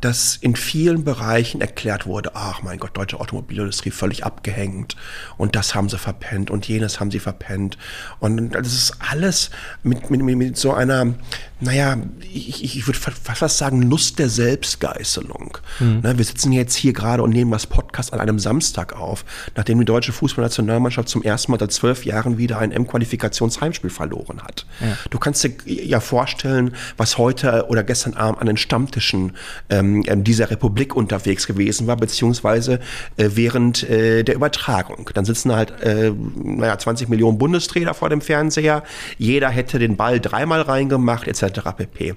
dass 0.00 0.36
in 0.36 0.54
vielen 0.56 1.04
Bereichen 1.04 1.60
erklärt 1.60 2.06
wurde, 2.06 2.32
ach 2.34 2.62
mein 2.62 2.78
Gott, 2.78 2.96
deutsche 2.96 3.18
Automobilindustrie 3.18 3.90
völlig 3.90 4.24
abgehängt 4.24 4.96
und 5.36 5.56
das 5.56 5.74
haben 5.74 5.88
sie 5.88 5.98
verpennt 5.98 6.50
und 6.50 6.68
jenes 6.68 7.00
haben 7.00 7.10
sie 7.10 7.18
verpennt. 7.18 7.78
Und 8.20 8.50
das 8.50 8.68
ist 8.68 8.94
alles 9.10 9.50
mit, 9.82 10.10
mit, 10.10 10.22
mit 10.22 10.56
so 10.56 10.72
einer, 10.72 11.14
naja, 11.60 11.96
ich, 12.32 12.64
ich 12.64 12.86
würde 12.86 12.98
fast 12.98 13.58
sagen, 13.58 13.82
Lust 13.82 14.18
der 14.18 14.28
Selbstgeißelung. 14.28 15.58
Mhm. 15.80 16.02
Wir 16.02 16.24
sitzen 16.24 16.52
jetzt 16.52 16.76
hier 16.76 16.92
gerade 16.92 17.22
und 17.22 17.30
nehmen 17.30 17.50
das 17.50 17.66
Podcast 17.66 18.12
an 18.12 18.20
einem 18.20 18.38
Samstag 18.38 18.94
auf, 18.94 19.24
nachdem 19.56 19.80
die 19.80 19.84
deutsche 19.84 20.12
Fußballnationalmannschaft 20.12 21.08
zum 21.08 21.22
ersten 21.24 21.50
Mal 21.50 21.58
seit 21.58 21.72
zwölf 21.72 22.04
Jahren 22.04 22.38
wieder 22.38 22.58
ein 22.58 22.70
M-Qualifikationsheimspiel 22.70 23.90
verloren 23.90 24.42
hat. 24.42 24.66
Ja. 24.80 24.96
Du 25.10 25.18
kannst 25.18 25.42
dir 25.42 25.52
ja 25.66 25.98
vorstellen, 25.98 26.74
was 26.96 27.18
heute 27.18 27.66
oder 27.68 27.82
gestern 27.82 28.14
Abend 28.14 28.40
an 28.40 28.46
den 28.46 28.56
Stammtischen 28.56 29.32
ähm, 29.68 30.04
dieser 30.22 30.50
Republik 30.50 30.94
unterwegs 30.94 31.48
gewesen 31.48 31.88
war, 31.88 31.96
beziehungsweise 31.96 32.78
äh, 33.16 33.30
während 33.34 33.82
äh, 33.82 34.22
der 34.22 34.36
Übertragung. 34.36 35.10
Dann 35.12 35.24
sitzen 35.24 35.52
halt, 35.52 35.80
äh, 35.80 36.12
naja, 36.36 36.78
20 36.78 37.08
Millionen 37.08 37.38
Bundestrainer 37.38 37.94
vor 37.94 38.10
dem 38.10 38.20
Fernseher. 38.20 38.84
Jeder 39.16 39.48
hätte 39.48 39.80
den 39.80 39.96
Ball 39.96 40.20
dreimal 40.20 40.62
reingemacht, 40.62 41.26
etc. 41.26 41.47
pp. 41.50 42.14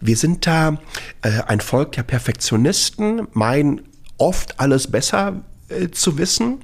Wir 0.00 0.16
sind 0.16 0.46
da 0.46 0.78
äh, 1.22 1.42
ein 1.46 1.60
Volk 1.60 1.92
der 1.92 2.02
Perfektionisten, 2.02 3.28
meinen 3.32 3.82
oft 4.18 4.60
alles 4.60 4.88
besser 4.88 5.42
äh, 5.68 5.88
zu 5.88 6.18
wissen 6.18 6.60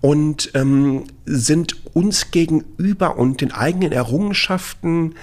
und 0.00 0.50
ähm, 0.54 1.04
sind 1.24 1.76
uns 1.94 2.30
gegenüber 2.30 3.16
und 3.16 3.40
den 3.40 3.52
eigenen 3.52 3.92
Errungenschaften 3.92 5.14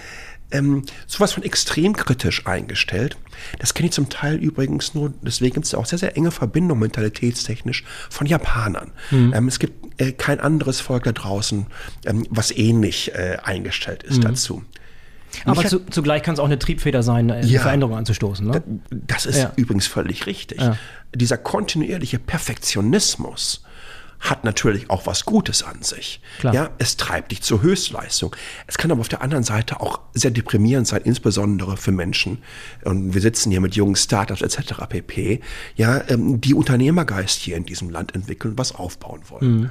ähm, 0.52 0.84
sowas 1.08 1.34
von 1.34 1.44
extrem 1.44 1.96
kritisch 1.96 2.46
eingestellt. 2.46 3.17
Das 3.60 3.74
kenne 3.74 3.88
ich 3.88 3.94
zum 3.94 4.10
Teil 4.10 4.36
übrigens 4.36 4.94
nur, 4.94 5.13
deswegen 5.22 5.56
gibt 5.56 5.65
es 5.65 5.74
auch 5.74 5.86
sehr, 5.86 6.00
sehr 6.00 6.17
enge 6.17 6.32
Verbindungen 6.32 6.82
mentalitätstechnisch 6.82 7.84
von 8.10 8.28
Japanern. 8.28 8.91
Mhm. 9.10 9.34
Ähm, 9.34 9.48
es 9.48 9.60
gibt 9.60 10.02
äh, 10.02 10.12
kein 10.12 10.39
anderes 10.39 10.82
Volk 10.82 11.04
da 11.04 11.12
draußen, 11.12 11.67
ähm, 12.06 12.26
was 12.30 12.52
ähnlich 12.52 13.13
äh, 13.13 13.38
eingestellt 13.44 14.04
ist 14.04 14.17
mhm. 14.17 14.22
dazu. 14.22 14.63
Aber 15.46 15.65
zu, 15.65 15.80
zugleich 15.89 16.24
kann 16.24 16.34
es 16.34 16.39
auch 16.39 16.46
eine 16.46 16.60
Triebfeder 16.60 17.04
sein, 17.04 17.32
eine 17.32 17.46
Ja. 17.46 17.62
Veränderung 17.62 17.96
anzustoßen. 17.96 18.48
Ne? 18.48 18.62
Das 18.89 19.26
ist 19.26 19.38
Ja. 19.38 19.52
übrigens 19.56 19.88
völlig 19.88 20.26
richtig. 20.26 20.60
Ja. 20.62 20.78
Dieser 21.15 21.38
kontinuierliche 21.38 22.20
Perfektionismus 22.20 23.63
hat 24.21 24.43
natürlich 24.43 24.89
auch 24.89 25.07
was 25.07 25.25
Gutes 25.25 25.63
an 25.63 25.81
sich. 25.81 26.21
Klar. 26.39 26.53
Ja, 26.53 26.69
es 26.77 26.95
treibt 26.95 27.31
dich 27.31 27.41
zur 27.41 27.62
Höchstleistung. 27.63 28.36
Es 28.67 28.77
kann 28.77 28.91
aber 28.91 29.01
auf 29.01 29.10
der 29.10 29.21
anderen 29.23 29.43
Seite 29.43 29.81
auch 29.81 29.99
sehr 30.13 30.29
deprimierend 30.29 30.88
sein, 30.88 31.01
insbesondere 31.03 31.75
für 31.75 31.91
Menschen. 31.91 32.38
Und 32.86 33.15
wir 33.15 33.21
sitzen 33.21 33.49
hier 33.49 33.62
mit 33.62 33.75
jungen 33.75 33.95
Startups 33.95 34.41
etc. 34.41 34.73
pp. 34.88 35.41
Ja, 35.75 36.01
ähm, 36.07 36.39
die 36.39 36.53
Unternehmergeist 36.53 37.39
hier 37.39 37.57
in 37.57 37.65
diesem 37.65 37.89
Land 37.89 38.13
entwickeln, 38.13 38.53
was 38.57 38.75
aufbauen 38.75 39.21
wollen. 39.29 39.57
Mhm. 39.57 39.69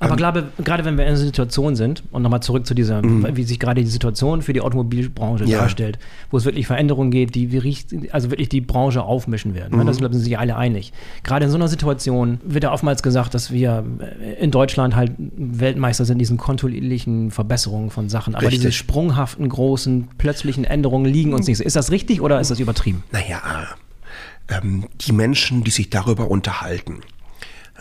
Aber 0.00 0.16
gerade, 0.16 0.48
gerade 0.64 0.86
wenn 0.86 0.96
wir 0.96 1.04
in 1.04 1.10
einer 1.10 1.18
Situation 1.18 1.76
sind, 1.76 2.02
und 2.10 2.22
nochmal 2.22 2.42
zurück 2.42 2.66
zu 2.66 2.74
dieser, 2.74 3.02
wie 3.02 3.44
sich 3.44 3.60
gerade 3.60 3.82
die 3.82 3.90
Situation 3.90 4.40
für 4.40 4.54
die 4.54 4.62
Automobilbranche 4.62 5.44
Ja. 5.44 5.58
darstellt, 5.58 5.98
wo 6.30 6.38
es 6.38 6.46
wirklich 6.46 6.66
Veränderungen 6.66 7.10
geht, 7.10 7.34
die 7.34 7.52
wir 7.52 7.62
also 8.12 8.30
wirklich 8.30 8.48
die 8.48 8.62
Branche 8.62 9.02
aufmischen 9.02 9.54
werden. 9.54 9.76
Ne? 9.78 9.84
Das 9.84 9.98
sind 9.98 10.12
sich 10.14 10.38
alle 10.38 10.56
einig. 10.56 10.92
Gerade 11.22 11.44
in 11.44 11.50
so 11.50 11.58
einer 11.58 11.68
Situation 11.68 12.40
wird 12.44 12.64
ja 12.64 12.72
oftmals 12.72 13.02
gesagt, 13.02 13.34
dass 13.34 13.50
wir 13.50 13.84
in 14.38 14.50
Deutschland 14.50 14.96
halt 14.96 15.12
Weltmeister 15.18 16.04
sind 16.04 16.14
in 16.14 16.18
diesen 16.20 16.36
kontinuierlichen 16.36 17.30
Verbesserungen 17.30 17.90
von 17.90 18.08
Sachen. 18.08 18.34
Aber 18.34 18.46
Richtig. 18.46 18.60
diese 18.60 18.72
sprunghaften, 18.72 19.48
großen, 19.48 20.08
plötzlichen 20.18 20.64
Änderungen 20.64 21.06
liegen 21.06 21.32
uns 21.32 21.46
nicht 21.46 21.58
so. 21.58 21.64
Ist 21.64 21.76
das 21.76 21.90
richtig 21.90 22.20
oder 22.20 22.40
ist 22.40 22.50
das 22.50 22.60
übertrieben? 22.60 23.02
Naja, 23.12 23.68
ähm, 24.48 24.86
die 25.00 25.12
Menschen, 25.12 25.64
die 25.64 25.70
sich 25.70 25.90
darüber 25.90 26.30
unterhalten, 26.30 27.00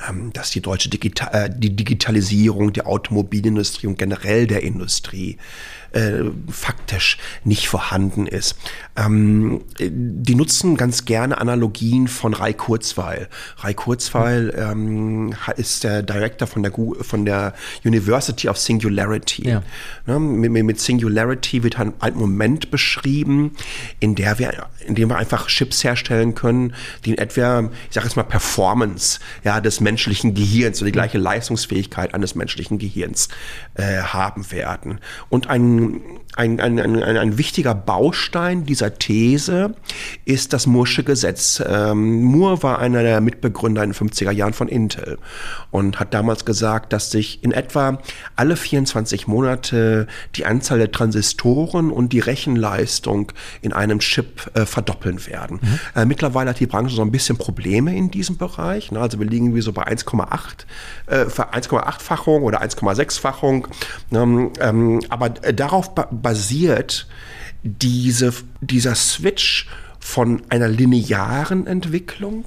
ähm, 0.07 0.31
dass 0.33 0.51
die 0.51 0.61
deutsche 0.61 0.89
Digita 0.89 1.27
äh, 1.31 1.49
die 1.53 1.75
Digitalisierung 1.75 2.73
der 2.73 2.87
Automobilindustrie 2.87 3.87
und 3.87 3.97
generell 3.97 4.47
der 4.47 4.63
Industrie 4.63 5.37
äh, 5.91 6.23
faktisch 6.49 7.17
nicht 7.43 7.67
vorhanden 7.67 8.27
ist. 8.27 8.55
Ähm, 8.95 9.61
äh, 9.79 9.89
die 9.91 10.35
nutzen 10.35 10.77
ganz 10.77 11.05
gerne 11.05 11.37
Analogien 11.37 12.07
von 12.07 12.33
Ray 12.33 12.53
Kurzweil. 12.53 13.27
Ray 13.59 13.73
Kurzweil 13.73 14.53
ähm, 14.57 15.33
ist 15.57 15.83
der 15.83 16.03
Director 16.03 16.47
von 16.47 16.63
der, 16.63 16.73
von 17.01 17.25
der 17.25 17.53
University 17.83 18.49
of 18.49 18.57
Singularity. 18.57 19.47
Ja. 19.49 19.63
Ne, 20.05 20.19
mit, 20.19 20.79
Singularity 20.79 21.63
wird 21.63 21.79
ein, 21.79 21.93
ein 21.99 22.15
Moment 22.15 22.71
beschrieben, 22.71 23.51
in 23.99 24.15
der 24.15 24.39
wir, 24.39 24.67
in 24.85 24.95
dem 24.95 25.09
wir 25.09 25.17
einfach 25.17 25.47
Chips 25.47 25.83
herstellen 25.83 26.35
können, 26.35 26.73
die 27.05 27.11
in 27.11 27.17
etwa, 27.17 27.69
ich 27.87 27.95
sage 27.95 28.07
jetzt 28.07 28.15
mal 28.15 28.23
Performance, 28.23 29.19
ja, 29.43 29.61
des 29.61 29.79
menschlichen 29.79 30.33
Gehirns, 30.33 30.79
so 30.79 30.85
die 30.85 30.91
gleiche 30.91 31.17
Leistungsfähigkeit 31.17 32.13
eines 32.13 32.35
menschlichen 32.35 32.77
Gehirns 32.77 33.29
äh, 33.75 34.01
haben 34.01 34.51
werden. 34.51 34.99
Und 35.29 35.47
ein 35.47 35.78
ein, 36.35 36.59
ein, 36.59 36.79
ein, 36.79 37.03
ein, 37.03 37.17
ein 37.17 37.37
wichtiger 37.37 37.75
Baustein 37.75 38.63
dieser 38.63 38.97
These 38.97 39.75
ist 40.25 40.53
das 40.53 40.67
Moore'sche 40.67 41.03
Gesetz. 41.03 41.61
Ähm, 41.65 42.23
Moore 42.23 42.63
war 42.63 42.79
einer 42.79 43.03
der 43.03 43.19
Mitbegründer 43.19 43.83
in 43.83 43.91
den 43.91 44.09
50er 44.09 44.31
Jahren 44.31 44.53
von 44.53 44.67
Intel 44.67 45.17
und 45.71 45.99
hat 45.99 46.13
damals 46.13 46.45
gesagt, 46.45 46.93
dass 46.93 47.11
sich 47.11 47.43
in 47.43 47.51
etwa 47.51 47.99
alle 48.35 48.55
24 48.55 49.27
Monate 49.27 50.07
die 50.35 50.45
Anzahl 50.45 50.77
der 50.77 50.91
Transistoren 50.91 51.91
und 51.91 52.13
die 52.13 52.19
Rechenleistung 52.19 53.31
in 53.61 53.73
einem 53.73 53.99
Chip 53.99 54.49
äh, 54.53 54.65
verdoppeln 54.65 55.25
werden. 55.27 55.59
Äh, 55.95 56.05
mittlerweile 56.05 56.51
hat 56.51 56.59
die 56.59 56.67
Branche 56.67 56.95
so 56.95 57.01
ein 57.01 57.11
bisschen 57.11 57.37
Probleme 57.37 57.95
in 57.95 58.11
diesem 58.11 58.37
Bereich. 58.37 58.91
Ne? 58.91 58.99
Also 58.99 59.19
wir 59.19 59.25
liegen 59.25 59.55
wie 59.55 59.61
so 59.61 59.73
bei 59.73 59.87
1,8 59.87 60.65
äh, 61.07 61.25
1,8-fachung 61.25 62.43
oder 62.43 62.61
1,6-fachung. 62.61 63.67
Ähm, 64.13 64.51
ähm, 64.59 64.99
aber 65.09 65.33
äh, 65.43 65.53
darauf 65.69 65.93
ba 65.93 66.07
basiert 66.11 67.07
diese, 67.63 68.33
dieser 68.61 68.95
Switch 68.95 69.67
von 69.99 70.41
einer 70.49 70.69
linearen 70.69 71.67
Entwicklung, 71.67 72.45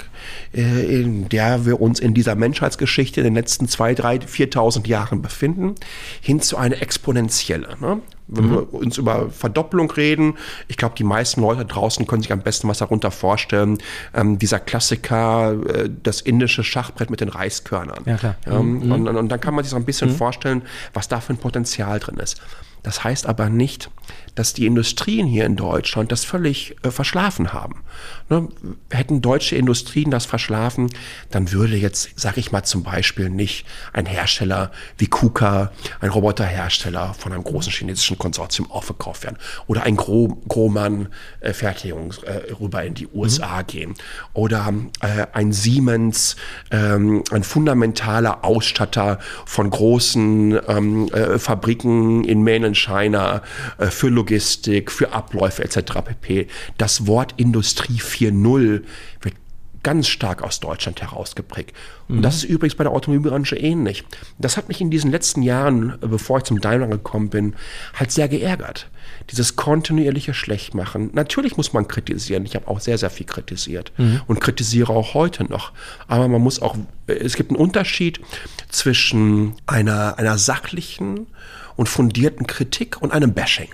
äh, 0.54 1.00
in 1.00 1.28
der 1.28 1.66
wir 1.66 1.80
uns 1.80 2.00
in 2.00 2.14
dieser 2.14 2.34
Menschheitsgeschichte 2.34 3.20
in 3.20 3.24
den 3.24 3.34
letzten 3.34 3.68
zwei, 3.68 3.94
drei, 3.94 4.16
4.000 4.16 4.88
Jahren 4.88 5.20
befinden, 5.20 5.74
hin 6.20 6.40
zu 6.40 6.56
einer 6.56 6.80
exponentielle. 6.80 7.76
Ne? 7.80 8.00
Wenn 8.26 8.50
wir 8.50 8.72
uns 8.72 8.96
über 8.96 9.28
Verdopplung 9.28 9.90
reden, 9.90 10.38
ich 10.66 10.78
glaube, 10.78 10.94
die 10.96 11.04
meisten 11.04 11.42
Leute 11.42 11.66
draußen 11.66 12.06
können 12.06 12.22
sich 12.22 12.32
am 12.32 12.40
besten 12.40 12.66
was 12.66 12.78
darunter 12.78 13.10
vorstellen. 13.10 13.76
Ähm, 14.14 14.38
dieser 14.38 14.58
Klassiker, 14.58 15.52
äh, 15.68 15.90
das 16.02 16.22
indische 16.22 16.64
Schachbrett 16.64 17.10
mit 17.10 17.20
den 17.20 17.28
Reiskörnern. 17.28 18.02
Ja, 18.06 18.16
klar. 18.16 18.36
Ähm, 18.46 18.90
und, 18.90 19.06
und, 19.06 19.16
und 19.16 19.28
dann 19.28 19.40
kann 19.40 19.54
man 19.54 19.62
sich 19.64 19.70
so 19.70 19.76
ein 19.76 19.84
bisschen 19.84 20.10
vorstellen, 20.10 20.62
was 20.94 21.08
da 21.08 21.20
für 21.20 21.34
ein 21.34 21.38
Potenzial 21.38 22.00
drin 22.00 22.16
ist. 22.16 22.40
Das 22.82 23.04
heißt 23.04 23.26
aber 23.26 23.48
nicht, 23.48 23.90
dass 24.34 24.54
die 24.54 24.66
Industrien 24.66 25.26
hier 25.26 25.44
in 25.44 25.56
Deutschland 25.56 26.10
das 26.10 26.24
völlig 26.24 26.76
äh, 26.82 26.90
verschlafen 26.90 27.52
haben. 27.52 27.82
Ne? 28.28 28.48
Hätten 28.90 29.20
deutsche 29.20 29.56
Industrien 29.56 30.10
das 30.10 30.24
verschlafen, 30.24 30.90
dann 31.30 31.52
würde 31.52 31.76
jetzt, 31.76 32.18
sage 32.18 32.40
ich 32.40 32.52
mal 32.52 32.62
zum 32.62 32.82
Beispiel, 32.82 33.28
nicht 33.28 33.66
ein 33.92 34.06
Hersteller 34.06 34.72
wie 34.96 35.06
KUKA, 35.06 35.72
ein 36.00 36.10
Roboterhersteller 36.10 37.14
von 37.14 37.32
einem 37.32 37.44
großen 37.44 37.72
chinesischen 37.72 38.18
Konsortium 38.18 38.70
aufgekauft 38.70 39.24
werden 39.24 39.36
oder 39.66 39.82
ein 39.82 39.96
Gro 39.96 40.38
Grohmann 40.48 41.08
äh, 41.40 41.50
äh, 41.50 42.52
rüber 42.60 42.84
in 42.84 42.94
die 42.94 43.08
USA 43.08 43.62
gehen 43.62 43.94
oder 44.32 44.72
äh, 45.00 45.26
ein 45.32 45.52
Siemens, 45.52 46.36
ähm, 46.70 47.22
ein 47.30 47.42
fundamentaler 47.42 48.44
Ausstatter 48.44 49.18
von 49.44 49.70
großen 49.70 50.58
ähm, 50.68 51.08
äh, 51.12 51.38
Fabriken 51.38 52.24
in 52.24 52.42
Mainland 52.42 52.76
China 52.76 53.42
äh, 53.78 53.86
für 53.86 54.08
Logistik, 54.22 54.92
für 54.92 55.12
Abläufe 55.12 55.64
etc. 55.64 55.94
pp. 56.04 56.46
Das 56.78 57.08
Wort 57.08 57.34
Industrie 57.38 58.00
4.0 58.00 58.82
wird 59.20 59.34
ganz 59.82 60.06
stark 60.06 60.42
aus 60.42 60.60
Deutschland 60.60 61.02
herausgeprägt. 61.02 61.74
Und 62.08 62.22
das 62.22 62.36
ist 62.36 62.44
übrigens 62.44 62.76
bei 62.76 62.84
der 62.84 62.92
Automobilbranche 62.92 63.56
ähnlich. 63.56 64.04
Das 64.38 64.56
hat 64.56 64.68
mich 64.68 64.80
in 64.80 64.90
diesen 64.90 65.10
letzten 65.10 65.42
Jahren, 65.42 65.98
äh, 66.00 66.06
bevor 66.06 66.38
ich 66.38 66.44
zum 66.44 66.60
Daimler 66.60 66.86
gekommen 66.86 67.30
bin, 67.30 67.54
halt 67.94 68.12
sehr 68.12 68.28
geärgert. 68.28 68.88
Dieses 69.30 69.56
kontinuierliche 69.56 70.34
Schlechtmachen. 70.34 71.10
Natürlich 71.14 71.56
muss 71.56 71.72
man 71.72 71.88
kritisieren. 71.88 72.44
Ich 72.44 72.54
habe 72.54 72.68
auch 72.68 72.78
sehr, 72.78 72.96
sehr 72.98 73.10
viel 73.10 73.26
kritisiert 73.26 73.92
und 74.28 74.40
kritisiere 74.40 74.92
auch 74.92 75.14
heute 75.14 75.44
noch. 75.44 75.72
Aber 76.06 76.28
man 76.28 76.42
muss 76.42 76.62
auch, 76.62 76.76
äh, 77.08 77.14
es 77.14 77.34
gibt 77.34 77.50
einen 77.50 77.58
Unterschied 77.58 78.20
zwischen 78.68 79.54
einer, 79.66 80.16
einer 80.18 80.38
sachlichen 80.38 81.26
und 81.74 81.88
fundierten 81.88 82.46
Kritik 82.46 83.02
und 83.02 83.10
einem 83.12 83.32
Bashing. 83.32 83.68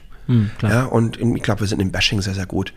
Klar. 0.58 0.72
Ja, 0.72 0.84
und 0.84 1.18
ich 1.18 1.42
glaube, 1.42 1.60
wir 1.60 1.66
sind 1.66 1.80
im 1.80 1.90
Bashing 1.90 2.20
sehr, 2.20 2.34
sehr 2.34 2.46
gut. 2.46 2.72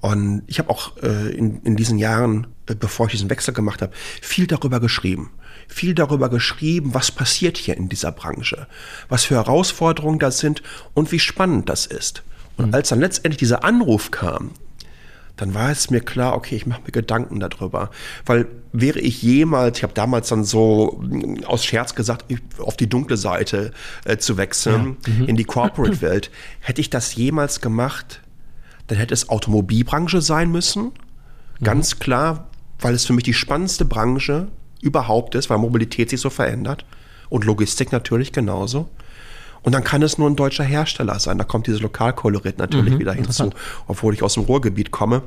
Und 0.00 0.42
ich 0.46 0.58
habe 0.58 0.70
auch 0.70 0.96
äh, 1.02 1.30
in, 1.34 1.62
in 1.62 1.76
diesen 1.76 1.98
Jahren, 1.98 2.46
äh, 2.66 2.74
bevor 2.74 3.06
ich 3.06 3.12
diesen 3.12 3.30
Wechsel 3.30 3.54
gemacht 3.54 3.82
habe, 3.82 3.92
viel 4.20 4.46
darüber 4.46 4.80
geschrieben. 4.80 5.30
Viel 5.68 5.94
darüber 5.94 6.28
geschrieben, 6.28 6.92
was 6.92 7.10
passiert 7.10 7.56
hier 7.56 7.76
in 7.76 7.88
dieser 7.88 8.12
Branche, 8.12 8.66
was 9.08 9.24
für 9.24 9.36
Herausforderungen 9.36 10.18
das 10.18 10.38
sind 10.38 10.62
und 10.92 11.10
wie 11.10 11.18
spannend 11.18 11.68
das 11.68 11.86
ist. 11.86 12.22
Und 12.56 12.74
als 12.74 12.90
dann 12.90 13.00
letztendlich 13.00 13.38
dieser 13.38 13.64
Anruf 13.64 14.10
kam, 14.10 14.50
dann 15.36 15.54
war 15.54 15.70
es 15.70 15.90
mir 15.90 16.00
klar, 16.00 16.36
okay, 16.36 16.54
ich 16.54 16.66
mache 16.66 16.82
mir 16.82 16.92
Gedanken 16.92 17.40
darüber. 17.40 17.90
Weil 18.24 18.46
wäre 18.72 19.00
ich 19.00 19.22
jemals, 19.22 19.78
ich 19.78 19.82
habe 19.82 19.94
damals 19.94 20.28
dann 20.28 20.44
so 20.44 21.00
mm, 21.02 21.44
aus 21.44 21.64
Scherz 21.64 21.94
gesagt, 21.94 22.26
auf 22.58 22.76
die 22.76 22.88
dunkle 22.88 23.16
Seite 23.16 23.72
äh, 24.04 24.16
zu 24.16 24.36
wechseln, 24.36 24.96
in 25.26 25.36
die 25.36 25.44
Corporate-Welt, 25.44 26.30
hätte 26.60 26.80
ich 26.80 26.90
das 26.90 27.14
jemals 27.16 27.60
gemacht, 27.60 28.20
dann 28.86 28.98
hätte 28.98 29.14
es 29.14 29.28
Automobilbranche 29.28 30.20
sein 30.20 30.52
müssen. 30.52 30.92
Ganz 31.62 31.98
klar, 31.98 32.48
weil 32.78 32.94
es 32.94 33.06
für 33.06 33.12
mich 33.12 33.24
die 33.24 33.34
spannendste 33.34 33.84
Branche 33.84 34.48
überhaupt 34.82 35.34
ist, 35.34 35.50
weil 35.50 35.58
Mobilität 35.58 36.10
sich 36.10 36.20
so 36.20 36.30
verändert. 36.30 36.84
Und 37.28 37.44
Logistik 37.44 37.90
natürlich 37.90 38.32
genauso. 38.32 38.88
Und 39.64 39.72
dann 39.72 39.82
kann 39.82 40.02
es 40.02 40.18
nur 40.18 40.28
ein 40.28 40.36
deutscher 40.36 40.62
Hersteller 40.62 41.18
sein. 41.18 41.38
Da 41.38 41.44
kommt 41.44 41.66
dieses 41.66 41.80
Lokalkolorit 41.80 42.58
natürlich 42.58 42.98
wieder 42.98 43.14
hinzu, 43.14 43.50
obwohl 43.88 44.12
ich 44.12 44.22
aus 44.22 44.34
dem 44.34 44.44
Ruhrgebiet 44.44 44.90
komme. 44.90 45.22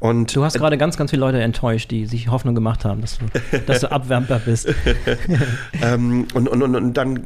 Und 0.00 0.34
Du 0.34 0.42
hast 0.44 0.54
gerade 0.54 0.78
ganz, 0.78 0.96
ganz 0.96 1.10
viele 1.10 1.20
Leute 1.20 1.40
enttäuscht, 1.40 1.90
die 1.90 2.06
sich 2.06 2.28
Hoffnung 2.28 2.54
gemacht 2.54 2.86
haben, 2.86 3.02
dass 3.02 3.18
du, 3.18 3.58
dass 3.66 3.80
du 3.80 3.92
Abwärmer 3.92 4.40
bist. 4.44 4.68
Ähm, 5.82 6.26
und, 6.34 6.48
und, 6.48 6.62
und, 6.62 6.74
und 6.76 6.94
dann, 6.94 7.24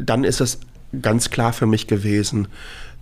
dann 0.00 0.24
ist 0.24 0.40
es 0.40 0.60
ganz 1.02 1.30
klar 1.30 1.52
für 1.52 1.66
mich 1.66 1.86
gewesen, 1.86 2.48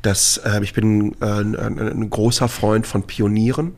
dass 0.03 0.39
äh, 0.39 0.63
ich 0.63 0.73
bin 0.73 1.15
äh, 1.21 1.25
ein, 1.25 1.57
ein 1.57 2.11
großer 2.11 2.49
Freund 2.49 2.87
von 2.87 3.05
Pionieren. 3.05 3.73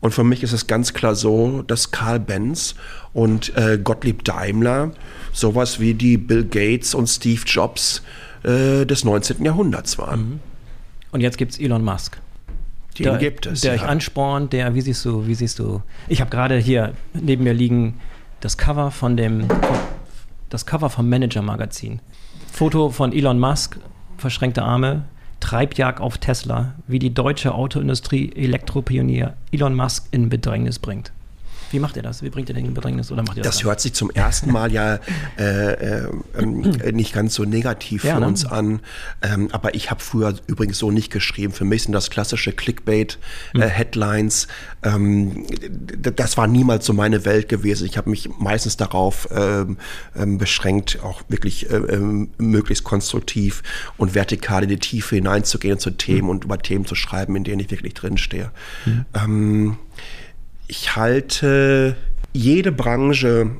Und 0.00 0.14
für 0.14 0.24
mich 0.24 0.42
ist 0.42 0.52
es 0.52 0.66
ganz 0.66 0.94
klar 0.94 1.14
so, 1.14 1.62
dass 1.62 1.90
Karl 1.90 2.20
Benz 2.20 2.74
und 3.12 3.54
äh, 3.56 3.78
Gottlieb 3.82 4.24
Daimler 4.24 4.92
sowas 5.32 5.80
wie 5.80 5.94
die 5.94 6.16
Bill 6.16 6.44
Gates 6.44 6.94
und 6.94 7.06
Steve 7.08 7.42
Jobs 7.44 8.02
äh, 8.42 8.84
des 8.84 9.04
19. 9.04 9.44
Jahrhunderts 9.44 9.98
waren. 9.98 10.40
Und 11.10 11.20
jetzt 11.20 11.38
gibt's 11.38 11.58
Elon 11.58 11.84
Musk. 11.84 12.18
Den 12.98 13.04
der, 13.04 13.18
gibt 13.18 13.46
es. 13.46 13.60
Der 13.60 13.74
ja. 13.74 13.82
euch 13.82 13.88
anspornt, 13.88 14.52
der, 14.52 14.74
wie 14.74 14.80
siehst 14.80 15.04
du, 15.04 15.26
wie 15.26 15.34
siehst 15.34 15.58
du? 15.58 15.82
Ich 16.08 16.20
habe 16.20 16.30
gerade 16.30 16.56
hier 16.56 16.94
neben 17.14 17.44
mir 17.44 17.54
liegen 17.54 18.00
das 18.40 18.56
Cover 18.56 18.90
von 18.90 19.16
dem, 19.16 19.46
das 20.48 20.66
Cover 20.66 20.90
vom 20.90 21.08
Manager 21.08 21.42
Magazin. 21.42 22.00
Foto 22.50 22.90
von 22.90 23.12
Elon 23.12 23.38
Musk, 23.38 23.78
verschränkte 24.16 24.62
Arme, 24.62 25.04
Treibjagd 25.40 26.00
auf 26.00 26.18
Tesla, 26.18 26.74
wie 26.86 26.98
die 26.98 27.14
deutsche 27.14 27.54
Autoindustrie 27.54 28.32
Elektropionier 28.34 29.34
Elon 29.52 29.74
Musk 29.74 30.08
in 30.10 30.28
Bedrängnis 30.28 30.78
bringt. 30.78 31.12
Wie 31.70 31.78
macht 31.78 31.96
er 31.96 32.02
das? 32.02 32.22
Wie 32.22 32.30
bringt 32.30 32.48
er 32.48 32.54
den 32.54 32.66
in 32.66 32.74
Bedrängnis 32.74 33.10
oder 33.12 33.22
macht 33.22 33.36
er 33.36 33.44
das? 33.44 33.56
Das 33.56 33.64
hört 33.64 33.80
sich 33.80 33.92
zum 33.92 34.10
ersten 34.10 34.50
Mal 34.52 34.72
ja 34.72 34.98
äh, 35.38 35.72
äh, 35.72 36.08
äh, 36.36 36.92
nicht 36.92 37.12
ganz 37.12 37.34
so 37.34 37.44
negativ 37.44 38.04
ja, 38.04 38.14
für 38.14 38.20
ne? 38.20 38.26
uns 38.26 38.44
an. 38.44 38.80
Ähm, 39.22 39.48
aber 39.52 39.74
ich 39.74 39.90
habe 39.90 40.00
früher 40.00 40.34
übrigens 40.46 40.78
so 40.78 40.90
nicht 40.90 41.10
geschrieben. 41.10 41.52
Für 41.52 41.64
mich 41.64 41.84
sind 41.84 41.92
das 41.92 42.10
klassische 42.10 42.52
Clickbait-Headlines. 42.52 44.48
Äh, 44.82 44.98
mhm. 44.98 45.46
ähm, 45.46 46.12
das 46.16 46.36
war 46.36 46.46
niemals 46.46 46.86
so 46.86 46.92
meine 46.92 47.24
Welt 47.24 47.48
gewesen. 47.48 47.86
Ich 47.86 47.96
habe 47.98 48.10
mich 48.10 48.28
meistens 48.38 48.76
darauf 48.76 49.28
ähm, 49.30 49.78
ähm 50.16 50.38
beschränkt, 50.38 51.00
auch 51.02 51.22
wirklich 51.28 51.70
äh, 51.70 51.76
ähm, 51.76 52.30
möglichst 52.38 52.84
konstruktiv 52.84 53.62
und 53.96 54.14
vertikal 54.14 54.62
in 54.62 54.68
die 54.68 54.78
Tiefe 54.78 55.16
hineinzugehen 55.16 55.78
zu 55.78 55.90
Themen 55.90 56.24
mhm. 56.24 56.30
und 56.30 56.44
über 56.44 56.58
Themen 56.58 56.86
zu 56.86 56.94
schreiben, 56.94 57.36
in 57.36 57.44
denen 57.44 57.60
ich 57.60 57.70
wirklich 57.70 57.94
drinstehe. 57.94 58.50
Mhm. 58.86 59.78
Ich 60.70 60.96
halte, 60.96 61.96
jede 62.34 62.72
Branche 62.72 63.52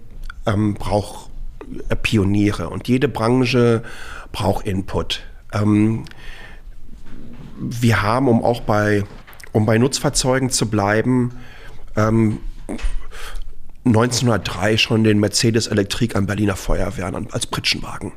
ähm, 0.44 0.74
braucht 0.74 1.30
äh, 1.88 1.96
Pioniere 1.96 2.68
und 2.68 2.86
jede 2.86 3.08
Branche 3.08 3.82
braucht 4.30 4.66
Input. 4.66 5.22
Ähm, 5.54 6.04
wir 7.58 8.02
haben, 8.02 8.28
um 8.28 8.44
auch 8.44 8.60
bei, 8.60 9.04
um 9.52 9.64
bei 9.64 9.78
Nutzfahrzeugen 9.78 10.50
zu 10.50 10.68
bleiben, 10.68 11.32
ähm, 11.96 12.40
1903 13.86 14.76
schon 14.76 15.02
den 15.02 15.18
Mercedes 15.18 15.66
Elektrik 15.66 16.14
an 16.14 16.26
Berliner 16.26 16.56
Feuerwehren 16.56 17.32
als 17.32 17.46
Pritschenwagen 17.46 18.12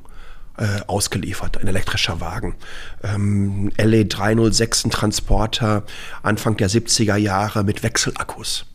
äh, 0.57 0.81
ausgeliefert, 0.87 1.57
ein 1.59 1.67
elektrischer 1.67 2.19
Wagen. 2.19 2.55
Ähm, 3.03 3.71
LE 3.77 4.05
306, 4.05 4.83
ein 4.83 4.91
Transporter, 4.91 5.83
Anfang 6.23 6.57
der 6.57 6.69
70er 6.69 7.15
Jahre 7.15 7.63
mit 7.63 7.83
Wechselakkus 7.83 8.65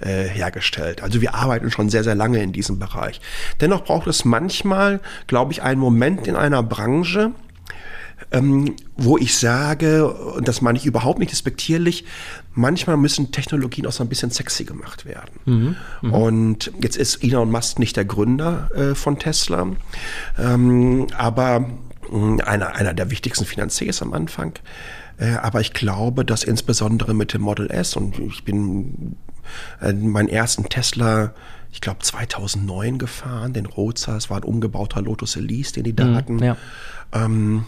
äh, 0.00 0.24
hergestellt. 0.24 1.02
Also 1.02 1.20
wir 1.20 1.34
arbeiten 1.34 1.70
schon 1.70 1.88
sehr, 1.88 2.04
sehr 2.04 2.14
lange 2.14 2.42
in 2.42 2.52
diesem 2.52 2.78
Bereich. 2.78 3.20
Dennoch 3.60 3.84
braucht 3.84 4.06
es 4.06 4.24
manchmal, 4.24 5.00
glaube 5.26 5.52
ich, 5.52 5.62
einen 5.62 5.80
Moment 5.80 6.26
in 6.26 6.36
einer 6.36 6.62
Branche, 6.62 7.32
ähm, 8.30 8.74
wo 8.96 9.18
ich 9.18 9.36
sage, 9.36 10.06
und 10.08 10.48
das 10.48 10.60
meine 10.60 10.78
ich 10.78 10.86
überhaupt 10.86 11.18
nicht 11.18 11.32
respektierlich, 11.32 12.04
manchmal 12.54 12.96
müssen 12.96 13.32
Technologien 13.32 13.86
auch 13.86 13.92
so 13.92 14.02
ein 14.02 14.08
bisschen 14.08 14.30
sexy 14.30 14.64
gemacht 14.64 15.04
werden. 15.04 15.40
Mhm, 15.44 15.76
mh. 16.02 16.16
Und 16.16 16.72
jetzt 16.80 16.96
ist 16.96 17.22
Elon 17.22 17.50
Musk 17.50 17.78
nicht 17.78 17.96
der 17.96 18.04
Gründer 18.04 18.70
äh, 18.74 18.94
von 18.94 19.18
Tesla, 19.18 19.66
ähm, 20.38 21.06
aber 21.16 21.68
mh, 22.10 22.44
einer, 22.44 22.74
einer 22.74 22.94
der 22.94 23.10
wichtigsten 23.10 23.44
Finanziers 23.44 24.02
am 24.02 24.12
Anfang. 24.12 24.54
Äh, 25.18 25.34
aber 25.34 25.60
ich 25.60 25.72
glaube, 25.72 26.24
dass 26.24 26.44
insbesondere 26.44 27.14
mit 27.14 27.34
dem 27.34 27.42
Model 27.42 27.70
S, 27.70 27.96
und 27.96 28.18
ich 28.18 28.44
bin 28.44 29.16
äh, 29.80 29.92
meinen 29.92 30.28
ersten 30.28 30.68
Tesla, 30.68 31.32
ich 31.72 31.80
glaube 31.80 32.00
2009 32.00 32.98
gefahren, 32.98 33.52
den 33.52 33.66
Roadster, 33.66 34.16
es 34.16 34.30
war 34.30 34.38
ein 34.38 34.44
umgebauter 34.44 35.02
Lotus 35.02 35.36
Elise, 35.36 35.74
den 35.74 35.84
die 35.84 35.96
da 35.96 36.06
mhm, 36.06 36.14
hatten, 36.14 36.38
ja. 36.38 36.56
ähm, 37.12 37.66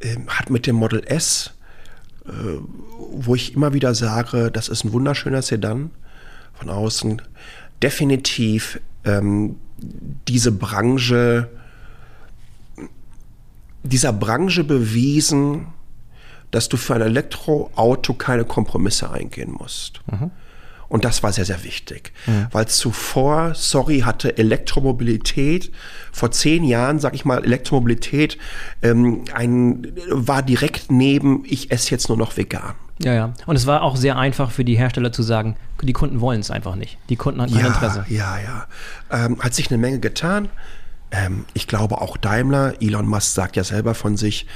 äh, 0.00 0.16
hat 0.28 0.50
mit 0.50 0.66
dem 0.66 0.76
Model 0.76 1.02
S, 1.06 1.52
äh, 2.26 2.30
wo 3.10 3.34
ich 3.34 3.54
immer 3.54 3.72
wieder 3.72 3.94
sage, 3.94 4.50
das 4.50 4.68
ist 4.68 4.84
ein 4.84 4.92
wunderschöner 4.92 5.42
Sedan 5.42 5.90
von 6.54 6.70
außen, 6.70 7.22
definitiv 7.82 8.80
ähm, 9.04 9.56
diese 10.26 10.52
Branche, 10.52 11.48
dieser 13.82 14.12
Branche 14.12 14.64
bewiesen, 14.64 15.68
dass 16.50 16.68
du 16.68 16.76
für 16.76 16.94
ein 16.94 17.02
Elektroauto 17.02 18.14
keine 18.14 18.44
Kompromisse 18.44 19.10
eingehen 19.10 19.52
musst. 19.52 20.00
Mhm. 20.10 20.30
Und 20.88 21.04
das 21.04 21.22
war 21.22 21.32
sehr, 21.32 21.44
sehr 21.44 21.64
wichtig. 21.64 22.12
Mhm. 22.26 22.46
Weil 22.50 22.66
zuvor, 22.66 23.54
sorry, 23.54 24.00
hatte 24.00 24.38
Elektromobilität, 24.38 25.70
vor 26.12 26.30
zehn 26.30 26.64
Jahren, 26.64 26.98
sag 26.98 27.14
ich 27.14 27.24
mal, 27.24 27.44
Elektromobilität 27.44 28.38
ähm, 28.82 29.24
ein, 29.34 29.92
war 30.10 30.42
direkt 30.42 30.90
neben, 30.90 31.44
ich 31.44 31.70
esse 31.70 31.90
jetzt 31.90 32.08
nur 32.08 32.16
noch 32.16 32.36
vegan. 32.36 32.74
Ja, 33.00 33.14
ja. 33.14 33.32
Und 33.46 33.56
es 33.56 33.66
war 33.66 33.82
auch 33.82 33.96
sehr 33.96 34.16
einfach 34.16 34.50
für 34.50 34.64
die 34.64 34.76
Hersteller 34.76 35.12
zu 35.12 35.22
sagen, 35.22 35.56
die 35.82 35.92
Kunden 35.92 36.20
wollen 36.20 36.40
es 36.40 36.50
einfach 36.50 36.74
nicht. 36.74 36.98
Die 37.08 37.16
Kunden 37.16 37.40
hatten 37.40 37.52
kein 37.52 37.62
ja, 37.62 37.68
Interesse. 37.68 38.04
Ja, 38.08 38.38
ja. 38.38 38.66
Ähm, 39.10 39.38
hat 39.40 39.54
sich 39.54 39.70
eine 39.70 39.78
Menge 39.78 40.00
getan. 40.00 40.48
Ähm, 41.10 41.46
ich 41.54 41.66
glaube 41.66 42.00
auch 42.00 42.16
Daimler, 42.16 42.74
Elon 42.80 43.06
Musk 43.06 43.34
sagt 43.34 43.56
ja 43.56 43.64
selber 43.64 43.94
von 43.94 44.16
sich, 44.16 44.46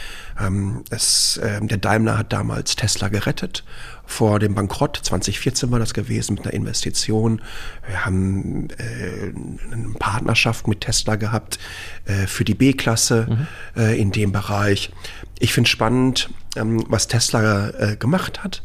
ähm, 0.40 0.84
es, 0.90 1.38
äh, 1.38 1.60
der 1.64 1.78
Daimler 1.78 2.18
hat 2.18 2.32
damals 2.32 2.76
Tesla 2.76 3.08
gerettet 3.08 3.64
vor 4.04 4.38
dem 4.38 4.54
Bankrott. 4.54 5.00
2014 5.02 5.70
war 5.70 5.78
das 5.78 5.94
gewesen 5.94 6.34
mit 6.34 6.44
einer 6.44 6.52
Investition. 6.52 7.40
Wir 7.86 8.04
haben 8.04 8.68
äh, 8.70 9.32
eine 9.72 9.94
Partnerschaft 9.98 10.68
mit 10.68 10.82
Tesla 10.82 11.16
gehabt 11.16 11.58
äh, 12.04 12.26
für 12.26 12.44
die 12.44 12.54
B-Klasse 12.54 13.26
mhm. 13.30 13.46
äh, 13.80 13.98
in 13.98 14.12
dem 14.12 14.32
Bereich. 14.32 14.90
Ich 15.38 15.54
finde 15.54 15.70
spannend, 15.70 16.28
ähm, 16.56 16.84
was 16.88 17.08
Tesla 17.08 17.70
äh, 17.70 17.96
gemacht 17.96 18.44
hat. 18.44 18.62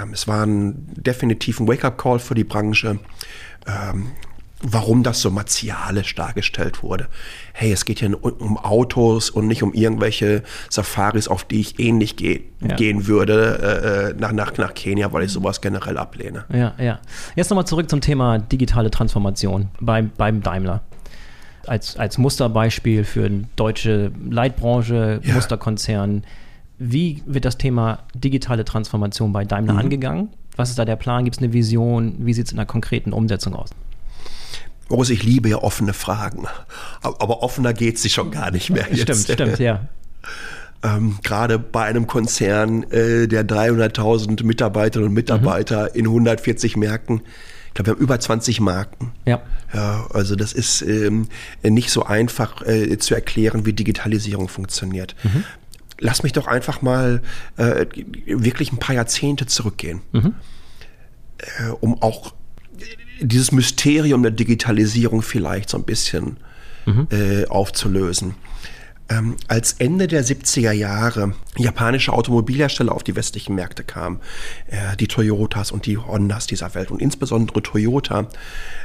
Ähm, 0.00 0.12
es 0.12 0.28
war 0.28 0.46
ein 0.46 0.74
definitiv 0.94 1.58
ein 1.58 1.66
Wake-up-Call 1.66 2.20
für 2.20 2.34
die 2.34 2.44
Branche. 2.44 3.00
Warum 4.68 5.04
das 5.04 5.20
so 5.20 5.30
martialisch 5.30 6.16
dargestellt 6.16 6.82
wurde. 6.82 7.06
Hey, 7.52 7.70
es 7.70 7.84
geht 7.84 8.00
hier 8.00 8.22
um 8.24 8.58
Autos 8.58 9.30
und 9.30 9.46
nicht 9.46 9.62
um 9.62 9.72
irgendwelche 9.72 10.42
Safaris, 10.68 11.28
auf 11.28 11.44
die 11.44 11.60
ich 11.60 11.78
ähnlich 11.78 12.12
eh 12.14 12.14
geh 12.16 12.42
ja. 12.68 12.74
gehen 12.74 13.06
würde 13.06 14.14
äh, 14.16 14.20
nach, 14.20 14.32
nach, 14.32 14.56
nach 14.58 14.74
Kenia, 14.74 15.12
weil 15.12 15.22
ich 15.22 15.30
sowas 15.30 15.60
generell 15.60 15.96
ablehne. 15.96 16.46
Ja, 16.52 16.74
ja. 16.78 16.98
Jetzt 17.36 17.50
nochmal 17.50 17.66
zurück 17.66 17.88
zum 17.88 18.00
Thema 18.00 18.38
digitale 18.38 18.90
Transformation 18.90 19.68
beim, 19.80 20.10
beim 20.16 20.42
Daimler. 20.42 20.82
Als, 21.68 21.96
als 21.96 22.18
Musterbeispiel 22.18 23.04
für 23.04 23.26
eine 23.26 23.44
deutsche 23.54 24.10
Leitbranche, 24.28 25.20
ja. 25.22 25.34
Musterkonzern. 25.34 26.24
Wie 26.78 27.22
wird 27.24 27.44
das 27.44 27.56
Thema 27.56 28.00
digitale 28.14 28.64
Transformation 28.64 29.32
bei 29.32 29.44
Daimler 29.44 29.74
mhm. 29.74 29.78
angegangen? 29.78 30.28
Was 30.56 30.70
ist 30.70 30.78
da 30.78 30.84
der 30.84 30.96
Plan? 30.96 31.22
Gibt 31.24 31.36
es 31.36 31.42
eine 31.42 31.52
Vision? 31.52 32.14
Wie 32.18 32.32
sieht 32.32 32.46
es 32.46 32.52
in 32.52 32.56
der 32.56 32.66
konkreten 32.66 33.12
Umsetzung 33.12 33.54
aus? 33.54 33.70
Boris, 34.88 35.10
ich 35.10 35.22
liebe 35.22 35.48
ja 35.48 35.58
offene 35.58 35.92
Fragen. 35.92 36.46
Aber 37.02 37.42
offener 37.42 37.72
geht 37.72 37.98
sie 37.98 38.08
schon 38.08 38.30
gar 38.30 38.50
nicht 38.50 38.70
mehr. 38.70 38.86
Jetzt. 38.90 39.22
Stimmt, 39.22 39.40
stimmt, 39.40 39.58
ja. 39.58 39.88
Ähm, 40.82 41.18
Gerade 41.22 41.58
bei 41.58 41.84
einem 41.84 42.06
Konzern, 42.06 42.84
äh, 42.84 43.26
der 43.26 43.46
300.000 43.46 44.44
Mitarbeiterinnen 44.44 45.08
und 45.08 45.14
Mitarbeiter 45.14 45.90
mhm. 45.92 46.00
in 46.00 46.06
140 46.06 46.76
Märkten, 46.76 47.22
ich 47.68 47.74
glaube, 47.74 47.88
wir 47.88 47.94
haben 47.94 48.02
über 48.02 48.20
20 48.20 48.60
Marken. 48.60 49.12
Ja. 49.26 49.42
ja 49.74 50.06
also 50.12 50.34
das 50.36 50.52
ist 50.52 50.82
ähm, 50.82 51.28
nicht 51.62 51.90
so 51.90 52.04
einfach 52.04 52.62
äh, 52.62 52.96
zu 52.98 53.14
erklären, 53.14 53.66
wie 53.66 53.72
Digitalisierung 53.72 54.48
funktioniert. 54.48 55.14
Mhm. 55.22 55.44
Lass 55.98 56.22
mich 56.22 56.32
doch 56.32 56.46
einfach 56.46 56.82
mal 56.82 57.22
äh, 57.56 57.86
wirklich 58.26 58.72
ein 58.72 58.78
paar 58.78 58.94
Jahrzehnte 58.94 59.46
zurückgehen, 59.46 60.02
mhm. 60.12 60.34
Äh, 61.38 61.68
um 61.80 62.00
auch 62.00 62.32
dieses 63.20 63.52
Mysterium 63.52 64.22
der 64.22 64.32
Digitalisierung 64.32 65.22
vielleicht 65.22 65.70
so 65.70 65.78
ein 65.78 65.84
bisschen 65.84 66.36
mhm. 66.84 67.08
äh, 67.10 67.46
aufzulösen. 67.46 68.34
Ähm, 69.08 69.36
als 69.46 69.74
Ende 69.74 70.08
der 70.08 70.24
70er 70.24 70.72
Jahre 70.72 71.32
japanische 71.56 72.12
Automobilhersteller 72.12 72.92
auf 72.92 73.04
die 73.04 73.14
westlichen 73.14 73.54
Märkte 73.54 73.84
kamen, 73.84 74.20
äh, 74.66 74.96
die 74.96 75.06
Toyotas 75.06 75.70
und 75.70 75.86
die 75.86 75.96
Hondas 75.96 76.46
dieser 76.48 76.74
Welt 76.74 76.90
und 76.90 77.00
insbesondere 77.00 77.62
Toyota, 77.62 78.26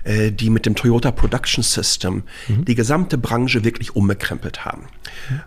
äh, 0.04 0.32
die 0.32 0.52
mit 0.52 0.68
dem 0.68 0.76
Toyota 0.76 1.12
Production 1.12 1.64
System 1.64 2.24
mhm. 2.48 2.66
die 2.66 2.76
gesamte 2.76 3.18
Branche 3.18 3.64
wirklich 3.64 3.96
umgekrempelt 3.96 4.64
haben. 4.66 4.84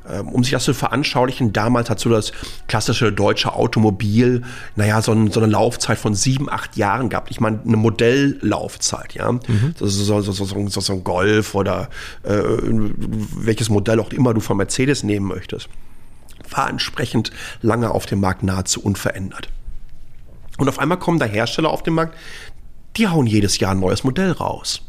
Mhm. 0.04 0.28
um 0.28 0.44
sich 0.44 0.52
das 0.52 0.64
zu 0.64 0.74
veranschaulichen, 0.74 1.54
damals 1.54 1.88
hat 1.88 1.98
so 1.98 2.10
das 2.10 2.32
klassische 2.68 3.12
deutsche 3.12 3.54
Automobil, 3.54 4.42
naja, 4.76 5.00
so, 5.00 5.12
ein, 5.12 5.30
so 5.30 5.40
eine 5.40 5.50
Laufzeit 5.50 5.98
von 5.98 6.14
sieben, 6.14 6.50
acht 6.50 6.76
Jahren 6.76 7.08
gehabt. 7.08 7.30
Ich 7.30 7.40
meine, 7.40 7.60
eine 7.66 7.76
Modelllaufzeit, 7.78 9.14
ja. 9.14 9.32
Mhm. 9.32 9.74
So, 9.78 9.86
so, 9.86 10.20
so, 10.20 10.32
so, 10.32 10.80
so, 10.80 10.92
ein 10.92 11.04
Golf 11.04 11.54
oder 11.54 11.88
äh, 12.24 12.42
welches 13.36 13.70
Modell 13.70 14.00
auch 14.00 14.10
immer 14.10 14.34
du 14.34 14.40
von 14.40 14.58
Mercedes 14.64 15.02
nehmen 15.02 15.26
möchtest, 15.26 15.68
war 16.50 16.68
entsprechend 16.70 17.30
lange 17.60 17.90
auf 17.90 18.06
dem 18.06 18.20
Markt 18.20 18.42
nahezu 18.42 18.82
unverändert. 18.82 19.48
Und 20.56 20.68
auf 20.68 20.78
einmal 20.78 20.98
kommen 20.98 21.18
da 21.18 21.26
Hersteller 21.26 21.70
auf 21.70 21.82
den 21.82 21.94
Markt, 21.94 22.16
die 22.96 23.08
hauen 23.08 23.26
jedes 23.26 23.58
Jahr 23.58 23.72
ein 23.72 23.80
neues 23.80 24.04
Modell 24.04 24.32
raus. 24.32 24.82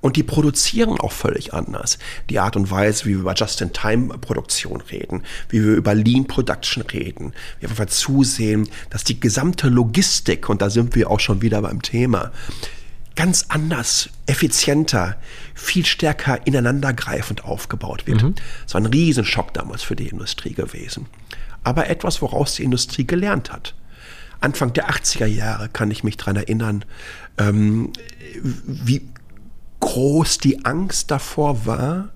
Und 0.00 0.16
die 0.16 0.22
produzieren 0.22 1.00
auch 1.00 1.10
völlig 1.10 1.54
anders. 1.54 1.98
Die 2.30 2.38
Art 2.38 2.56
und 2.56 2.70
Weise, 2.70 3.06
wie 3.06 3.10
wir 3.10 3.20
über 3.20 3.34
Just-in-Time-Produktion 3.34 4.80
reden, 4.82 5.24
wie 5.48 5.64
wir 5.64 5.74
über 5.74 5.94
Lean 5.94 6.26
Production 6.26 6.84
reden, 6.84 7.32
wie 7.60 7.78
wir 7.78 7.86
zusehen, 7.88 8.68
dass 8.90 9.02
die 9.02 9.18
gesamte 9.18 9.68
Logistik, 9.68 10.48
und 10.48 10.62
da 10.62 10.70
sind 10.70 10.94
wir 10.94 11.10
auch 11.10 11.18
schon 11.18 11.42
wieder 11.42 11.62
beim 11.62 11.82
Thema, 11.82 12.30
ganz 13.18 13.46
anders, 13.48 14.10
effizienter, 14.26 15.16
viel 15.52 15.84
stärker 15.84 16.46
ineinandergreifend 16.46 17.44
aufgebaut 17.44 18.06
wird. 18.06 18.22
Mhm. 18.22 18.34
Das 18.62 18.74
war 18.74 18.80
ein 18.80 18.86
Riesenschock 18.86 19.52
damals 19.52 19.82
für 19.82 19.96
die 19.96 20.06
Industrie 20.06 20.54
gewesen. 20.54 21.06
aber 21.64 21.90
etwas, 21.90 22.22
woraus 22.22 22.54
die 22.54 22.62
Industrie 22.62 23.06
gelernt 23.06 23.52
hat. 23.52 23.74
Anfang 24.40 24.72
der 24.72 24.88
80er 24.88 25.26
Jahre 25.26 25.68
kann 25.68 25.90
ich 25.90 26.04
mich 26.04 26.16
daran 26.16 26.36
erinnern, 26.36 26.84
ähm, 27.36 27.92
wie 28.42 29.02
groß 29.80 30.38
die 30.38 30.64
Angst 30.64 31.10
davor 31.10 31.66
war, 31.66 32.10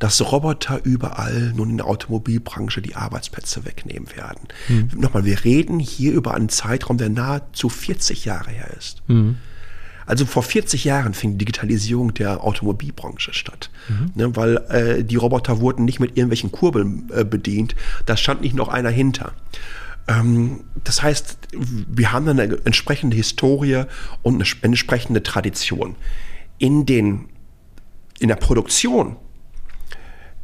dass 0.00 0.20
Roboter 0.32 0.80
überall 0.82 1.52
nun 1.54 1.70
in 1.70 1.76
der 1.78 1.86
Automobilbranche 1.86 2.82
die 2.82 2.96
Arbeitsplätze 2.96 3.64
wegnehmen 3.64 4.08
werden. 4.16 4.48
Mhm. 4.68 4.90
Nochmal, 5.00 5.24
wir 5.24 5.44
reden 5.44 5.78
hier 5.78 6.12
über 6.12 6.34
einen 6.34 6.48
Zeitraum, 6.48 6.98
der 6.98 7.10
nahezu 7.10 7.68
40 7.68 8.24
Jahre 8.24 8.50
her 8.50 8.70
ist. 8.76 9.02
Mhm. 9.06 9.36
Also 10.08 10.24
vor 10.24 10.42
40 10.42 10.84
Jahren 10.84 11.12
fing 11.12 11.32
die 11.32 11.38
Digitalisierung 11.44 12.14
der 12.14 12.42
Automobilbranche 12.42 13.34
statt, 13.34 13.68
mhm. 13.90 14.10
ne, 14.14 14.36
weil 14.36 14.56
äh, 14.70 15.04
die 15.04 15.16
Roboter 15.16 15.60
wurden 15.60 15.84
nicht 15.84 16.00
mit 16.00 16.16
irgendwelchen 16.16 16.50
Kurbeln 16.50 17.10
äh, 17.14 17.24
bedient, 17.24 17.76
da 18.06 18.16
stand 18.16 18.40
nicht 18.40 18.54
noch 18.54 18.68
einer 18.68 18.88
hinter. 18.88 19.34
Ähm, 20.08 20.64
das 20.82 21.02
heißt, 21.02 21.36
wir 21.52 22.10
haben 22.10 22.26
eine 22.26 22.58
entsprechende 22.64 23.18
Historie 23.18 23.84
und 24.22 24.36
eine 24.36 24.44
entsprechende 24.62 25.22
Tradition 25.22 25.94
in, 26.56 26.86
den, 26.86 27.28
in 28.18 28.28
der 28.28 28.36
Produktion 28.36 29.16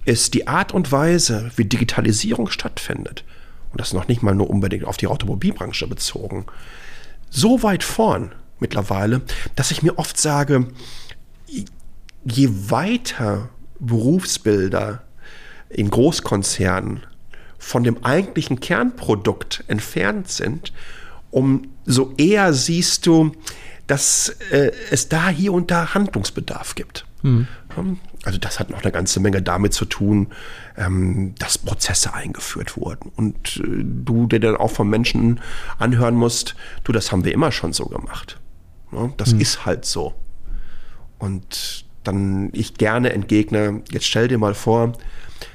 ist 0.05 0.35
die 0.35 0.47
Art 0.47 0.73
und 0.73 0.93
Weise, 0.93 1.51
wie 1.57 1.65
Digitalisierung 1.65 2.51
stattfindet, 2.51 3.25
und 3.73 3.81
das 3.81 3.95
noch 3.95 4.09
nicht 4.09 4.23
mal 4.23 4.35
nur 4.35 4.51
unbedingt 4.51 4.85
auf 4.85 4.99
die 4.99 5.07
Automobilbranche 5.07 5.87
bezogen, 5.87 6.45
so 7.31 7.63
weit 7.63 7.83
vorn 7.83 8.33
mittlerweile, 8.61 9.23
dass 9.57 9.71
ich 9.71 9.83
mir 9.83 9.99
oft 9.99 10.19
sage, 10.19 10.69
je 12.25 12.49
weiter 12.69 13.51
Berufsbilder 13.79 15.03
in 15.69 15.91
Großkonzernen 15.91 17.01
von 17.59 17.85
dem 17.85 18.05
eigentlichen 18.05 18.61
Kernprodukt 18.61 19.65
entfernt 19.69 20.29
sind, 20.29 20.73
umso 21.31 22.15
eher 22.17 22.53
siehst 22.53 23.07
du, 23.07 23.33
dass 23.87 24.31
äh, 24.51 24.73
es 24.91 25.09
da 25.09 25.29
hier 25.29 25.53
und 25.53 25.71
da 25.71 25.95
Handlungsbedarf 25.95 26.75
gibt. 26.75 27.05
Mhm. 27.23 27.47
Also 28.25 28.39
das 28.39 28.61
hat 28.61 28.71
noch 28.71 28.83
eine 28.83 28.93
ganze 28.93 29.21
Menge 29.21 29.43
damit 29.43 29.75
zu 29.75 29.85
tun, 29.85 30.29
ähm, 30.77 31.35
dass 31.39 31.59
Prozesse 31.59 32.15
eingeführt 32.15 32.77
wurden. 32.77 33.11
Und 33.17 33.57
äh, 33.57 33.83
du 33.83 34.27
dir 34.27 34.41
dann 34.41 34.57
auch 34.57 34.71
von 34.71 34.89
Menschen 34.89 35.41
anhören 35.79 36.15
musst, 36.15 36.55
du, 36.85 36.93
das 36.93 37.13
haben 37.13 37.25
wir 37.25 37.33
immer 37.33 37.53
schon 37.53 37.73
so 37.73 37.87
gemacht. 37.87 38.39
Ja, 38.93 39.11
das 39.17 39.35
mhm. 39.35 39.41
ist 39.41 39.67
halt 39.67 39.85
so. 39.85 40.15
Und 41.19 41.85
dann 42.05 42.51
ich 42.53 42.75
gerne 42.75 43.13
entgegne, 43.13 43.83
jetzt 43.91 44.07
stell 44.07 44.29
dir 44.29 44.39
mal 44.39 44.55
vor, 44.55 44.93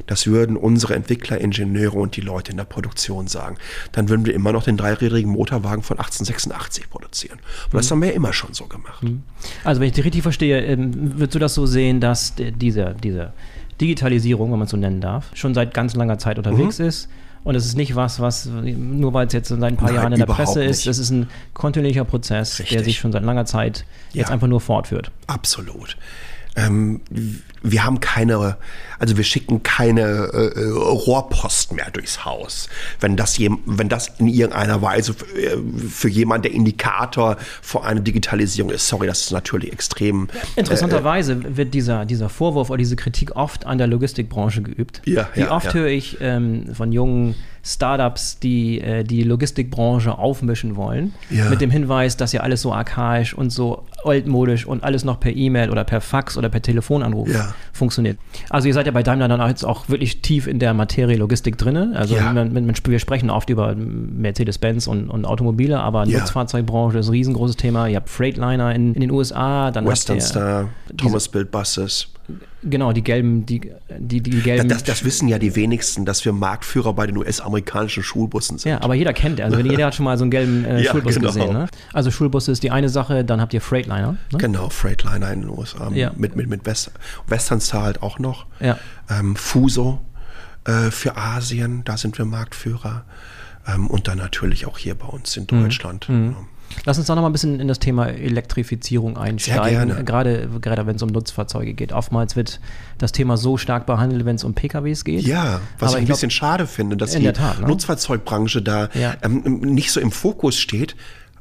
das 0.07 0.27
würden 0.27 0.57
unsere 0.57 0.95
Entwickler, 0.95 1.39
Ingenieure 1.39 1.97
und 1.97 2.15
die 2.15 2.21
Leute 2.21 2.51
in 2.51 2.57
der 2.57 2.63
Produktion 2.63 3.27
sagen. 3.27 3.57
Dann 3.91 4.09
würden 4.09 4.25
wir 4.25 4.33
immer 4.33 4.51
noch 4.51 4.63
den 4.63 4.77
dreirädrigen 4.77 5.31
Motorwagen 5.31 5.83
von 5.83 5.97
1886 5.97 6.89
produzieren. 6.89 7.39
Und 7.65 7.75
das 7.75 7.87
mhm. 7.87 7.91
haben 7.91 8.01
wir 8.01 8.09
ja 8.09 8.15
immer 8.15 8.33
schon 8.33 8.53
so 8.53 8.65
gemacht. 8.65 9.03
Mhm. 9.03 9.23
Also 9.63 9.81
wenn 9.81 9.87
ich 9.87 9.93
dich 9.93 10.05
richtig 10.05 10.23
verstehe, 10.23 10.61
ähm, 10.61 11.17
würdest 11.17 11.35
du 11.35 11.39
das 11.39 11.53
so 11.53 11.65
sehen, 11.65 11.99
dass 11.99 12.33
diese, 12.35 12.95
diese 13.01 13.33
Digitalisierung, 13.79 14.51
wenn 14.51 14.59
man 14.59 14.65
es 14.65 14.71
so 14.71 14.77
nennen 14.77 15.01
darf, 15.01 15.31
schon 15.33 15.53
seit 15.53 15.73
ganz 15.73 15.95
langer 15.95 16.17
Zeit 16.17 16.37
unterwegs 16.37 16.79
mhm. 16.79 16.85
ist? 16.85 17.09
Und 17.43 17.56
es 17.56 17.65
ist 17.65 17.75
nicht 17.75 17.95
was, 17.95 18.19
was 18.19 18.45
nur 18.45 19.13
weil 19.13 19.28
es 19.28 19.34
jetzt 19.34 19.49
seit 19.49 19.63
ein 19.63 19.78
paar 19.78 19.88
Nein, 19.88 19.95
Jahren 19.95 20.13
in 20.13 20.19
der 20.19 20.25
Presse 20.25 20.63
ist, 20.63 20.88
es 20.88 20.99
ist 20.99 21.10
ein 21.10 21.30
kontinuierlicher 21.54 22.04
Prozess, 22.04 22.60
Richtig. 22.60 22.75
der 22.75 22.84
sich 22.84 22.97
schon 22.97 23.12
seit 23.12 23.23
langer 23.23 23.45
Zeit 23.45 23.86
jetzt 24.12 24.28
ja. 24.28 24.34
einfach 24.34 24.47
nur 24.47 24.60
fortführt. 24.60 25.12
Absolut 25.28 25.97
ähm, 26.65 27.01
wir 27.61 27.83
haben 27.83 27.99
keine, 27.99 28.57
also 28.99 29.17
wir 29.17 29.23
schicken 29.23 29.63
keine 29.63 30.01
äh, 30.33 30.59
äh, 30.59 30.69
Rohrpost 30.69 31.73
mehr 31.73 31.89
durchs 31.91 32.25
Haus. 32.25 32.69
Wenn 32.99 33.17
das, 33.17 33.37
je, 33.37 33.49
wenn 33.65 33.89
das 33.89 34.11
in 34.19 34.27
irgendeiner 34.27 34.81
Weise 34.81 35.13
äh, 35.35 35.57
für 35.89 36.09
jemand 36.09 36.45
der 36.45 36.53
Indikator 36.53 37.37
vor 37.61 37.85
einer 37.85 37.99
Digitalisierung 37.99 38.71
ist, 38.71 38.87
sorry, 38.87 39.07
das 39.07 39.21
ist 39.21 39.31
natürlich 39.31 39.73
extrem. 39.73 40.29
Interessanterweise 40.55 41.33
äh, 41.33 41.57
wird 41.57 41.73
dieser, 41.73 42.05
dieser 42.05 42.29
Vorwurf 42.29 42.69
oder 42.69 42.77
diese 42.77 42.95
Kritik 42.95 43.35
oft 43.35 43.65
an 43.65 43.77
der 43.77 43.87
Logistikbranche 43.87 44.61
geübt. 44.61 45.01
Ja, 45.05 45.29
Wie 45.33 45.41
ja, 45.41 45.51
oft 45.51 45.67
ja. 45.67 45.73
höre 45.73 45.87
ich 45.87 46.17
ähm, 46.21 46.73
von 46.73 46.91
jungen 46.91 47.35
Startups, 47.63 48.39
die 48.39 48.79
äh, 48.79 49.03
die 49.03 49.23
Logistikbranche 49.23 50.17
aufmischen 50.17 50.75
wollen, 50.75 51.13
ja. 51.29 51.49
mit 51.49 51.61
dem 51.61 51.69
Hinweis, 51.69 52.15
dass 52.15 52.31
ja 52.31 52.41
alles 52.41 52.61
so 52.61 52.73
archaisch 52.73 53.33
und 53.33 53.49
so 53.49 53.85
altmodisch 54.05 54.65
und 54.65 54.83
alles 54.83 55.03
noch 55.03 55.19
per 55.19 55.35
E-Mail 55.35 55.69
oder 55.69 55.83
per 55.83 56.01
Fax 56.01 56.38
oder 56.38 56.49
per 56.49 56.62
Telefonanruf 56.62 57.31
ja. 57.31 57.53
funktioniert. 57.73 58.17
Also 58.49 58.67
ihr 58.67 58.73
seid 58.73 58.85
ja 58.85 58.91
bei 58.91 59.03
Daimler 59.03 59.27
dann 59.27 59.47
jetzt 59.49 59.63
auch 59.63 59.89
wirklich 59.89 60.21
tief 60.21 60.47
in 60.47 60.59
der 60.59 60.73
Materie 60.73 61.17
Logistik 61.17 61.57
drin. 61.57 61.95
Also 61.95 62.15
ja. 62.15 62.31
man, 62.31 62.53
man, 62.53 62.73
wir 62.85 62.99
sprechen 62.99 63.29
oft 63.29 63.49
über 63.49 63.75
Mercedes-Benz 63.75 64.88
und, 64.88 65.09
und, 65.09 65.25
Automobile, 65.25 65.79
aber 65.79 66.05
ja. 66.05 66.19
Nutzfahrzeugbranche 66.19 66.99
ist 66.99 67.07
ein 67.07 67.12
riesengroßes 67.12 67.57
Thema. 67.57 67.88
Ihr 67.88 67.97
habt 67.97 68.09
Freightliner 68.09 68.73
in, 68.73 68.93
in 68.93 69.01
den 69.01 69.12
USA, 69.12 69.71
dann 69.71 69.85
Western 69.85 70.21
Star, 70.21 70.69
Thomas 70.97 71.27
Build 71.27 71.51
Buses. 71.51 72.09
Genau, 72.62 72.91
die 72.91 73.03
gelben, 73.03 73.45
die, 73.45 73.71
die, 73.97 74.21
die 74.21 74.41
gelben. 74.41 74.67
Das, 74.67 74.83
das, 74.83 75.05
wissen 75.05 75.29
ja 75.29 75.39
die 75.39 75.55
wenigsten, 75.55 76.03
dass 76.03 76.25
wir 76.25 76.33
Marktführer 76.33 76.93
bei 76.93 77.07
den 77.07 77.15
US-amerikanischen 77.15 78.03
Schulbussen 78.03 78.57
sind. 78.57 78.71
Ja, 78.71 78.81
aber 78.81 78.95
jeder 78.95 79.13
kennt, 79.13 79.39
also 79.39 79.59
jeder 79.59 79.85
hat 79.85 79.95
schon 79.95 80.03
mal 80.03 80.17
so 80.17 80.25
einen 80.25 80.31
gelben 80.31 80.65
äh, 80.65 80.83
Schulbus 80.91 81.15
genau. 81.15 81.27
gesehen. 81.27 81.53
Ne? 81.53 81.67
Also 81.93 82.12
Schulbusse 82.12 82.51
ist 82.51 82.62
die 82.62 82.71
eine 82.71 82.89
Sache, 82.89 83.23
dann 83.23 83.39
habt 83.39 83.53
ihr 83.53 83.62
Freightliner. 83.62 83.88
Ne? 84.32 84.38
Genau, 84.38 84.69
Freightliner 84.69 85.32
in 85.32 85.41
den 85.41 85.49
USA. 85.49 85.89
Ja. 85.91 86.12
Mit, 86.15 86.36
mit, 86.36 86.49
mit 86.49 86.65
West 86.65 86.91
Western 87.28 87.62
Star 87.62 87.84
halt 87.84 88.02
auch 88.02 88.19
noch. 88.19 88.45
Ja. 88.60 88.78
Ähm, 89.10 89.36
Fuso 89.36 89.99
äh, 90.65 90.91
für 90.91 91.17
Asien, 91.17 91.84
da 91.86 91.97
sind 91.97 92.17
wir 92.17 92.25
Marktführer. 92.25 93.06
Ähm, 93.67 93.88
und 93.88 94.08
dann 94.08 94.17
natürlich 94.17 94.65
auch 94.65 94.78
hier 94.78 94.95
bei 94.95 95.08
uns 95.08 95.36
in 95.38 95.43
mhm. 95.43 95.63
Deutschland. 95.63 96.10
Mhm. 96.10 96.36
Lass 96.86 96.97
uns 96.97 97.08
da 97.08 97.15
noch 97.15 97.23
mal 97.23 97.30
ein 97.30 97.32
bisschen 97.32 97.60
in 97.60 97.67
das 97.67 97.80
Thema 97.80 98.08
Elektrifizierung 98.08 99.17
einsteigen. 99.17 100.06
Gerade, 100.06 100.47
gerade 100.62 100.86
wenn 100.86 100.95
es 100.95 101.02
um 101.02 101.10
Nutzfahrzeuge 101.10 101.73
geht. 101.73 101.93
Oftmals 101.93 102.36
wird 102.36 102.60
das 102.97 103.12
Thema 103.12 103.38
so 103.38 103.58
stark 103.58 103.86
behandelt, 103.86 104.25
wenn 104.25 104.36
es 104.36 104.43
um 104.43 104.54
PKWs 104.54 105.04
geht. 105.04 105.23
Ja, 105.23 105.62
was 105.80 105.91
Aber 105.91 105.99
ich 105.99 106.06
ein 106.06 106.08
bisschen 106.08 106.32
schade 106.32 106.67
finde, 106.67 106.95
dass 106.95 107.12
die 107.12 107.32
Tat, 107.32 107.62
ne? 107.62 107.67
Nutzfahrzeugbranche 107.67 108.62
da 108.62 108.89
ja. 108.93 109.15
ähm, 109.23 109.62
nicht 109.62 109.91
so 109.91 109.99
im 109.99 110.12
Fokus 110.12 110.58
steht, 110.58 110.95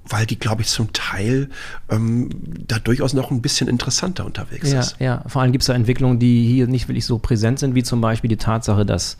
weil 0.09 0.27
die, 0.27 0.38
glaube 0.38 0.62
ich, 0.62 0.68
zum 0.68 0.92
Teil 0.92 1.49
ähm, 1.90 2.31
da 2.66 2.79
durchaus 2.79 3.12
noch 3.12 3.31
ein 3.31 3.42
bisschen 3.42 3.68
interessanter 3.68 4.25
unterwegs 4.25 4.71
ja, 4.71 4.81
ist. 4.81 4.97
Ja, 4.99 5.25
vor 5.27 5.42
allem 5.42 5.53
gibt 5.53 5.62
es 5.62 5.66
da 5.66 5.75
Entwicklungen, 5.75 6.18
die 6.18 6.47
hier 6.47 6.66
nicht 6.66 6.88
wirklich 6.88 7.07
so 7.07 7.18
präsent 7.18 7.59
sind, 7.59 7.75
wie 7.75 7.83
zum 7.83 8.01
Beispiel 8.01 8.29
die 8.29 8.37
Tatsache, 8.37 8.85
dass 8.87 9.16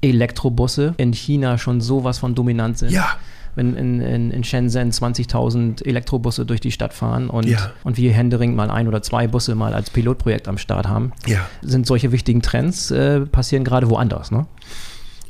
Elektrobusse 0.00 0.94
in 0.96 1.12
China 1.12 1.58
schon 1.58 1.80
sowas 1.80 2.18
von 2.18 2.34
dominant 2.34 2.78
sind. 2.78 2.90
Ja 2.90 3.16
wenn 3.54 3.76
in, 3.76 4.00
in, 4.00 4.30
in 4.30 4.44
Shenzhen 4.44 4.90
20.000 4.90 5.84
Elektrobusse 5.84 6.46
durch 6.46 6.60
die 6.60 6.72
Stadt 6.72 6.94
fahren 6.94 7.28
und, 7.28 7.46
ja. 7.46 7.72
und 7.84 7.96
wir 7.96 8.12
Händering 8.12 8.54
mal 8.54 8.70
ein 8.70 8.88
oder 8.88 9.02
zwei 9.02 9.26
Busse 9.26 9.54
mal 9.54 9.74
als 9.74 9.90
Pilotprojekt 9.90 10.48
am 10.48 10.58
Start 10.58 10.88
haben, 10.88 11.12
ja. 11.26 11.40
sind 11.60 11.86
solche 11.86 12.12
wichtigen 12.12 12.42
Trends 12.42 12.90
äh, 12.90 13.20
passieren 13.20 13.64
gerade 13.64 13.90
woanders, 13.90 14.30
ne? 14.30 14.46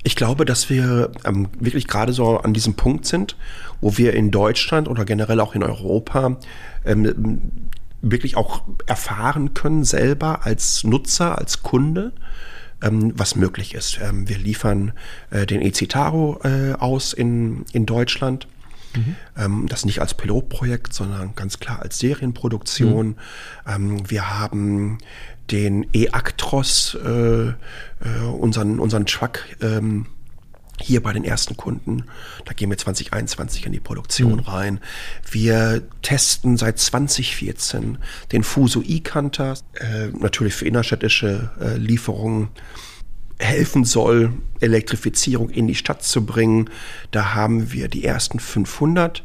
Ich 0.04 0.16
glaube, 0.16 0.44
dass 0.44 0.68
wir 0.68 1.12
ähm, 1.24 1.48
wirklich 1.58 1.86
gerade 1.86 2.12
so 2.12 2.38
an 2.38 2.52
diesem 2.52 2.74
Punkt 2.74 3.06
sind, 3.06 3.36
wo 3.80 3.96
wir 3.98 4.14
in 4.14 4.30
Deutschland 4.30 4.88
oder 4.88 5.04
generell 5.04 5.38
auch 5.40 5.54
in 5.54 5.62
Europa 5.62 6.38
ähm, 6.84 7.68
wirklich 8.00 8.36
auch 8.36 8.62
erfahren 8.86 9.54
können, 9.54 9.84
selber 9.84 10.44
als 10.44 10.82
Nutzer, 10.82 11.38
als 11.38 11.62
Kunde, 11.62 12.12
ähm, 12.82 13.12
was 13.16 13.36
möglich 13.36 13.74
ist. 13.74 14.00
Ähm, 14.02 14.28
wir 14.28 14.38
liefern 14.38 14.92
äh, 15.30 15.46
den 15.46 15.62
E-Citaro 15.62 16.40
äh, 16.42 16.72
aus 16.72 17.12
in, 17.12 17.64
in 17.72 17.86
Deutschland. 17.86 18.48
Mhm. 18.94 19.16
Ähm, 19.36 19.66
das 19.68 19.84
nicht 19.84 20.00
als 20.00 20.14
Pilotprojekt, 20.14 20.92
sondern 20.92 21.34
ganz 21.34 21.58
klar 21.58 21.80
als 21.80 21.98
Serienproduktion. 21.98 23.08
Mhm. 23.08 23.16
Ähm, 23.66 24.10
wir 24.10 24.30
haben 24.38 24.98
den 25.50 25.86
E-Actros, 25.92 26.96
äh, 27.04 27.48
äh, 27.48 27.54
unseren, 28.38 28.78
unseren 28.78 29.06
Truck, 29.06 29.40
ähm, 29.60 30.06
hier 30.80 31.02
bei 31.02 31.12
den 31.12 31.24
ersten 31.24 31.56
Kunden. 31.56 32.04
Da 32.44 32.54
gehen 32.54 32.70
wir 32.70 32.78
2021 32.78 33.66
in 33.66 33.72
die 33.72 33.80
Produktion 33.80 34.34
mhm. 34.34 34.40
rein. 34.40 34.80
Wir 35.30 35.82
testen 36.02 36.56
seit 36.56 36.78
2014 36.78 37.98
den 38.32 38.42
Fuso 38.42 38.82
e-Canter, 38.84 39.54
äh, 39.74 40.08
natürlich 40.08 40.54
für 40.54 40.66
innerstädtische 40.66 41.50
äh, 41.60 41.76
Lieferungen 41.76 42.48
helfen 43.38 43.84
soll, 43.84 44.32
Elektrifizierung 44.60 45.50
in 45.50 45.66
die 45.66 45.74
Stadt 45.74 46.02
zu 46.02 46.24
bringen. 46.24 46.70
Da 47.10 47.34
haben 47.34 47.72
wir 47.72 47.88
die 47.88 48.04
ersten 48.04 48.38
500 48.38 49.24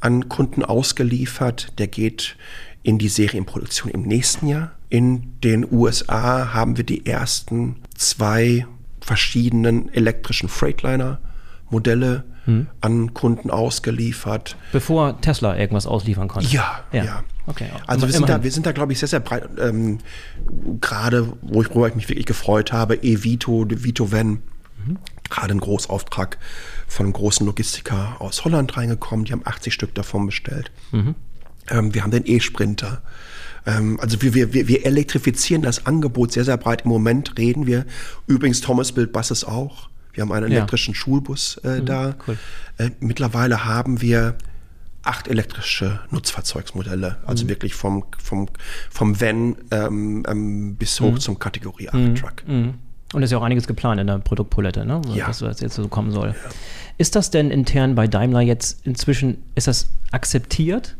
an 0.00 0.28
Kunden 0.28 0.64
ausgeliefert. 0.64 1.72
Der 1.78 1.88
geht 1.88 2.36
in 2.82 2.98
die 2.98 3.08
Serienproduktion 3.08 3.90
im 3.90 4.02
nächsten 4.02 4.46
Jahr. 4.46 4.72
In 4.88 5.38
den 5.42 5.70
USA 5.70 6.54
haben 6.54 6.76
wir 6.76 6.84
die 6.84 7.04
ersten 7.04 7.76
zwei 7.94 8.66
verschiedenen 9.00 9.92
elektrischen 9.92 10.48
Freightliner-Modelle 10.48 12.24
hm. 12.48 12.66
an 12.80 13.12
Kunden 13.12 13.50
ausgeliefert. 13.50 14.56
Bevor 14.72 15.20
Tesla 15.20 15.56
irgendwas 15.58 15.86
ausliefern 15.86 16.28
konnte. 16.28 16.48
Ja, 16.48 16.80
ja. 16.92 17.04
ja. 17.04 17.24
Okay, 17.46 17.66
also 17.86 18.06
wir 18.06 18.12
sind, 18.12 18.28
da, 18.28 18.42
wir 18.42 18.50
sind 18.50 18.64
da, 18.64 18.72
glaube 18.72 18.92
ich, 18.92 18.98
sehr, 18.98 19.08
sehr 19.08 19.20
breit. 19.20 19.48
Ähm, 19.60 19.98
Gerade, 20.80 21.32
wo 21.42 21.62
ich, 21.62 21.68
worüber 21.70 21.88
ich 21.88 21.94
mich 21.94 22.08
wirklich 22.08 22.26
gefreut 22.26 22.72
habe, 22.72 22.96
E-Vito, 22.96 23.66
Vito 23.68 24.10
Van, 24.12 24.40
mhm. 24.86 24.98
gerade 25.28 25.54
ein 25.54 25.60
Großauftrag 25.60 26.38
von 26.86 27.06
einem 27.06 27.12
großen 27.12 27.46
Logistiker 27.46 28.16
aus 28.18 28.44
Holland 28.44 28.76
reingekommen. 28.78 29.26
Die 29.26 29.32
haben 29.32 29.42
80 29.44 29.72
Stück 29.74 29.94
davon 29.94 30.24
bestellt. 30.24 30.70
Mhm. 30.92 31.14
Ähm, 31.68 31.94
wir 31.94 32.02
haben 32.02 32.10
den 32.10 32.26
E-Sprinter. 32.26 33.02
Ähm, 33.66 33.98
also 34.00 34.22
wir, 34.22 34.34
wir, 34.34 34.68
wir 34.68 34.86
elektrifizieren 34.86 35.60
das 35.60 35.84
Angebot 35.84 36.32
sehr, 36.32 36.44
sehr 36.44 36.56
breit. 36.56 36.82
Im 36.84 36.90
Moment 36.90 37.36
reden 37.36 37.66
wir, 37.66 37.84
übrigens 38.26 38.62
Thomas 38.62 38.92
Bild 38.92 39.12
Buses 39.12 39.44
auch. 39.44 39.88
Wir 40.12 40.22
haben 40.22 40.32
einen 40.32 40.50
elektrischen 40.50 40.94
ja. 40.94 41.00
Schulbus 41.00 41.58
äh, 41.64 41.80
mhm, 41.80 41.86
da. 41.86 42.14
Cool. 42.26 42.38
Äh, 42.78 42.90
mittlerweile 43.00 43.64
haben 43.64 44.00
wir 44.00 44.36
acht 45.02 45.28
elektrische 45.28 46.00
Nutzfahrzeugsmodelle, 46.10 47.16
also 47.24 47.44
mhm. 47.44 47.48
wirklich 47.48 47.74
vom, 47.74 48.04
vom, 48.18 48.48
vom 48.90 49.20
Van 49.20 49.56
ähm, 49.70 50.24
ähm, 50.28 50.76
bis 50.76 51.00
hoch 51.00 51.12
mhm. 51.12 51.20
zum 51.20 51.38
Kategorie 51.38 51.88
8 51.88 51.94
mhm. 51.94 52.14
Truck. 52.14 52.46
Mhm. 52.46 52.74
Und 53.14 53.22
es 53.22 53.28
ist 53.28 53.32
ja 53.32 53.38
auch 53.38 53.42
einiges 53.42 53.66
geplant 53.66 54.00
in 54.00 54.06
der 54.06 54.18
Produktpalette, 54.18 54.84
ne? 54.84 55.00
ja. 55.14 55.28
was, 55.28 55.40
was 55.40 55.60
jetzt 55.60 55.76
so 55.76 55.88
kommen 55.88 56.10
soll. 56.10 56.28
Ja. 56.28 56.50
Ist 56.98 57.16
das 57.16 57.30
denn 57.30 57.50
intern 57.50 57.94
bei 57.94 58.06
Daimler 58.06 58.42
jetzt 58.42 58.84
inzwischen, 58.84 59.42
ist 59.54 59.66
das 59.66 59.88
akzeptiert, 60.10 60.94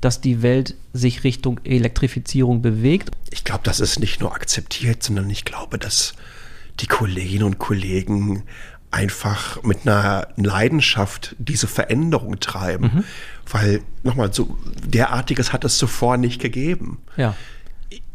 dass 0.00 0.20
die 0.20 0.42
Welt 0.42 0.74
sich 0.92 1.22
Richtung 1.22 1.60
Elektrifizierung 1.62 2.62
bewegt? 2.62 3.10
Ich 3.30 3.44
glaube, 3.44 3.60
das 3.62 3.78
ist 3.78 4.00
nicht 4.00 4.20
nur 4.20 4.34
akzeptiert, 4.34 5.04
sondern 5.04 5.30
ich 5.30 5.44
glaube, 5.44 5.78
dass 5.78 6.14
die 6.80 6.86
Kolleginnen 6.86 7.44
und 7.44 7.58
Kollegen 7.58 8.44
einfach 8.90 9.62
mit 9.62 9.86
einer 9.86 10.28
Leidenschaft 10.36 11.34
diese 11.38 11.66
Veränderung 11.66 12.40
treiben. 12.40 12.90
Mhm. 12.94 13.04
Weil, 13.50 13.80
nochmal, 14.02 14.32
so 14.32 14.56
derartiges 14.84 15.52
hat 15.52 15.64
es 15.64 15.78
zuvor 15.78 16.18
nicht 16.18 16.40
gegeben. 16.40 16.98
Ja. 17.16 17.34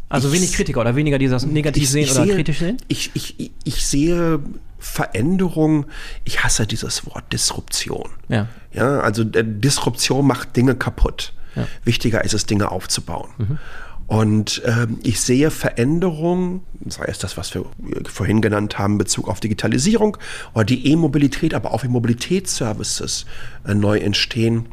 Also 0.09 0.29
ich, 0.29 0.35
wenig 0.35 0.53
Kritiker 0.53 0.79
oder 0.79 0.95
weniger, 0.95 1.17
die 1.17 1.27
das 1.27 1.45
negativ 1.45 1.83
ich, 1.83 1.89
sehen 1.89 2.03
ich 2.03 2.11
oder 2.11 2.23
sehe, 2.23 2.35
kritisch 2.35 2.59
sehen? 2.59 2.77
Ich, 2.87 3.11
ich, 3.13 3.51
ich 3.63 3.85
sehe 3.85 4.39
Veränderung, 4.79 5.87
ich 6.23 6.43
hasse 6.43 6.67
dieses 6.67 7.05
Wort 7.07 7.33
Disruption. 7.33 8.09
Ja. 8.29 8.47
Ja, 8.71 8.99
also 8.99 9.23
äh, 9.23 9.43
Disruption 9.43 10.25
macht 10.25 10.55
Dinge 10.55 10.75
kaputt. 10.75 11.33
Ja. 11.55 11.67
Wichtiger 11.83 12.23
ist 12.23 12.33
es, 12.33 12.45
Dinge 12.45 12.71
aufzubauen. 12.71 13.29
Mhm. 13.37 13.57
Und 14.07 14.61
ähm, 14.65 14.99
ich 15.03 15.19
sehe 15.19 15.51
Veränderungen, 15.51 16.61
sei 16.87 17.05
es 17.07 17.19
das, 17.19 17.35
was 17.35 17.53
wir 17.53 17.65
vorhin 18.05 18.41
genannt 18.41 18.79
haben, 18.79 18.93
in 18.93 18.99
Bezug 18.99 19.27
auf 19.27 19.41
Digitalisierung 19.41 20.17
oder 20.53 20.63
die 20.63 20.87
E-Mobilität, 20.87 21.53
aber 21.53 21.73
auch 21.73 21.83
wie 21.83 21.89
Mobilitätsservices 21.89 23.25
äh, 23.67 23.73
neu 23.75 23.97
entstehen, 23.97 24.67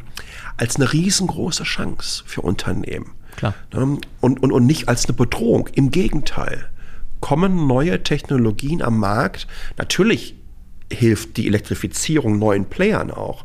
als 0.57 0.77
eine 0.77 0.93
riesengroße 0.93 1.65
Chance 1.65 2.23
für 2.27 2.43
Unternehmen. 2.43 3.11
Klar. 3.35 3.55
Ne? 3.73 3.99
Und, 4.21 4.43
und, 4.43 4.53
und 4.53 4.67
nicht 4.67 4.89
als 4.89 5.07
eine 5.07 5.15
Bedrohung. 5.15 5.69
Im 5.75 5.91
Gegenteil. 5.91 6.71
Kommen 7.21 7.67
neue 7.67 8.03
Technologien 8.05 8.83
am 8.83 8.99
Markt. 8.99 9.49
Natürlich 9.79 10.37
hilft 10.93 11.39
die 11.39 11.49
Elektrifizierung 11.49 12.39
neuen 12.39 12.67
Playern 12.67 13.11
auch 13.11 13.45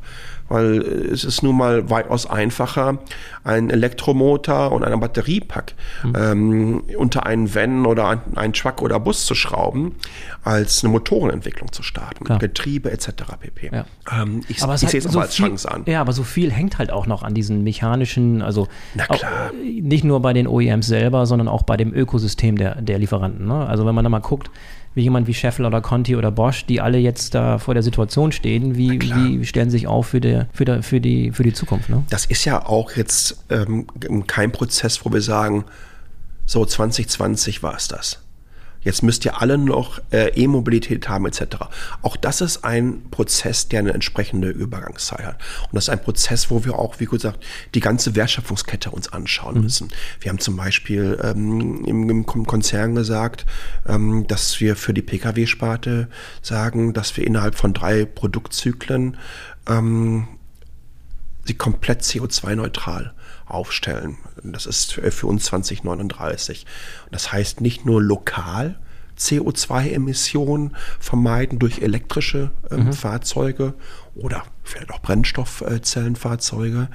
weil 0.49 0.81
äh, 0.81 0.85
es 1.11 1.23
ist 1.23 1.43
nun 1.43 1.57
mal 1.57 1.89
weitaus 1.89 2.25
einfacher, 2.25 2.99
einen 3.43 3.69
Elektromotor 3.69 4.71
und 4.71 4.83
einen 4.83 4.99
Batteriepack 4.99 5.73
mhm. 6.03 6.13
ähm, 6.15 6.83
unter 6.97 7.25
einen 7.25 7.53
Van 7.53 7.85
oder 7.85 8.21
einen 8.35 8.53
Truck 8.53 8.81
oder 8.81 8.99
Bus 8.99 9.25
zu 9.25 9.35
schrauben, 9.35 9.95
als 10.43 10.83
eine 10.83 10.91
Motorenentwicklung 10.91 11.71
zu 11.71 11.83
starten, 11.83 12.25
Klar. 12.25 12.39
Getriebe 12.39 12.91
etc. 12.91 13.09
pp. 13.39 13.71
Ja. 13.71 13.85
Ähm, 14.11 14.41
ich, 14.47 14.61
aber 14.63 14.75
ich 14.75 14.81
sehe 14.81 14.99
es 14.99 15.05
so 15.05 15.19
als 15.19 15.35
viel, 15.35 15.45
Chance 15.45 15.71
an. 15.71 15.83
Ja, 15.85 16.01
aber 16.01 16.13
so 16.13 16.23
viel 16.23 16.51
hängt 16.51 16.77
halt 16.77 16.91
auch 16.91 17.07
noch 17.07 17.23
an 17.23 17.33
diesen 17.33 17.63
mechanischen, 17.63 18.41
also 18.41 18.67
auch, 19.07 19.23
nicht 19.63 20.03
nur 20.03 20.21
bei 20.21 20.33
den 20.33 20.47
OEMs 20.47 20.87
selber, 20.87 21.25
sondern 21.25 21.47
auch 21.47 21.63
bei 21.63 21.77
dem 21.77 21.93
Ökosystem 21.93 22.57
der, 22.57 22.81
der 22.81 22.99
Lieferanten. 22.99 23.47
Ne? 23.47 23.65
Also 23.67 23.85
wenn 23.85 23.95
man 23.95 24.03
da 24.03 24.09
mal 24.09 24.19
guckt, 24.19 24.49
wie 24.95 25.03
jemand 25.03 25.27
wie 25.27 25.33
Scheffel 25.33 25.65
oder 25.65 25.81
Conti 25.81 26.15
oder 26.15 26.31
Bosch, 26.31 26.65
die 26.65 26.81
alle 26.81 26.97
jetzt 26.97 27.35
da 27.35 27.57
vor 27.57 27.73
der 27.73 27.83
Situation 27.83 28.31
stehen, 28.31 28.75
wie, 28.75 28.99
wie 28.99 29.45
stellen 29.45 29.69
sie 29.69 29.77
sich 29.77 29.87
auf 29.87 30.07
für 30.07 30.19
die, 30.19 30.41
für 30.51 30.65
die, 30.65 30.81
für 30.81 31.01
die, 31.01 31.31
für 31.31 31.43
die 31.43 31.53
Zukunft? 31.53 31.89
Ne? 31.89 32.03
Das 32.09 32.25
ist 32.25 32.45
ja 32.45 32.65
auch 32.65 32.91
jetzt 32.95 33.45
ähm, 33.49 33.87
kein 34.27 34.51
Prozess, 34.51 35.05
wo 35.05 35.13
wir 35.13 35.21
sagen, 35.21 35.65
so 36.45 36.65
2020 36.65 37.61
war 37.61 37.75
es 37.75 37.87
das. 37.87 38.19
Jetzt 38.81 39.03
müsst 39.03 39.25
ihr 39.25 39.41
alle 39.41 39.57
noch 39.57 39.99
äh, 40.11 40.29
E-Mobilität 40.29 41.09
haben 41.09 41.25
etc. 41.25 41.41
Auch 42.01 42.15
das 42.15 42.41
ist 42.41 42.63
ein 42.63 43.09
Prozess, 43.11 43.67
der 43.67 43.79
eine 43.79 43.93
entsprechende 43.93 44.49
Übergangszeit 44.49 45.25
hat. 45.25 45.35
Und 45.63 45.75
das 45.75 45.85
ist 45.85 45.89
ein 45.89 46.01
Prozess, 46.01 46.49
wo 46.49 46.63
wir 46.63 46.77
auch, 46.79 46.99
wie 46.99 47.05
gesagt, 47.05 47.45
die 47.75 47.81
ganze 47.81 48.15
Wertschöpfungskette 48.15 48.91
uns 48.91 49.11
anschauen 49.11 49.55
mhm. 49.57 49.63
müssen. 49.63 49.89
Wir 50.21 50.29
haben 50.29 50.39
zum 50.39 50.55
Beispiel 50.55 51.19
ähm, 51.23 51.83
im, 51.85 52.09
im, 52.09 52.25
Konzern 52.25 52.95
gesagt, 52.95 53.45
ähm, 53.87 54.27
dass 54.27 54.59
wir 54.59 54.75
für 54.75 54.93
die 54.93 55.01
Pkw-Sparte 55.01 56.07
sagen, 56.41 56.93
dass 56.93 57.15
wir 57.17 57.27
innerhalb 57.27 57.55
von 57.55 57.73
drei 57.73 58.05
Produktzyklen 58.05 59.17
ähm, 59.67 60.27
sie 61.45 61.55
komplett 61.55 62.01
CO2-neutral 62.01 63.13
aufstellen. 63.49 64.17
Das 64.43 64.65
ist 64.65 64.93
für 64.93 65.27
uns 65.27 65.45
2039. 65.45 66.65
Das 67.11 67.31
heißt 67.31 67.61
nicht 67.61 67.85
nur 67.85 68.01
lokal 68.01 68.79
CO2-Emissionen 69.17 70.75
vermeiden 70.99 71.59
durch 71.59 71.81
elektrische 71.81 72.51
ähm, 72.71 72.85
mhm. 72.85 72.93
Fahrzeuge 72.93 73.73
oder 74.19 74.43
vielleicht 74.69 74.91
auch 74.91 75.01
Brennstoffzellenfahrzeuge, 75.01 76.89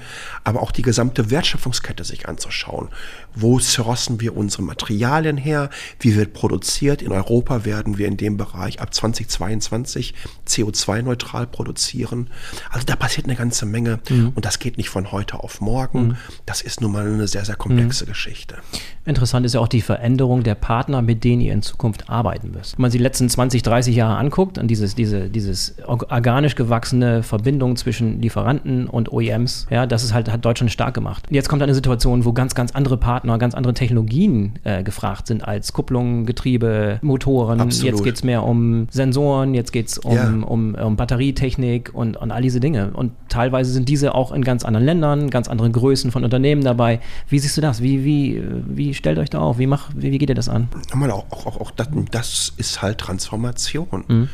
aber 0.44 0.62
auch 0.62 0.70
die 0.70 0.82
gesamte 0.82 1.30
Wertschöpfungskette 1.30 2.04
sich 2.04 2.28
anzuschauen. 2.28 2.88
Wo 3.34 3.58
sourcen 3.58 4.20
wir 4.20 4.36
unsere 4.36 4.62
Materialien 4.62 5.36
her? 5.36 5.70
Wie 5.98 6.16
wird 6.16 6.32
produziert? 6.32 7.02
In 7.02 7.12
Europa 7.12 7.64
werden 7.64 7.98
wir 7.98 8.06
in 8.06 8.16
dem 8.16 8.36
Bereich 8.36 8.80
ab 8.80 8.94
2022 8.94 10.14
CO2-neutral 10.46 11.46
produzieren. 11.46 12.30
Also 12.70 12.86
da 12.86 12.96
passiert 12.96 13.26
eine 13.26 13.36
ganze 13.36 13.66
Menge 13.66 13.98
mhm. 14.08 14.32
und 14.34 14.44
das 14.44 14.58
geht 14.58 14.78
nicht 14.78 14.88
von 14.88 15.10
heute 15.10 15.40
auf 15.40 15.60
morgen. 15.60 16.08
Mhm. 16.08 16.16
Das 16.46 16.62
ist 16.62 16.80
nun 16.80 16.92
mal 16.92 17.06
eine 17.06 17.26
sehr, 17.26 17.44
sehr 17.44 17.56
komplexe 17.56 18.04
mhm. 18.04 18.08
Geschichte. 18.08 18.56
Interessant 19.04 19.44
ist 19.44 19.54
ja 19.54 19.60
auch 19.60 19.68
die 19.68 19.82
Veränderung 19.82 20.44
der 20.44 20.54
Partner, 20.54 21.02
mit 21.02 21.24
denen 21.24 21.42
ihr 21.42 21.52
in 21.52 21.62
Zukunft 21.62 22.08
arbeiten 22.08 22.52
müsst. 22.52 22.78
Wenn 22.78 22.82
man 22.82 22.90
sich 22.90 22.98
die 22.98 23.02
letzten 23.02 23.28
20, 23.28 23.62
30 23.62 23.96
Jahre 23.96 24.16
anguckt 24.16 24.58
und 24.58 24.68
dieses, 24.68 24.94
diese, 24.94 25.28
dieses 25.28 25.74
organisch 25.86 26.54
gewachsene 26.54 27.13
Verbindung 27.22 27.54
Verbindung 27.54 27.76
zwischen 27.76 28.20
Lieferanten 28.20 28.86
und 28.86 29.12
OEMs. 29.12 29.66
Ja, 29.70 29.86
das 29.86 30.02
ist 30.02 30.12
halt, 30.12 30.30
hat 30.30 30.44
Deutschland 30.44 30.72
stark 30.72 30.94
gemacht. 30.94 31.26
Jetzt 31.30 31.48
kommt 31.48 31.62
eine 31.62 31.74
Situation, 31.74 32.24
wo 32.24 32.32
ganz, 32.32 32.54
ganz 32.54 32.72
andere 32.72 32.96
Partner, 32.96 33.38
ganz 33.38 33.54
andere 33.54 33.74
Technologien 33.74 34.58
äh, 34.64 34.82
gefragt 34.82 35.26
sind 35.26 35.46
als 35.46 35.72
Kupplung, 35.72 36.26
Getriebe, 36.26 36.98
Motoren. 37.02 37.60
Absolut. 37.60 37.92
Jetzt 37.92 38.04
geht 38.04 38.14
es 38.16 38.24
mehr 38.24 38.42
um 38.42 38.88
Sensoren, 38.90 39.54
jetzt 39.54 39.72
geht 39.72 39.88
es 39.88 39.98
um, 39.98 40.14
ja. 40.14 40.28
um, 40.28 40.74
um, 40.74 40.96
Batterietechnik 40.96 41.90
und, 41.94 42.16
und 42.16 42.30
all 42.30 42.42
diese 42.42 42.60
Dinge. 42.60 42.90
Und 42.94 43.12
teilweise 43.28 43.72
sind 43.72 43.88
diese 43.88 44.14
auch 44.14 44.32
in 44.32 44.42
ganz 44.42 44.64
anderen 44.64 44.84
Ländern, 44.86 45.30
ganz 45.30 45.48
andere 45.48 45.70
Größen 45.70 46.10
von 46.10 46.24
Unternehmen 46.24 46.64
dabei. 46.64 47.00
Wie 47.28 47.38
siehst 47.38 47.56
du 47.56 47.60
das? 47.60 47.82
Wie, 47.82 48.04
wie, 48.04 48.42
wie 48.66 48.94
stellt 48.94 49.18
euch 49.18 49.30
da 49.30 49.40
auf? 49.40 49.58
Wie, 49.58 49.66
mach, 49.66 49.90
wie, 49.94 50.12
wie 50.12 50.18
geht 50.18 50.30
ihr 50.30 50.34
das 50.34 50.48
an? 50.48 50.68
Auch, 50.92 51.46
auch, 51.46 51.60
auch 51.60 51.70
das, 51.70 51.88
das 52.10 52.52
ist 52.56 52.82
halt 52.82 52.98
Transformation. 52.98 54.04
Mhm. 54.08 54.28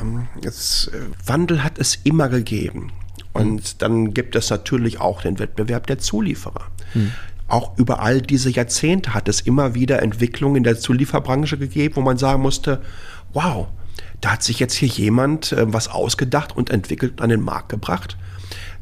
Ähm, 0.00 0.28
äh, 0.42 0.48
Wandel 1.26 1.64
hat 1.64 1.78
es 1.78 1.96
immer 2.04 2.28
gegeben. 2.28 2.92
Und 3.32 3.54
mhm. 3.54 3.78
dann 3.78 4.14
gibt 4.14 4.36
es 4.36 4.50
natürlich 4.50 5.00
auch 5.00 5.22
den 5.22 5.38
Wettbewerb 5.38 5.86
der 5.86 5.98
Zulieferer. 5.98 6.66
Mhm. 6.94 7.12
Auch 7.46 7.78
über 7.78 8.00
all 8.00 8.20
diese 8.20 8.50
Jahrzehnte 8.50 9.14
hat 9.14 9.28
es 9.28 9.40
immer 9.40 9.74
wieder 9.74 10.02
Entwicklungen 10.02 10.56
in 10.56 10.62
der 10.64 10.78
Zulieferbranche 10.78 11.56
gegeben, 11.56 11.96
wo 11.96 12.00
man 12.02 12.18
sagen 12.18 12.42
musste, 12.42 12.82
wow, 13.32 13.68
da 14.20 14.32
hat 14.32 14.42
sich 14.42 14.58
jetzt 14.58 14.74
hier 14.74 14.88
jemand 14.88 15.52
äh, 15.52 15.72
was 15.72 15.88
ausgedacht 15.88 16.56
und 16.56 16.70
entwickelt 16.70 17.12
und 17.12 17.22
an 17.22 17.30
den 17.30 17.40
Markt 17.40 17.68
gebracht. 17.70 18.16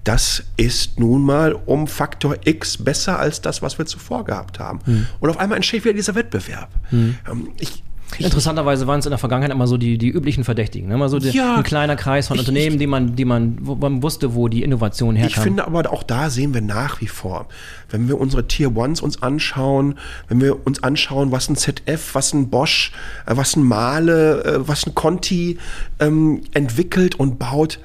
Das 0.04 0.44
ist 0.56 1.00
nun 1.00 1.22
mal 1.22 1.52
um 1.52 1.88
Faktor 1.88 2.36
X 2.44 2.78
besser 2.78 3.18
als 3.18 3.40
das, 3.40 3.60
was 3.60 3.78
wir 3.78 3.86
zuvor 3.86 4.24
gehabt 4.24 4.60
haben. 4.60 4.78
Mhm. 4.86 5.06
Und 5.18 5.30
auf 5.30 5.38
einmal 5.38 5.56
entsteht 5.56 5.84
wieder 5.84 5.94
dieser 5.94 6.14
Wettbewerb. 6.14 6.68
Mhm. 6.92 7.18
Ich, 7.58 7.82
Interessanterweise 8.18 8.86
waren 8.86 9.00
es 9.00 9.06
in 9.06 9.10
der 9.10 9.18
Vergangenheit 9.18 9.50
immer 9.50 9.66
so 9.66 9.76
die, 9.76 9.98
die 9.98 10.08
üblichen 10.08 10.44
Verdächtigen. 10.44 10.88
Ne? 10.88 10.94
Immer 10.94 11.08
so 11.08 11.18
die, 11.18 11.30
ja, 11.30 11.56
ein 11.56 11.62
kleiner 11.62 11.96
Kreis 11.96 12.28
von 12.28 12.36
ich, 12.36 12.40
Unternehmen, 12.40 12.78
die 12.78 12.86
man, 12.86 13.16
die 13.16 13.24
man, 13.24 13.58
wo 13.60 13.74
man 13.74 14.02
wusste, 14.02 14.34
wo 14.34 14.48
die 14.48 14.62
Innovation 14.62 15.16
herkam. 15.16 15.34
Ich 15.36 15.38
finde 15.38 15.66
aber 15.66 15.92
auch 15.92 16.02
da 16.02 16.30
sehen 16.30 16.54
wir 16.54 16.60
nach 16.62 17.00
wie 17.00 17.08
vor, 17.08 17.46
wenn 17.90 18.08
wir 18.08 18.18
unsere 18.18 18.46
Tier 18.46 18.74
Ones 18.76 19.00
uns 19.00 19.22
anschauen, 19.22 19.98
wenn 20.28 20.40
wir 20.40 20.66
uns 20.66 20.82
anschauen, 20.82 21.32
was 21.32 21.48
ein 21.48 21.56
ZF, 21.56 22.14
was 22.14 22.32
ein 22.32 22.48
Bosch, 22.48 22.92
äh, 23.26 23.36
was 23.36 23.56
ein 23.56 23.64
Male, 23.64 24.44
äh, 24.44 24.68
was 24.68 24.86
ein 24.86 24.94
Conti 24.94 25.58
ähm, 25.98 26.42
entwickelt 26.54 27.16
und 27.16 27.38
baut, 27.38 27.80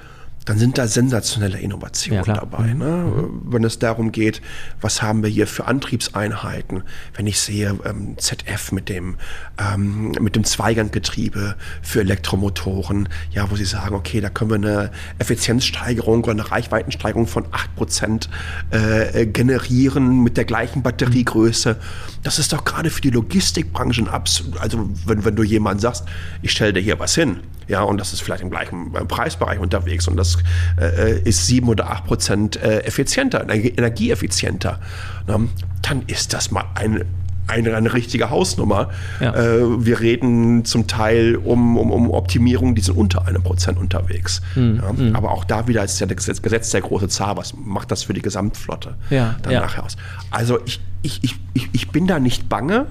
dann 0.46 0.58
sind 0.58 0.78
da 0.78 0.88
sensationelle 0.88 1.60
Innovationen 1.60 2.26
ja, 2.26 2.34
dabei. 2.34 2.74
Mhm. 2.74 2.80
Ne? 2.80 2.86
Mhm. 2.86 3.42
Wenn 3.46 3.64
es 3.64 3.80
darum 3.80 4.12
geht, 4.12 4.42
was 4.80 5.02
haben 5.02 5.22
wir 5.22 5.30
hier 5.30 5.46
für 5.46 5.66
Antriebseinheiten, 5.66 6.84
wenn 7.16 7.28
ich 7.28 7.40
sehe 7.40 7.78
ähm, 7.86 8.18
ZF 8.18 8.72
mit 8.72 8.90
dem, 8.90 9.18
ähm, 9.60 10.12
mit 10.20 10.36
dem 10.36 10.44
Zweiganggetriebe 10.44 11.56
für 11.82 12.00
Elektromotoren, 12.00 13.08
ja, 13.32 13.52
wo 13.52 13.56
sie 13.56 13.66
sagen, 13.66 13.94
okay, 13.94 14.20
da 14.20 14.30
können 14.30 14.50
wir 14.50 14.56
eine 14.56 14.92
Effizienzsteigerung 15.20 16.24
oder 16.24 16.32
eine 16.32 16.52
Reichweitensteigerung 16.52 17.28
von 17.28 17.46
8% 17.78 18.28
äh, 18.72 19.28
generieren 19.28 20.24
mit 20.24 20.38
der 20.38 20.46
gleichen 20.46 20.82
Batteriegröße. 20.82 21.78
Das 22.24 22.40
ist 22.40 22.52
doch 22.52 22.66
gerade 22.66 22.90
für 22.90 23.02
die 23.02 23.12
Logistikbranche 23.12 23.92
absolut, 24.12 24.60
also 24.60 24.90
wenn, 25.06 25.24
wenn 25.24 25.36
du 25.36 25.44
jemand 25.44 25.82
sagst, 25.82 26.06
ich 26.42 26.52
stelle 26.52 26.74
dir 26.74 26.82
hier 26.82 27.00
was 27.00 27.14
hin, 27.14 27.42
Ja, 27.72 27.84
und 27.84 28.02
das 28.02 28.12
ist 28.12 28.22
vielleicht 28.22 28.44
im 28.44 28.50
gleichen 28.50 28.94
äh, 28.94 29.06
Preisbereich 29.06 29.58
unterwegs 29.58 30.06
und 30.10 30.18
das 30.18 30.38
äh, 30.78 31.22
ist 31.22 31.48
sieben 31.48 31.70
oder 31.70 31.90
acht 31.90 32.06
Prozent 32.06 32.58
äh, 32.58 32.80
effizienter, 32.82 33.48
energieeffizienter. 33.50 34.82
Ne? 35.26 35.48
Dann 35.82 36.04
ist 36.08 36.34
das 36.34 36.52
mal 36.52 36.66
eine 36.76 37.06
eine, 37.48 37.76
eine 37.76 37.94
richtige 37.94 38.30
Hausnummer. 38.30 38.90
Ja. 39.20 39.34
Äh, 39.34 39.86
wir 39.86 40.00
reden 40.00 40.64
zum 40.64 40.88
Teil 40.88 41.36
um, 41.36 41.78
um, 41.78 41.92
um 41.92 42.12
Optimierungen, 42.12 42.76
die 42.76 42.82
sind 42.82 42.98
unter 42.98 43.28
einem 43.28 43.42
Prozent 43.42 43.78
unterwegs. 43.78 44.42
Mhm. 44.56 44.82
Ja, 44.82 44.94
mhm. 44.94 45.16
Aber 45.16 45.32
auch 45.32 45.44
da 45.44 45.68
wieder 45.68 45.84
ist 45.84 46.00
ja 46.00 46.08
das 46.08 46.42
Gesetz 46.42 46.70
der 46.72 46.82
große 46.82 47.08
Zahl. 47.10 47.38
Was 47.38 47.54
macht 47.54 47.92
das 47.92 48.04
für 48.04 48.14
die 48.14 48.22
Gesamtflotte 48.22 48.96
ja. 49.10 49.36
dann 49.44 49.54
nachher 49.54 49.84
aus? 49.84 49.98
Also 50.30 50.60
ich, 50.66 50.80
ich, 51.02 51.24
ich, 51.24 51.40
ich, 51.54 51.70
ich 51.72 51.90
bin 51.90 52.08
da 52.08 52.20
nicht 52.20 52.48
bange. 52.48 52.86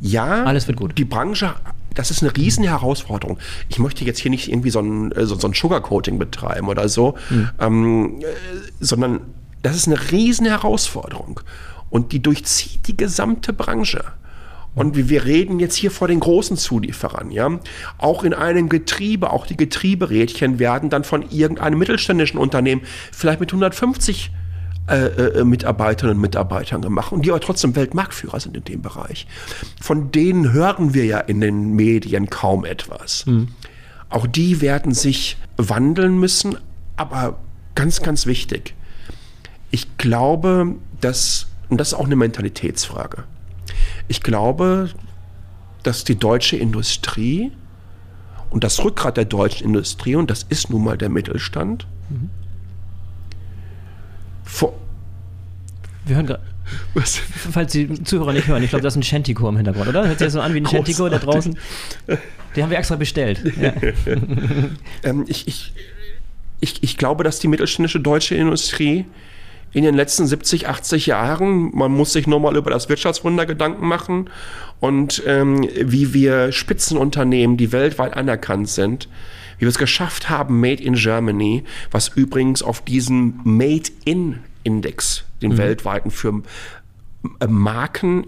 Ja, 0.00 0.44
alles 0.44 0.66
wird 0.66 0.78
gut. 0.78 0.98
Die 0.98 1.04
Branche 1.04 1.54
das 1.94 2.10
ist 2.10 2.22
eine 2.22 2.36
riesen 2.36 2.64
Herausforderung. 2.64 3.38
Ich 3.68 3.78
möchte 3.78 4.04
jetzt 4.04 4.18
hier 4.18 4.30
nicht 4.30 4.50
irgendwie 4.50 4.70
so 4.70 4.80
ein, 4.80 5.12
äh, 5.12 5.26
so, 5.26 5.38
so 5.38 5.48
ein 5.48 5.54
Sugarcoating 5.54 6.18
betreiben 6.18 6.68
oder 6.68 6.88
so, 6.88 7.14
mhm. 7.30 7.50
ähm, 7.60 8.20
äh, 8.20 8.24
sondern 8.80 9.20
das 9.62 9.76
ist 9.76 9.86
eine 9.86 10.10
riesen 10.10 10.46
Herausforderung. 10.46 11.40
Und 11.90 12.12
die 12.12 12.20
durchzieht 12.20 12.86
die 12.86 12.96
gesamte 12.96 13.52
Branche. 13.52 14.04
Und 14.74 14.96
wir 15.08 15.24
reden 15.24 15.60
jetzt 15.60 15.76
hier 15.76 15.92
vor 15.92 16.08
den 16.08 16.18
großen 16.18 16.56
Zulieferern, 16.56 17.30
ja. 17.30 17.60
Auch 17.96 18.24
in 18.24 18.34
einem 18.34 18.68
Getriebe, 18.68 19.30
auch 19.30 19.46
die 19.46 19.56
Getrieberädchen 19.56 20.58
werden 20.58 20.90
dann 20.90 21.04
von 21.04 21.30
irgendeinem 21.30 21.78
mittelständischen 21.78 22.40
Unternehmen 22.40 22.82
vielleicht 23.12 23.38
mit 23.38 23.50
150 23.50 24.32
äh, 24.88 25.06
äh, 25.06 25.44
Mitarbeiterinnen 25.44 26.16
und 26.16 26.22
Mitarbeitern 26.22 26.82
gemacht 26.82 27.12
und 27.12 27.24
die 27.24 27.30
aber 27.30 27.40
trotzdem 27.40 27.74
Weltmarktführer 27.74 28.40
sind 28.40 28.56
in 28.56 28.64
dem 28.64 28.82
Bereich. 28.82 29.26
Von 29.80 30.10
denen 30.10 30.52
hören 30.52 30.94
wir 30.94 31.06
ja 31.06 31.18
in 31.20 31.40
den 31.40 31.74
Medien 31.74 32.28
kaum 32.30 32.64
etwas. 32.64 33.26
Mhm. 33.26 33.48
Auch 34.10 34.26
die 34.26 34.60
werden 34.60 34.92
sich 34.92 35.36
wandeln 35.56 36.18
müssen, 36.18 36.56
aber 36.96 37.38
ganz, 37.74 38.02
ganz 38.02 38.26
wichtig. 38.26 38.74
Ich 39.70 39.96
glaube, 39.96 40.74
dass 41.00 41.46
und 41.68 41.78
das 41.78 41.88
ist 41.88 41.94
auch 41.94 42.04
eine 42.04 42.16
Mentalitätsfrage. 42.16 43.24
Ich 44.08 44.22
glaube, 44.22 44.90
dass 45.82 46.04
die 46.04 46.16
deutsche 46.16 46.56
Industrie 46.56 47.52
und 48.50 48.64
das 48.64 48.84
Rückgrat 48.84 49.16
der 49.16 49.24
deutschen 49.24 49.66
Industrie, 49.66 50.14
und 50.14 50.30
das 50.30 50.44
ist 50.48 50.70
nun 50.70 50.84
mal 50.84 50.96
der 50.96 51.08
Mittelstand. 51.08 51.86
Vor 54.44 54.74
wir 56.06 56.16
hören 56.16 56.26
gerade. 56.26 56.42
Was? 56.94 57.16
Falls 57.16 57.72
die 57.72 58.02
Zuhörer 58.04 58.32
nicht 58.32 58.46
hören, 58.48 58.62
ich 58.62 58.70
glaube, 58.70 58.82
das 58.82 58.94
ist 58.94 58.98
ein 58.98 59.02
Shantycore 59.02 59.50
im 59.50 59.56
Hintergrund, 59.56 59.88
oder? 59.88 60.06
Hört 60.06 60.18
sich 60.18 60.26
das 60.26 60.32
so 60.32 60.40
an 60.40 60.54
wie 60.54 60.60
ein 60.60 60.66
Shantycore 60.66 61.10
da 61.10 61.18
draußen? 61.18 61.56
Den 62.56 62.62
haben 62.62 62.70
wir 62.70 62.78
extra 62.78 62.96
bestellt. 62.96 63.40
Ja. 63.60 63.72
ähm, 65.02 65.24
ich, 65.28 65.46
ich, 65.48 65.72
ich, 66.60 66.82
ich 66.82 66.96
glaube, 66.96 67.24
dass 67.24 67.38
die 67.38 67.48
mittelständische 67.48 68.00
deutsche 68.00 68.34
Industrie 68.34 69.06
in 69.72 69.84
den 69.84 69.94
letzten 69.94 70.26
70, 70.26 70.68
80 70.68 71.06
Jahren. 71.06 71.70
Man 71.74 71.92
muss 71.92 72.12
sich 72.12 72.26
nur 72.26 72.40
mal 72.40 72.56
über 72.56 72.70
das 72.70 72.88
Wirtschaftswunder 72.88 73.46
Gedanken 73.46 73.86
machen 73.86 74.30
und 74.80 75.22
ähm, 75.26 75.68
wie 75.80 76.14
wir 76.14 76.52
Spitzenunternehmen, 76.52 77.56
die 77.56 77.72
weltweit 77.72 78.14
anerkannt 78.14 78.68
sind, 78.68 79.08
wie 79.58 79.62
wir 79.62 79.68
es 79.68 79.78
geschafft 79.78 80.30
haben, 80.30 80.60
Made 80.60 80.82
in 80.82 80.94
Germany, 80.94 81.64
was 81.90 82.08
übrigens 82.08 82.62
auf 82.62 82.82
diesen 82.82 83.40
Made 83.44 83.90
in 84.04 84.40
Index, 84.62 85.24
den 85.42 85.52
mhm. 85.52 85.58
weltweiten 85.58 86.10
für 86.10 86.42
äh, 87.40 87.46
Marken 87.46 88.26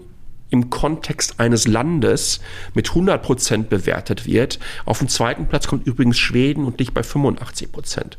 im 0.49 0.69
Kontext 0.69 1.39
eines 1.39 1.67
Landes 1.67 2.39
mit 2.73 2.89
100 2.89 3.21
Prozent 3.21 3.69
bewertet 3.69 4.25
wird. 4.25 4.59
Auf 4.85 4.99
dem 4.99 5.09
zweiten 5.09 5.47
Platz 5.47 5.67
kommt 5.67 5.85
übrigens 5.85 6.17
Schweden 6.17 6.65
und 6.65 6.79
liegt 6.79 6.93
bei 6.93 7.03
85 7.03 7.71
Prozent. 7.71 8.17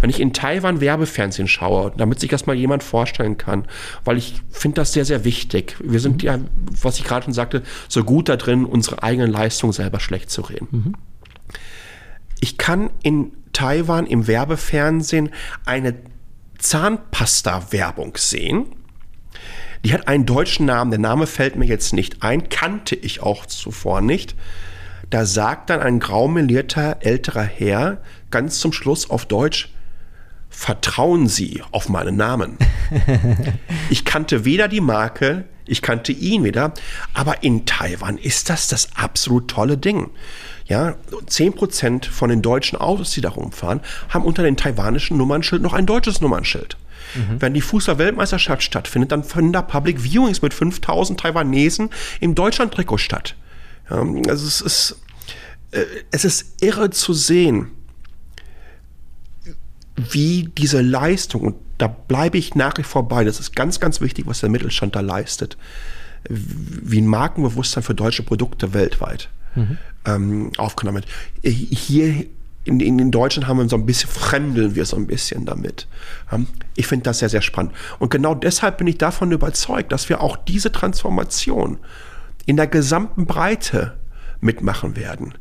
Wenn 0.00 0.10
ich 0.10 0.20
in 0.20 0.32
Taiwan 0.32 0.80
Werbefernsehen 0.80 1.48
schaue, 1.48 1.92
damit 1.96 2.20
sich 2.20 2.30
das 2.30 2.46
mal 2.46 2.54
jemand 2.54 2.82
vorstellen 2.82 3.38
kann, 3.38 3.66
weil 4.04 4.18
ich 4.18 4.42
finde 4.50 4.76
das 4.76 4.92
sehr, 4.92 5.04
sehr 5.04 5.24
wichtig. 5.24 5.76
Wir 5.82 6.00
sind 6.00 6.22
mhm. 6.22 6.26
ja, 6.26 6.38
was 6.82 6.98
ich 6.98 7.04
gerade 7.04 7.24
schon 7.24 7.34
sagte, 7.34 7.62
so 7.88 8.04
gut 8.04 8.28
da 8.28 8.36
drin, 8.36 8.64
unsere 8.64 9.02
eigenen 9.02 9.30
Leistungen 9.30 9.72
selber 9.72 10.00
schlecht 10.00 10.30
zu 10.30 10.42
reden. 10.42 10.68
Mhm. 10.70 10.94
Ich 12.40 12.58
kann 12.58 12.90
in 13.02 13.32
Taiwan 13.52 14.06
im 14.06 14.26
Werbefernsehen 14.26 15.30
eine 15.64 15.94
Zahnpasta-Werbung 16.58 18.16
sehen 18.16 18.66
die 19.84 19.94
hat 19.94 20.08
einen 20.08 20.26
deutschen 20.26 20.66
Namen, 20.66 20.90
der 20.90 21.00
Name 21.00 21.26
fällt 21.26 21.56
mir 21.56 21.64
jetzt 21.64 21.92
nicht 21.92 22.22
ein, 22.22 22.48
kannte 22.48 22.94
ich 22.94 23.22
auch 23.22 23.46
zuvor 23.46 24.00
nicht. 24.00 24.34
Da 25.08 25.24
sagt 25.24 25.70
dann 25.70 25.80
ein 25.80 25.98
graumelierter 26.00 26.98
älterer 27.00 27.42
Herr 27.42 27.98
ganz 28.30 28.60
zum 28.60 28.72
Schluss 28.72 29.08
auf 29.08 29.26
Deutsch, 29.26 29.72
vertrauen 30.50 31.28
Sie 31.28 31.62
auf 31.72 31.88
meinen 31.88 32.16
Namen. 32.16 32.58
ich 33.90 34.04
kannte 34.04 34.44
weder 34.44 34.68
die 34.68 34.80
Marke, 34.80 35.44
ich 35.64 35.80
kannte 35.80 36.12
ihn 36.12 36.44
wieder, 36.44 36.74
aber 37.14 37.42
in 37.42 37.64
Taiwan 37.64 38.18
ist 38.18 38.50
das 38.50 38.68
das 38.68 38.90
absolut 38.96 39.48
tolle 39.48 39.78
Ding. 39.78 40.10
Ja, 40.70 40.94
10% 41.10 42.08
von 42.08 42.30
den 42.30 42.42
deutschen 42.42 42.78
Autos, 42.78 43.10
die 43.10 43.20
da 43.20 43.30
rumfahren, 43.30 43.80
haben 44.08 44.24
unter 44.24 44.44
den 44.44 44.56
taiwanischen 44.56 45.16
Nummernschild 45.16 45.62
noch 45.62 45.72
ein 45.72 45.84
deutsches 45.84 46.20
Nummernschild. 46.20 46.76
Mhm. 47.16 47.42
Wenn 47.42 47.54
die 47.54 47.60
Fußball-Weltmeisterschaft 47.60 48.62
stattfindet, 48.62 49.10
dann 49.10 49.24
finden 49.24 49.52
da 49.52 49.62
Public 49.62 50.04
Viewings 50.04 50.42
mit 50.42 50.54
5000 50.54 51.18
Taiwanesen 51.18 51.90
im 52.20 52.36
Deutschland-Trikot 52.36 52.98
statt. 52.98 53.34
Ja, 53.90 53.96
also 54.28 54.46
es 54.46 54.60
ist, 54.60 55.00
äh, 55.72 55.82
es 56.12 56.24
ist 56.24 56.62
irre 56.62 56.90
zu 56.90 57.14
sehen, 57.14 57.72
wie 59.96 60.50
diese 60.56 60.82
Leistung, 60.82 61.40
und 61.40 61.56
da 61.78 61.88
bleibe 61.88 62.38
ich 62.38 62.54
nach 62.54 62.78
wie 62.78 62.84
vor 62.84 63.08
bei, 63.08 63.24
das 63.24 63.40
ist 63.40 63.56
ganz, 63.56 63.80
ganz 63.80 64.00
wichtig, 64.00 64.28
was 64.28 64.38
der 64.38 64.50
Mittelstand 64.50 64.94
da 64.94 65.00
leistet, 65.00 65.58
wie 66.28 67.00
ein 67.00 67.08
Markenbewusstsein 67.08 67.82
für 67.82 67.96
deutsche 67.96 68.22
Produkte 68.22 68.72
weltweit 68.72 69.30
mhm. 69.54 69.78
ähm, 70.06 70.52
aufgenommen 70.56 71.04
wird. 71.42 71.54
Hier 71.54 72.26
in, 72.64 72.78
in, 72.80 72.98
in 72.98 73.10
Deutschland 73.10 73.48
haben 73.48 73.58
wir 73.58 73.68
so 73.68 73.76
ein 73.76 73.86
bisschen, 73.86 74.10
fremdeln 74.10 74.74
wir 74.74 74.84
so 74.84 74.96
ein 74.96 75.06
bisschen 75.06 75.46
damit. 75.46 75.86
Ich 76.76 76.86
finde 76.86 77.04
das 77.04 77.20
sehr, 77.20 77.28
sehr 77.28 77.42
spannend. 77.42 77.72
Und 77.98 78.10
genau 78.10 78.34
deshalb 78.34 78.78
bin 78.78 78.86
ich 78.86 78.98
davon 78.98 79.32
überzeugt, 79.32 79.92
dass 79.92 80.08
wir 80.08 80.20
auch 80.20 80.36
diese 80.36 80.70
Transformation 80.70 81.78
in 82.46 82.56
der 82.56 82.66
gesamten 82.66 83.26
Breite 83.26 83.98
mitmachen 84.40 84.96
werden. 84.96 85.34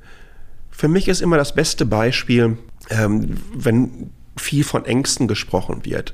Für 0.70 0.88
mich 0.88 1.08
ist 1.08 1.22
immer 1.22 1.38
das 1.38 1.54
beste 1.54 1.86
Beispiel, 1.86 2.58
ähm, 2.90 3.36
wenn 3.54 4.12
viel 4.38 4.64
von 4.64 4.86
Ängsten 4.86 5.28
gesprochen 5.28 5.84
wird. 5.84 6.14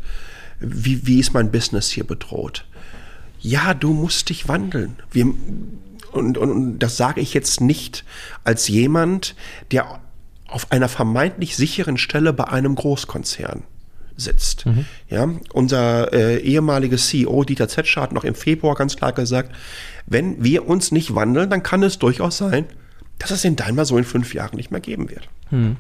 Wie, 0.60 1.06
wie 1.06 1.20
ist 1.20 1.34
mein 1.34 1.52
Business 1.52 1.90
hier 1.90 2.06
bedroht? 2.06 2.66
Ja, 3.40 3.76
du 3.76 3.94
musst 3.94 4.30
dich 4.30 4.48
wandeln. 4.48 4.96
Wir, 5.12 5.28
und, 6.16 6.38
und, 6.38 6.52
und 6.52 6.80
das 6.80 6.98
sage 6.98 7.22
ich 7.22 7.34
jetzt 7.34 7.62
nicht 7.62 8.04
als 8.44 8.68
jemand, 8.68 9.36
der 9.72 10.00
auf 10.48 10.72
einer 10.72 10.90
vermeintlich 10.90 11.56
sicheren 11.56 11.98
Stelle 11.98 12.34
bei 12.34 12.46
einem 12.46 12.76
Großkonzern 12.76 13.64
sitzt. 14.16 14.66
Mhm. 14.66 14.86
Ja, 15.10 15.30
unser 15.54 16.14
äh, 16.14 16.38
ehemaliger 16.40 16.98
CEO 16.98 17.44
Dieter 17.44 17.68
Zetscher 17.68 18.02
hat 18.02 18.14
noch 18.14 18.24
im 18.24 18.36
Februar 18.36 18.76
ganz 18.76 18.96
klar 18.96 19.12
gesagt, 19.12 19.54
wenn 20.06 20.44
wir 20.44 20.68
uns 20.68 20.92
nicht 20.92 21.16
wandeln, 21.16 21.50
dann 21.50 21.64
kann 21.64 21.84
es 21.84 22.00
durchaus 22.00 22.38
sein, 22.38 22.66
dass 23.20 23.32
es 23.32 23.42
den 23.42 23.56
Daimler 23.56 23.86
so 23.86 23.98
in 23.98 24.04
fünf 24.04 24.34
Jahren 24.34 24.56
nicht 24.56 24.72
mehr 24.72 24.82
geben 24.82 25.10
wird. 25.10 25.28
Mhm. 25.52 25.78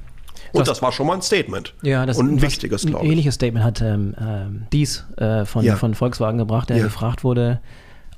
Und 0.51 0.61
das, 0.61 0.77
das, 0.77 0.81
war 0.81 0.91
schon 0.91 1.07
mal 1.07 1.15
ein 1.15 1.21
Statement. 1.21 1.73
Ja, 1.81 2.05
das 2.05 2.17
und 2.17 2.29
ein 2.29 2.41
wichtiges, 2.41 2.85
glaube 2.85 2.97
ich. 2.97 3.03
Ein 3.03 3.11
ähnliches 3.11 3.35
Statement 3.35 3.65
hat 3.65 3.81
ähm, 3.81 4.15
ähm, 4.19 4.67
Dies 4.71 5.05
äh, 5.17 5.45
von, 5.45 5.65
ja. 5.65 5.75
von 5.75 5.95
Volkswagen 5.95 6.37
gebracht, 6.37 6.69
der 6.69 6.77
ja. 6.77 6.83
gefragt 6.83 7.23
wurde, 7.23 7.59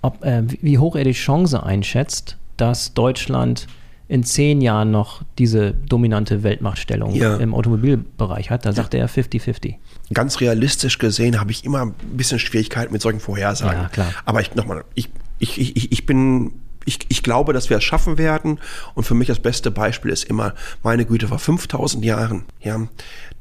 ob, 0.01 0.23
äh, 0.23 0.43
wie 0.61 0.77
hoch 0.77 0.95
er 0.95 1.03
die 1.03 1.13
Chance 1.13 1.63
einschätzt, 1.63 2.37
dass 2.57 2.93
Deutschland 2.93 3.67
in 4.09 4.23
zehn 4.23 4.61
Jahren 4.61 4.91
noch 4.91 5.21
diese 5.37 5.73
dominante 5.73 6.43
Weltmachtstellung 6.43 7.13
ja. 7.13 7.35
im 7.37 7.53
Automobilbereich 7.53 8.49
hat. 8.49 8.65
Da 8.65 8.71
sagte 8.71 8.97
ja. 8.97 9.03
er 9.03 9.09
50-50. 9.09 9.75
Ganz 10.13 10.39
realistisch 10.39 10.97
gesehen 10.97 11.39
habe 11.39 11.51
ich 11.51 11.65
immer 11.65 11.81
ein 11.81 11.93
bisschen 12.13 12.39
Schwierigkeiten 12.39 12.93
mit 12.93 13.01
solchen 13.01 13.19
Vorhersagen. 13.19 13.83
Ja, 13.83 13.89
klar. 13.89 14.13
Aber 14.23 14.39
ich 14.39 14.55
nochmal, 14.55 14.85
ich, 14.95 15.09
ich, 15.39 15.59
ich, 15.59 15.91
ich 15.91 16.05
bin 16.05 16.53
ich, 16.85 16.99
ich, 17.09 17.21
glaube, 17.21 17.51
dass 17.51 17.69
wir 17.69 17.77
es 17.77 17.83
schaffen 17.83 18.17
werden. 18.17 18.59
Und 18.95 19.03
für 19.03 19.13
mich 19.13 19.27
das 19.27 19.39
beste 19.39 19.71
Beispiel 19.71 20.09
ist 20.09 20.23
immer, 20.23 20.53
meine 20.83 21.05
Güte, 21.05 21.27
vor 21.27 21.37
5000 21.37 22.05
Jahren, 22.05 22.45
ja, 22.61 22.87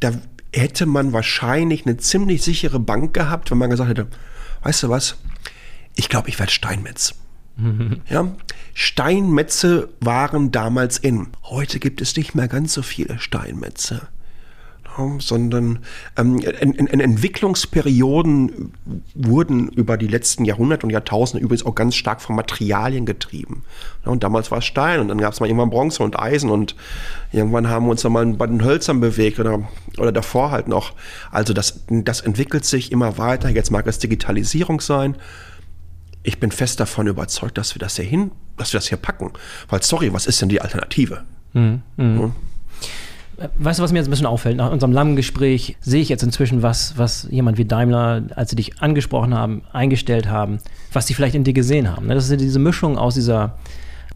da 0.00 0.10
hätte 0.52 0.84
man 0.86 1.12
wahrscheinlich 1.12 1.86
eine 1.86 1.96
ziemlich 1.96 2.42
sichere 2.42 2.80
Bank 2.80 3.14
gehabt, 3.14 3.52
wenn 3.52 3.58
man 3.58 3.70
gesagt 3.70 3.90
hätte, 3.90 4.08
weißt 4.62 4.82
du 4.82 4.88
was, 4.88 5.16
ich 5.96 6.08
glaube, 6.08 6.28
ich 6.28 6.38
werde 6.38 6.52
Steinmetz. 6.52 7.14
Ja? 8.08 8.34
Steinmetze 8.74 9.88
waren 10.00 10.52
damals 10.52 10.98
in. 10.98 11.28
Heute 11.44 11.78
gibt 11.78 12.02
es 12.02 12.14
nicht 12.16 12.34
mehr 12.34 12.48
ganz 12.48 12.74
so 12.74 12.82
viele 12.82 13.18
Steinmetze. 13.18 14.08
sondern 15.18 15.80
ähm, 16.16 16.38
in, 16.38 16.72
in 16.74 17.00
Entwicklungsperioden 17.00 18.72
wurden 19.14 19.68
über 19.68 19.96
die 19.96 20.06
letzten 20.06 20.44
Jahrhunderte 20.44 20.86
und 20.86 20.90
Jahrtausende 20.90 21.42
übrigens 21.42 21.64
auch 21.66 21.74
ganz 21.74 21.96
stark 21.96 22.20
von 22.20 22.36
Materialien 22.36 23.06
getrieben. 23.06 23.62
Ja, 24.04 24.12
und 24.12 24.22
damals 24.22 24.50
war 24.50 24.58
es 24.58 24.64
Stein 24.66 25.00
und 25.00 25.08
dann 25.08 25.18
gab 25.18 25.32
es 25.32 25.40
mal 25.40 25.46
irgendwann 25.46 25.70
Bronze 25.70 26.02
und 26.02 26.18
Eisen 26.18 26.50
und 26.50 26.76
irgendwann 27.32 27.68
haben 27.68 27.86
wir 27.86 27.90
uns 27.90 28.02
dann 28.02 28.12
mal 28.12 28.26
bei 28.26 28.46
den 28.46 28.64
Hölzern 28.64 29.00
bewegt 29.00 29.38
oder, 29.38 29.68
oder 29.98 30.12
davor 30.12 30.50
halt 30.50 30.68
noch. 30.68 30.92
Also 31.30 31.54
das, 31.54 31.84
das 31.88 32.20
entwickelt 32.20 32.64
sich 32.64 32.92
immer 32.92 33.18
weiter. 33.18 33.48
Jetzt 33.48 33.70
mag 33.70 33.86
es 33.86 33.98
Digitalisierung 33.98 34.80
sein. 34.80 35.16
Ich 36.26 36.40
bin 36.40 36.50
fest 36.50 36.80
davon 36.80 37.06
überzeugt, 37.06 37.56
dass 37.56 37.76
wir 37.76 37.78
das 37.78 37.96
hier 37.96 38.04
hin, 38.04 38.32
dass 38.56 38.72
wir 38.72 38.78
das 38.78 38.88
hier 38.88 38.98
packen. 38.98 39.30
Weil, 39.68 39.80
sorry, 39.84 40.12
was 40.12 40.26
ist 40.26 40.42
denn 40.42 40.48
die 40.48 40.60
Alternative? 40.60 41.22
Mhm. 41.52 41.82
Mhm. 41.96 42.32
Weißt 43.58 43.78
du, 43.78 43.82
was 43.84 43.92
mir 43.92 43.98
jetzt 43.98 44.08
ein 44.08 44.10
bisschen 44.10 44.26
auffällt? 44.26 44.56
Nach 44.56 44.72
unserem 44.72 44.92
langen 44.92 45.14
Gespräch 45.14 45.76
sehe 45.80 46.02
ich 46.02 46.08
jetzt 46.08 46.24
inzwischen, 46.24 46.62
was, 46.62 46.98
was 46.98 47.28
jemand 47.30 47.58
wie 47.58 47.64
Daimler, 47.64 48.24
als 48.34 48.50
sie 48.50 48.56
dich 48.56 48.82
angesprochen 48.82 49.34
haben, 49.34 49.62
eingestellt 49.72 50.26
haben, 50.26 50.58
was 50.92 51.06
sie 51.06 51.14
vielleicht 51.14 51.36
in 51.36 51.44
dir 51.44 51.52
gesehen 51.52 51.94
haben. 51.94 52.08
Ne? 52.08 52.14
Das 52.14 52.24
ist 52.24 52.30
ja 52.30 52.36
diese 52.36 52.58
Mischung 52.58 52.98
aus 52.98 53.14
dieser, 53.14 53.56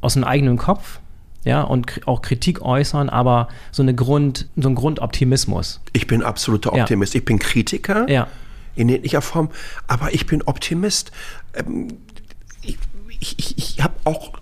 aus 0.01 0.17
einem 0.17 0.25
eigenen 0.25 0.57
Kopf, 0.57 0.99
ja, 1.45 1.63
und 1.63 2.07
auch 2.07 2.23
Kritik 2.23 2.61
äußern, 2.61 3.09
aber 3.09 3.49
so 3.71 3.83
eine 3.83 3.95
Grund, 3.95 4.49
so 4.57 4.69
ein 4.69 4.75
Grundoptimismus. 4.75 5.81
Ich 5.93 6.07
bin 6.07 6.23
absoluter 6.23 6.73
Optimist. 6.73 7.15
Ja. 7.15 7.19
Ich 7.19 7.25
bin 7.25 7.39
Kritiker 7.39 8.11
ja. 8.11 8.27
In 8.75 8.89
jeglicher 8.89 9.23
Form, 9.23 9.51
aber 9.87 10.15
ich 10.15 10.27
bin 10.27 10.43
Optimist. 10.43 11.13
Ähm, 11.55 11.99
ich 12.63 12.79
ich, 13.21 13.39
ich, 13.39 13.59
ich 13.59 13.83
habe 13.83 13.95
auch 14.05 14.33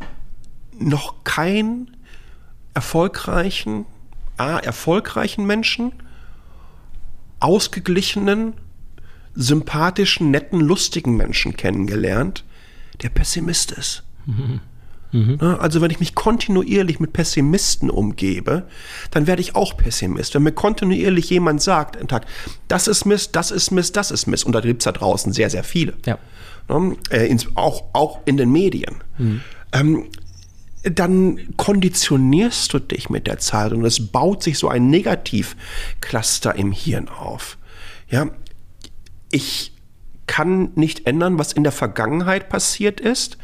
noch 0.78 1.24
keinen 1.24 1.96
erfolgreichen 2.74 3.84
A, 4.36 4.58
erfolgreichen 4.58 5.46
Menschen, 5.46 5.92
ausgeglichenen, 7.40 8.54
sympathischen, 9.34 10.30
netten, 10.30 10.60
lustigen 10.60 11.16
Menschen 11.16 11.56
kennengelernt, 11.56 12.44
der 13.02 13.08
Pessimist 13.08 13.72
ist. 13.72 14.04
Mhm. 14.26 14.60
Mhm. 15.12 15.38
Also 15.40 15.80
wenn 15.80 15.90
ich 15.90 16.00
mich 16.00 16.14
kontinuierlich 16.14 17.00
mit 17.00 17.12
Pessimisten 17.12 17.90
umgebe, 17.90 18.64
dann 19.10 19.26
werde 19.26 19.40
ich 19.40 19.54
auch 19.54 19.76
Pessimist. 19.76 20.34
Wenn 20.34 20.42
mir 20.42 20.52
kontinuierlich 20.52 21.30
jemand 21.30 21.62
sagt, 21.62 22.06
Tag, 22.08 22.26
das 22.68 22.88
ist 22.88 23.04
Mist, 23.04 23.34
das 23.36 23.50
ist 23.50 23.70
Mist, 23.70 23.96
das 23.96 24.10
ist 24.10 24.26
Mist, 24.26 24.44
und 24.44 24.52
da 24.52 24.60
gibt 24.60 24.82
es 24.82 24.84
da 24.84 24.92
draußen 24.92 25.32
sehr, 25.32 25.50
sehr 25.50 25.64
viele. 25.64 25.94
Ja. 26.06 26.18
Äh, 27.10 27.36
auch, 27.54 27.84
auch 27.94 28.20
in 28.26 28.36
den 28.36 28.52
Medien. 28.52 28.96
Mhm. 29.16 29.40
Ähm, 29.72 30.04
dann 30.82 31.56
konditionierst 31.56 32.72
du 32.72 32.78
dich 32.78 33.10
mit 33.10 33.26
der 33.26 33.38
Zeit 33.38 33.72
und 33.72 33.84
es 33.84 34.08
baut 34.08 34.42
sich 34.42 34.58
so 34.58 34.68
ein 34.68 34.88
Negativcluster 34.88 36.54
im 36.54 36.72
Hirn 36.72 37.08
auf. 37.08 37.58
Ja, 38.08 38.28
ich 39.30 39.72
kann 40.28 40.70
nicht 40.76 41.08
ändern, 41.08 41.38
was 41.38 41.52
in 41.52 41.64
der 41.64 41.72
Vergangenheit 41.72 42.48
passiert 42.48 43.00
ist. 43.00 43.38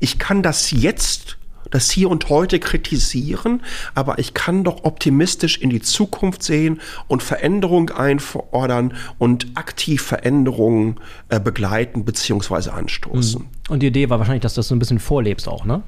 Ich 0.00 0.18
kann 0.18 0.42
das 0.42 0.70
jetzt, 0.70 1.36
das 1.70 1.90
hier 1.90 2.08
und 2.08 2.30
heute 2.30 2.58
kritisieren, 2.58 3.60
aber 3.94 4.18
ich 4.18 4.32
kann 4.32 4.64
doch 4.64 4.84
optimistisch 4.84 5.58
in 5.58 5.68
die 5.68 5.82
Zukunft 5.82 6.42
sehen 6.42 6.80
und 7.08 7.22
Veränderung 7.22 7.90
einfordern 7.90 8.94
und 9.18 9.48
aktiv 9.54 10.00
Veränderungen 10.00 10.98
äh, 11.28 11.38
begleiten 11.38 12.06
bzw. 12.06 12.70
anstoßen. 12.70 13.40
Hm. 13.42 13.48
Und 13.68 13.82
die 13.82 13.88
Idee 13.88 14.08
war 14.08 14.18
wahrscheinlich, 14.18 14.42
dass 14.42 14.54
du 14.54 14.60
das 14.60 14.68
so 14.68 14.74
ein 14.74 14.78
bisschen 14.78 14.98
vorlebst 14.98 15.46
auch, 15.46 15.66
ne? 15.66 15.82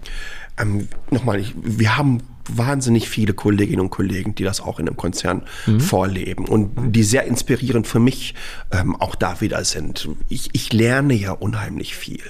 ähm, 0.61 0.88
nochmal, 1.11 1.44
wir 1.55 1.96
haben 1.96 2.18
wahnsinnig 2.49 3.09
viele 3.09 3.34
Kolleginnen 3.34 3.80
und 3.80 3.91
Kollegen, 3.91 4.34
die 4.34 4.45
das 4.45 4.61
auch 4.61 4.78
in 4.78 4.88
einem 4.88 4.97
Konzern 4.97 5.43
mhm. 5.66 5.80
vorleben 5.80 6.47
und 6.47 6.93
die 6.93 7.03
sehr 7.03 7.24
inspirierend 7.24 7.86
für 7.86 8.01
mich 8.01 8.34
ähm, 8.70 8.97
auch 8.97 9.14
da 9.14 9.41
wieder 9.41 9.64
sind. 9.64 10.09
Ich, 10.28 10.51
ich 10.53 10.72
lerne 10.72 11.14
ja 11.14 11.32
unheimlich 11.32 11.95
viel. 11.95 12.22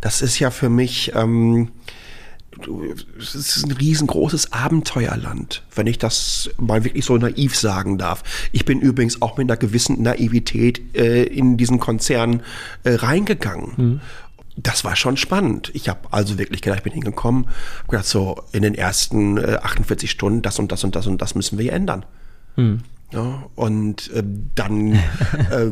Das 0.00 0.22
ist 0.22 0.38
ja 0.38 0.50
für 0.50 0.68
mich, 0.68 1.12
ähm, 1.14 1.70
es 3.18 3.34
ist 3.34 3.64
ein 3.64 3.72
riesengroßes 3.72 4.52
Abenteuerland, 4.52 5.62
wenn 5.74 5.86
ich 5.86 5.98
das 5.98 6.50
mal 6.58 6.84
wirklich 6.84 7.04
so 7.04 7.16
naiv 7.16 7.56
sagen 7.56 7.98
darf. 7.98 8.22
Ich 8.52 8.64
bin 8.64 8.80
übrigens 8.80 9.22
auch 9.22 9.36
mit 9.36 9.50
einer 9.50 9.56
gewissen 9.56 10.02
Naivität 10.02 10.94
äh, 10.94 11.24
in 11.24 11.56
diesen 11.56 11.80
Konzern 11.80 12.42
äh, 12.84 12.94
reingegangen. 12.94 13.72
Mhm 13.76 14.00
das 14.56 14.84
war 14.84 14.96
schon 14.96 15.16
spannend. 15.16 15.70
Ich 15.74 15.88
habe 15.88 16.00
also 16.10 16.38
wirklich 16.38 16.62
gedacht, 16.62 16.78
ich 16.78 16.84
bin 16.84 16.92
hingekommen, 16.92 17.46
habe 17.46 17.88
gedacht, 17.88 18.06
so 18.06 18.42
in 18.52 18.62
den 18.62 18.74
ersten 18.74 19.36
äh, 19.38 19.58
48 19.62 20.10
Stunden, 20.10 20.42
das 20.42 20.58
und 20.58 20.70
das 20.70 20.84
und 20.84 20.94
das 20.94 21.06
und 21.06 21.20
das 21.20 21.34
müssen 21.34 21.58
wir 21.58 21.64
hier 21.64 21.72
ändern. 21.72 22.04
Hm. 22.56 22.80
Ja, 23.12 23.44
und 23.54 24.10
äh, 24.12 24.22
dann 24.54 24.94
äh, 25.50 25.70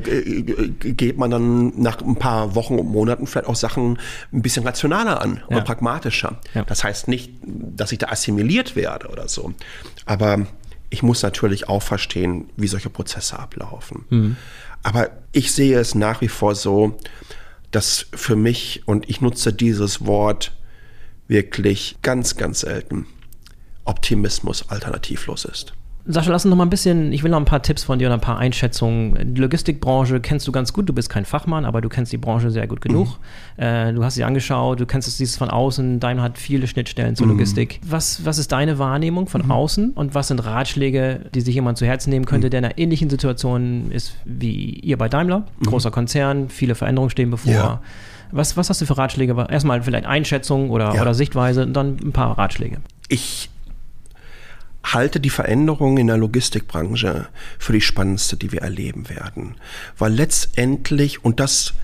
geht 0.78 1.18
man 1.18 1.30
dann 1.30 1.80
nach 1.80 2.00
ein 2.00 2.16
paar 2.16 2.54
Wochen 2.54 2.78
und 2.78 2.86
Monaten 2.86 3.26
vielleicht 3.26 3.48
auch 3.48 3.56
Sachen 3.56 3.98
ein 4.32 4.42
bisschen 4.42 4.64
rationaler 4.64 5.20
an 5.20 5.36
ja. 5.36 5.56
oder 5.56 5.60
pragmatischer. 5.62 6.38
Ja. 6.54 6.64
Das 6.64 6.84
heißt 6.84 7.08
nicht, 7.08 7.32
dass 7.42 7.90
ich 7.92 7.98
da 7.98 8.08
assimiliert 8.08 8.76
werde 8.76 9.08
oder 9.08 9.28
so. 9.28 9.54
Aber 10.06 10.46
ich 10.90 11.02
muss 11.02 11.22
natürlich 11.22 11.68
auch 11.68 11.82
verstehen, 11.82 12.50
wie 12.56 12.68
solche 12.68 12.90
Prozesse 12.90 13.38
ablaufen. 13.38 14.04
Mhm. 14.10 14.36
Aber 14.82 15.10
ich 15.32 15.52
sehe 15.52 15.78
es 15.78 15.94
nach 15.94 16.20
wie 16.20 16.28
vor 16.28 16.54
so, 16.54 16.98
dass 17.72 18.06
für 18.14 18.36
mich, 18.36 18.82
und 18.86 19.10
ich 19.10 19.20
nutze 19.20 19.52
dieses 19.52 20.06
Wort 20.06 20.52
wirklich 21.26 21.96
ganz, 22.02 22.36
ganz 22.36 22.60
selten, 22.60 23.06
Optimismus 23.84 24.68
alternativlos 24.68 25.44
ist. 25.44 25.74
Sascha, 26.04 26.32
lass 26.32 26.44
uns 26.44 26.50
noch 26.50 26.56
mal 26.56 26.66
ein 26.66 26.70
bisschen, 26.70 27.12
ich 27.12 27.22
will 27.22 27.30
noch 27.30 27.38
ein 27.38 27.44
paar 27.44 27.62
Tipps 27.62 27.84
von 27.84 27.98
dir 27.98 28.08
und 28.08 28.12
ein 28.12 28.20
paar 28.20 28.36
Einschätzungen. 28.36 29.34
Die 29.34 29.40
Logistikbranche 29.40 30.20
kennst 30.20 30.48
du 30.48 30.52
ganz 30.52 30.72
gut, 30.72 30.88
du 30.88 30.92
bist 30.92 31.08
kein 31.08 31.24
Fachmann, 31.24 31.64
aber 31.64 31.80
du 31.80 31.88
kennst 31.88 32.12
die 32.12 32.18
Branche 32.18 32.50
sehr 32.50 32.66
gut 32.66 32.80
genug. 32.80 33.18
Mhm. 33.56 33.62
Äh, 33.62 33.92
du 33.92 34.04
hast 34.04 34.14
sie 34.14 34.24
angeschaut, 34.24 34.80
du 34.80 34.86
kennst 34.86 35.06
es 35.06 35.18
siehst 35.18 35.38
von 35.38 35.48
außen, 35.48 36.00
Daimler 36.00 36.24
hat 36.24 36.38
viele 36.38 36.66
Schnittstellen 36.66 37.14
zur 37.14 37.26
mhm. 37.26 37.34
Logistik. 37.34 37.80
Was, 37.86 38.24
was 38.24 38.38
ist 38.38 38.50
deine 38.50 38.80
Wahrnehmung 38.80 39.28
von 39.28 39.44
mhm. 39.44 39.52
außen 39.52 39.90
und 39.90 40.14
was 40.16 40.28
sind 40.28 40.40
Ratschläge, 40.40 41.30
die 41.34 41.40
sich 41.40 41.54
jemand 41.54 41.78
zu 41.78 41.86
Herzen 41.86 42.10
nehmen 42.10 42.24
könnte, 42.24 42.48
mhm. 42.48 42.50
der 42.50 42.58
in 42.58 42.64
einer 42.64 42.78
ähnlichen 42.78 43.08
Situation 43.08 43.92
ist 43.92 44.16
wie 44.24 44.80
ihr 44.80 44.98
bei 44.98 45.08
Daimler? 45.08 45.44
Mhm. 45.60 45.66
Großer 45.66 45.92
Konzern, 45.92 46.48
viele 46.48 46.74
Veränderungen 46.74 47.10
stehen 47.10 47.30
bevor. 47.30 47.52
Ja. 47.52 47.80
Was, 48.32 48.56
was 48.56 48.70
hast 48.70 48.80
du 48.80 48.86
für 48.86 48.98
Ratschläge? 48.98 49.36
Erstmal 49.50 49.82
vielleicht 49.82 50.06
Einschätzung 50.06 50.70
oder, 50.70 50.94
ja. 50.94 51.02
oder 51.02 51.14
Sichtweise 51.14 51.62
und 51.62 51.74
dann 51.74 51.98
ein 52.02 52.12
paar 52.12 52.36
Ratschläge. 52.38 52.78
Ich 53.08 53.50
halte 54.84 55.20
die 55.20 55.30
Veränderung 55.30 55.98
in 55.98 56.08
der 56.08 56.16
Logistikbranche 56.16 57.28
für 57.58 57.72
die 57.72 57.80
spannendste, 57.80 58.36
die 58.36 58.52
wir 58.52 58.62
erleben 58.62 59.08
werden. 59.08 59.56
Weil 59.96 60.12
letztendlich, 60.12 61.24
und 61.24 61.40
das, 61.40 61.74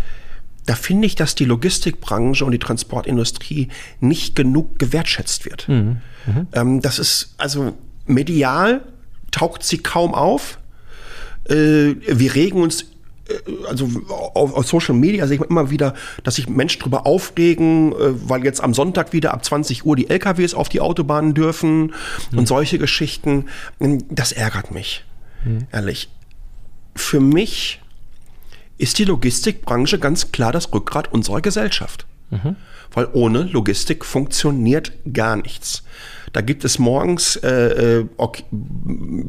da 0.66 0.74
finde 0.74 1.06
ich, 1.06 1.14
dass 1.14 1.34
die 1.34 1.44
Logistikbranche 1.44 2.44
und 2.44 2.52
die 2.52 2.58
Transportindustrie 2.58 3.68
nicht 4.00 4.34
genug 4.34 4.78
gewertschätzt 4.78 5.44
wird. 5.44 5.68
Mhm. 5.68 6.00
Mhm. 6.26 6.46
Ähm, 6.52 6.80
das 6.80 6.98
ist, 6.98 7.34
also 7.38 7.76
medial 8.06 8.82
taucht 9.30 9.62
sie 9.62 9.78
kaum 9.78 10.14
auf. 10.14 10.58
Äh, 11.44 11.94
wir 12.06 12.34
regen 12.34 12.62
uns 12.62 12.86
also 13.68 13.88
auf, 14.08 14.54
auf, 14.54 14.66
Social 14.66 14.94
Media 14.94 15.26
sehe 15.26 15.36
ich 15.36 15.42
immer 15.42 15.70
wieder, 15.70 15.94
dass 16.24 16.36
sich 16.36 16.48
Menschen 16.48 16.80
darüber 16.80 17.06
aufregen, 17.06 17.92
äh, 17.92 18.28
weil 18.28 18.44
jetzt 18.44 18.62
am 18.62 18.74
Sonntag 18.74 19.12
wieder 19.12 19.34
ab 19.34 19.44
20 19.44 19.84
Uhr 19.84 19.96
die 19.96 20.08
LKWs 20.08 20.54
auf 20.54 20.68
die 20.68 20.80
Autobahnen 20.80 21.34
dürfen 21.34 21.92
mhm. 22.30 22.38
und 22.38 22.48
solche 22.48 22.78
Geschichten. 22.78 23.46
Das 24.08 24.32
ärgert 24.32 24.70
mich, 24.70 25.04
mhm. 25.44 25.66
ehrlich. 25.72 26.08
Für 26.94 27.20
mich 27.20 27.80
ist 28.78 28.98
die 28.98 29.04
Logistikbranche 29.04 29.98
ganz 29.98 30.32
klar 30.32 30.52
das 30.52 30.72
Rückgrat 30.72 31.12
unserer 31.12 31.40
Gesellschaft. 31.40 32.06
Mhm. 32.30 32.56
Weil 32.92 33.08
ohne 33.12 33.42
Logistik 33.42 34.04
funktioniert 34.04 34.92
gar 35.12 35.36
nichts. 35.36 35.84
Da 36.32 36.40
gibt 36.40 36.64
es 36.64 36.78
morgens, 36.78 37.36
äh, 37.36 38.00
äh, 38.00 38.06
okay, 38.16 38.44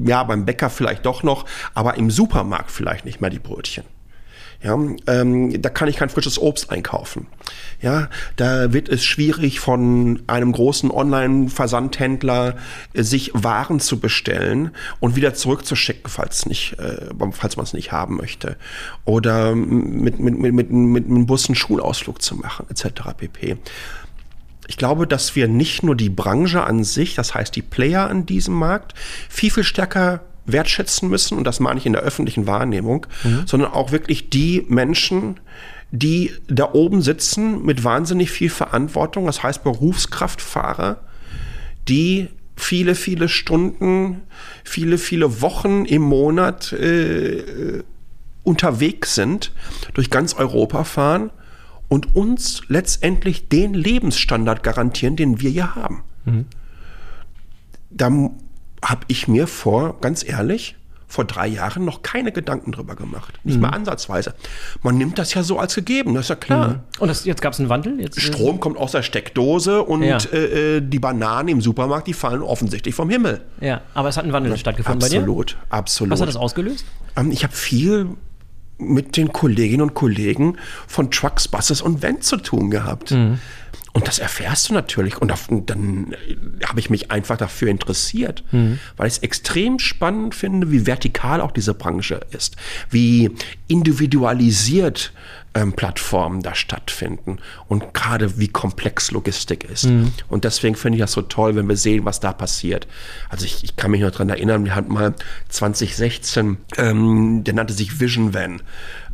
ja, 0.05 0.23
beim 0.23 0.45
Bäcker 0.45 0.69
vielleicht 0.69 1.05
doch 1.05 1.23
noch, 1.23 1.45
aber 1.73 1.95
im 1.97 2.11
Supermarkt 2.11 2.71
vielleicht 2.71 3.05
nicht 3.05 3.21
mehr 3.21 3.29
die 3.29 3.39
Brötchen. 3.39 3.85
Ja, 4.61 4.77
ähm, 5.07 5.61
da 5.61 5.69
kann 5.69 5.87
ich 5.87 5.95
kein 5.95 6.09
frisches 6.09 6.37
Obst 6.37 6.69
einkaufen. 6.69 7.27
Ja, 7.81 8.09
da 8.35 8.73
wird 8.73 8.89
es 8.89 9.05
schwierig 9.05 9.61
von 9.61 10.21
einem 10.27 10.51
großen 10.51 10.91
Online-Versandhändler 10.91 12.57
äh, 12.93 13.03
sich 13.03 13.31
Waren 13.33 13.79
zu 13.79 14.01
bestellen 14.01 14.71
und 14.99 15.15
wieder 15.15 15.33
zurückzuschicken, 15.33 16.09
falls 16.09 16.45
nicht, 16.45 16.77
äh, 16.77 17.05
falls 17.31 17.55
man 17.55 17.63
es 17.63 17.73
nicht 17.73 17.93
haben 17.93 18.17
möchte. 18.17 18.57
Oder 19.05 19.55
mit, 19.55 20.19
mit, 20.19 20.37
mit, 20.37 20.53
mit, 20.53 20.71
mit 20.71 21.05
einem 21.05 21.25
Bus 21.25 21.47
einen 21.47 21.55
Schulausflug 21.55 22.21
zu 22.21 22.35
machen, 22.35 22.65
etc. 22.69 23.13
pp. 23.15 23.57
Ich 24.67 24.75
glaube, 24.75 25.07
dass 25.07 25.37
wir 25.37 25.47
nicht 25.47 25.83
nur 25.83 25.95
die 25.95 26.09
Branche 26.09 26.63
an 26.63 26.83
sich, 26.83 27.15
das 27.15 27.33
heißt 27.33 27.55
die 27.55 27.61
Player 27.61 28.09
an 28.09 28.25
diesem 28.25 28.55
Markt, 28.55 28.93
viel, 29.29 29.51
viel 29.51 29.63
stärker 29.63 30.21
wertschätzen 30.51 31.09
müssen, 31.09 31.37
und 31.37 31.43
das 31.43 31.59
meine 31.59 31.79
ich 31.79 31.85
in 31.85 31.93
der 31.93 32.01
öffentlichen 32.01 32.47
Wahrnehmung, 32.47 33.05
mhm. 33.23 33.43
sondern 33.45 33.71
auch 33.71 33.91
wirklich 33.91 34.29
die 34.29 34.65
Menschen, 34.67 35.39
die 35.91 36.31
da 36.47 36.73
oben 36.73 37.01
sitzen 37.01 37.65
mit 37.65 37.83
wahnsinnig 37.83 38.31
viel 38.31 38.49
Verantwortung, 38.49 39.25
das 39.25 39.41
heißt 39.41 39.63
Berufskraftfahrer, 39.63 40.97
die 41.87 42.27
viele, 42.55 42.93
viele 42.95 43.29
Stunden, 43.29 44.21
viele, 44.63 44.97
viele 44.97 45.41
Wochen 45.41 45.85
im 45.85 46.03
Monat 46.03 46.73
äh, 46.73 47.83
unterwegs 48.43 49.15
sind, 49.15 49.51
durch 49.93 50.09
ganz 50.09 50.33
Europa 50.33 50.83
fahren 50.83 51.31
und 51.87 52.15
uns 52.15 52.61
letztendlich 52.67 53.47
den 53.47 53.73
Lebensstandard 53.73 54.63
garantieren, 54.63 55.15
den 55.15 55.41
wir 55.41 55.49
hier 55.49 55.75
haben. 55.75 56.03
Mhm. 56.25 56.45
Da 57.89 58.11
habe 58.83 59.01
ich 59.07 59.27
mir 59.27 59.47
vor, 59.47 59.99
ganz 60.01 60.27
ehrlich, 60.27 60.75
vor 61.09 61.25
drei 61.25 61.47
Jahren 61.47 61.85
noch 61.85 62.03
keine 62.03 62.31
Gedanken 62.31 62.71
drüber 62.71 62.95
gemacht. 62.95 63.39
Nicht 63.43 63.55
mhm. 63.55 63.63
mal 63.63 63.69
ansatzweise. 63.69 64.35
Man 64.83 64.97
nimmt 64.97 65.17
das 65.17 65.33
ja 65.33 65.41
so 65.41 65.57
als 65.57 65.73
gegeben, 65.73 66.13
das 66.13 66.25
ist 66.25 66.29
ja 66.29 66.35
klar. 66.35 66.67
Mhm. 66.67 66.79
Und 66.99 67.07
das, 67.07 67.25
jetzt 67.25 67.41
gab 67.41 67.53
es 67.53 67.59
einen 67.59 67.67
Wandel? 67.67 67.99
Jetzt, 67.99 68.21
Strom 68.21 68.59
kommt 68.59 68.77
aus 68.77 68.91
der 68.91 69.01
Steckdose 69.01 69.81
und 69.81 70.03
ja. 70.03 70.17
äh, 70.31 70.77
äh, 70.77 70.81
die 70.81 70.99
Bananen 70.99 71.49
im 71.49 71.61
Supermarkt, 71.61 72.07
die 72.07 72.13
fallen 72.13 72.43
offensichtlich 72.43 72.93
vom 72.93 73.09
Himmel. 73.09 73.41
Ja, 73.59 73.81
aber 73.95 74.09
es 74.09 74.17
hat 74.17 74.25
ein 74.25 74.33
Wandel 74.33 74.51
ja, 74.51 74.57
stattgefunden 74.57 75.01
absolut, 75.01 75.25
bei 75.25 75.43
dir? 75.43 75.57
Absolut, 75.69 75.71
absolut. 75.71 76.13
Was 76.13 76.21
hat 76.21 76.27
das 76.27 76.35
ausgelöst? 76.35 76.85
Ähm, 77.15 77.31
ich 77.31 77.43
habe 77.43 77.55
viel 77.55 78.09
mit 78.77 79.17
den 79.17 79.33
Kolleginnen 79.33 79.81
und 79.81 79.93
Kollegen 79.95 80.57
von 80.87 81.11
Trucks, 81.11 81.47
Buses 81.47 81.81
und 81.81 82.01
Vent 82.01 82.23
zu 82.23 82.37
tun 82.37 82.69
gehabt. 82.69 83.11
Mhm. 83.11 83.39
Und 83.93 84.07
das 84.07 84.19
erfährst 84.19 84.69
du 84.69 84.73
natürlich. 84.73 85.17
Und 85.17 85.31
dann 85.69 86.15
habe 86.67 86.79
ich 86.79 86.89
mich 86.89 87.11
einfach 87.11 87.37
dafür 87.37 87.69
interessiert, 87.69 88.43
mhm. 88.51 88.79
weil 88.97 89.07
ich 89.07 89.13
es 89.13 89.19
extrem 89.19 89.79
spannend 89.79 90.35
finde, 90.35 90.71
wie 90.71 90.85
vertikal 90.85 91.41
auch 91.41 91.51
diese 91.51 91.73
Branche 91.73 92.21
ist, 92.31 92.55
wie 92.89 93.31
individualisiert 93.67 95.11
ähm, 95.53 95.73
Plattformen 95.73 96.41
da 96.41 96.55
stattfinden 96.55 97.39
und 97.67 97.93
gerade 97.93 98.37
wie 98.39 98.47
komplex 98.47 99.11
Logistik 99.11 99.63
ist. 99.63 99.85
Mhm. 99.85 100.11
Und 100.27 100.43
deswegen 100.43 100.75
finde 100.75 100.97
ich 100.97 101.01
das 101.01 101.11
so 101.11 101.21
toll, 101.21 101.55
wenn 101.55 101.67
wir 101.67 101.77
sehen, 101.77 102.05
was 102.05 102.19
da 102.19 102.33
passiert. 102.33 102.87
Also 103.29 103.45
ich, 103.45 103.63
ich 103.63 103.75
kann 103.75 103.91
mich 103.91 104.01
noch 104.01 104.11
daran 104.11 104.29
erinnern, 104.29 104.65
wir 104.65 104.75
hatten 104.75 104.93
mal 104.93 105.13
2016, 105.49 106.57
ähm, 106.77 107.43
der 107.43 107.53
nannte 107.53 107.73
sich 107.73 107.99
Vision 107.99 108.33
Van. 108.33 108.61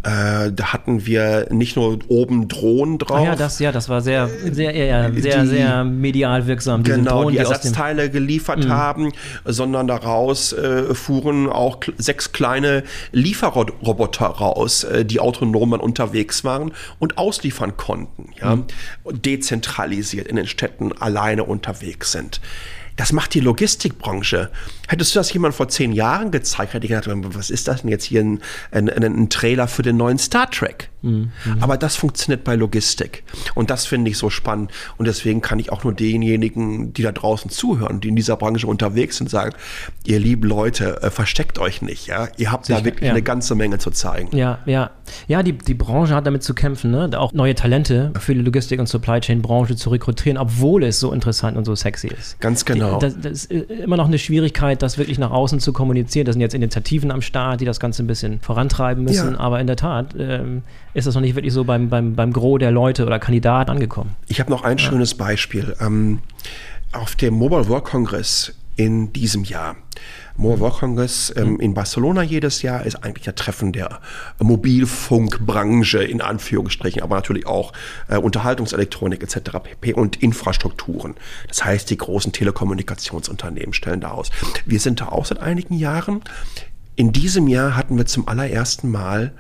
Äh, 0.06 0.52
da 0.52 0.72
hatten 0.72 1.08
wir 1.08 1.48
nicht 1.50 1.76
nur 1.76 1.98
oben 2.10 2.48
Drohnen 2.48 3.00
drauf. 3.00 3.18
Ah 3.18 3.24
ja, 3.24 3.36
das, 3.36 3.58
ja, 3.58 3.72
das 3.72 3.90
war 3.90 4.02
sehr, 4.02 4.30
sehr, 4.52 4.76
ja, 4.76 5.12
sehr, 5.12 5.42
die, 5.42 5.48
sehr 5.48 5.84
medial 5.84 6.46
wirksam. 6.46 6.84
Genau, 6.84 7.24
Drohnen, 7.24 7.30
die, 7.30 7.34
die 7.34 7.40
Ersatzteile 7.40 8.12
geliefert 8.12 8.66
mhm. 8.66 8.70
haben, 8.70 9.12
sondern 9.46 9.88
daraus 9.88 10.54
äh, 10.54 10.94
fuhren 10.94 11.50
auch 11.50 11.80
sechs 11.98 12.32
kleine 12.34 12.84
Lieferroboter 13.14 14.28
raus, 14.28 14.84
äh, 14.84 15.06
die 15.06 15.20
autonom 15.20 15.74
unterwegs 15.74 16.25
waren 16.44 16.74
und 17.00 17.18
ausliefern 17.18 17.78
konnten. 17.78 18.32
Ja? 18.40 18.58
Mhm. 18.58 18.66
Dezentralisiert 19.06 20.28
in 20.28 20.36
den 20.36 20.48
Städten 20.48 20.92
alleine 20.94 21.44
unterwegs 21.44 22.12
sind. 22.12 22.42
Das 22.96 23.12
macht 23.12 23.34
die 23.34 23.40
Logistikbranche. 23.40 24.52
Hättest 24.88 25.16
du 25.16 25.20
das 25.20 25.34
jemand 25.34 25.56
vor 25.56 25.68
zehn 25.68 25.92
Jahren 25.92 26.32
gezeigt, 26.32 26.74
hätte 26.74 26.86
ich 26.86 26.92
gedacht, 26.92 27.10
was 27.36 27.50
ist 27.50 27.68
das 27.68 27.82
denn 27.82 27.90
jetzt 27.90 28.06
hier 28.06 28.22
ein, 28.22 28.40
ein, 28.72 28.90
ein 28.90 29.30
Trailer 29.30 29.68
für 29.68 29.82
den 29.82 29.98
neuen 29.98 30.18
Star 30.18 30.50
Trek? 30.50 30.90
Mhm. 31.02 31.32
Aber 31.60 31.78
das 31.78 31.96
funktioniert 31.96 32.44
bei 32.44 32.56
Logistik. 32.56 33.24
Und 33.54 33.70
das 33.70 33.86
finde 33.86 34.10
ich 34.12 34.18
so 34.18 34.30
spannend. 34.30 34.72
Und 34.98 35.08
deswegen 35.08 35.42
kann 35.42 35.60
ich 35.60 35.72
auch 35.72 35.84
nur 35.84 35.94
denjenigen, 35.94 36.94
die 36.94 37.04
da 37.04 37.12
draußen 37.12 37.52
zuhören, 37.52 38.02
die 38.02 38.10
in 38.10 38.16
dieser 38.16 38.38
Branche 38.38 38.68
unterwegs 38.68 39.18
sind, 39.18 39.30
sagen, 39.30 39.56
ihr 40.06 40.20
lieben 40.20 40.48
Leute, 40.48 41.02
äh, 41.04 41.12
versteckt 41.12 41.60
euch 41.60 41.82
nicht. 41.82 42.08
Ja? 42.08 42.28
Ihr 42.38 42.52
habt 42.52 42.66
Sicher, 42.66 42.80
da 42.80 42.86
wirklich 42.86 43.06
ja. 43.06 43.12
eine 43.12 43.22
ganze 43.22 43.56
Menge 43.56 43.78
zu 43.78 43.92
zeigen. 43.92 44.36
Ja, 44.36 44.60
ja. 44.66 44.92
Ja, 45.28 45.44
die, 45.44 45.54
die 45.54 45.76
Branche 45.76 46.16
hat 46.16 46.26
damit 46.26 46.44
zu 46.44 46.56
kämpfen, 46.56 46.90
ne? 46.90 47.10
auch 47.20 47.34
neue 47.34 47.54
Talente 47.54 48.12
für 48.20 48.34
die 48.34 48.42
Logistik- 48.42 48.80
und 48.80 48.88
Supply 48.88 49.20
Chain-Branche 49.20 49.76
zu 49.76 49.92
rekrutieren, 49.92 50.38
obwohl 50.38 50.84
es 50.84 51.00
so 51.00 51.12
interessant 51.12 51.58
und 51.58 51.66
so 51.66 51.76
sexy 51.76 52.08
ist. 52.08 52.40
Ganz 52.40 52.66
genau. 52.66 52.85
Die, 52.85 52.85
das, 53.00 53.20
das 53.20 53.46
ist 53.46 53.52
immer 53.70 53.98
noch 53.98 54.08
eine 54.08 54.18
Schwierigkeit, 54.18 54.82
das 54.82 54.98
wirklich 54.98 55.20
nach 55.20 55.32
außen 55.32 55.60
zu 55.60 55.74
kommunizieren. 55.74 56.26
Da 56.26 56.32
sind 56.32 56.42
jetzt 56.42 56.54
Initiativen 56.54 57.12
am 57.12 57.22
Start, 57.22 57.62
die 57.62 57.66
das 57.66 57.80
Ganze 57.80 58.04
ein 58.04 58.08
bisschen 58.08 58.40
vorantreiben 58.40 59.04
müssen. 59.04 59.34
Ja. 59.34 59.40
Aber 59.40 59.60
in 59.60 59.68
der 59.68 59.76
Tat 59.76 60.16
ähm, 60.18 60.64
ist 60.94 61.08
das 61.08 61.16
noch 61.16 61.22
nicht 61.22 61.36
wirklich 61.36 61.54
so 61.54 61.64
beim, 61.64 61.90
beim, 61.90 62.16
beim 62.16 62.34
Gros 62.34 62.60
der 62.60 62.72
Leute 62.72 63.06
oder 63.06 63.20
Kandidaten 63.20 63.72
angekommen. 63.72 64.16
Ich 64.28 64.40
habe 64.40 64.50
noch 64.50 64.64
ein 64.64 64.78
ja. 64.78 64.84
schönes 64.84 65.16
Beispiel. 65.16 65.76
Ähm, 65.80 66.20
auf 66.92 67.16
dem 67.16 67.34
Mobile 67.34 67.68
Work 67.68 67.86
Congress 67.86 68.54
in 68.76 69.14
diesem 69.14 69.44
Jahr. 69.44 69.76
Congress 70.38 71.34
ähm, 71.36 71.60
in 71.60 71.74
Barcelona 71.74 72.22
jedes 72.22 72.62
Jahr 72.62 72.86
ist 72.86 73.04
eigentlich 73.04 73.28
ein 73.28 73.36
Treffen 73.36 73.72
der 73.72 74.00
Mobilfunkbranche 74.40 76.04
in 76.04 76.22
Anführungsstrichen, 76.22 77.02
aber 77.02 77.16
natürlich 77.16 77.48
auch 77.48 77.74
äh, 78.08 78.18
Unterhaltungselektronik 78.18 79.24
etc. 79.24 79.52
pp. 79.64 79.94
und 79.94 80.22
Infrastrukturen. 80.22 81.16
Das 81.48 81.64
heißt, 81.64 81.90
die 81.90 81.98
großen 81.98 82.32
Telekommunikationsunternehmen 82.32 83.74
stellen 83.74 84.02
da 84.02 84.12
aus. 84.12 84.30
Wir 84.66 84.80
sind 84.80 85.02
da 85.02 85.10
auch 85.10 85.26
seit 85.26 85.40
einigen 85.40 85.76
Jahren. 85.76 86.22
In 86.96 87.12
diesem 87.12 87.48
Jahr 87.48 87.76
hatten 87.76 87.98
wir 87.98 88.06
zum 88.06 88.28
allerersten 88.28 88.90
Mal 88.90 89.34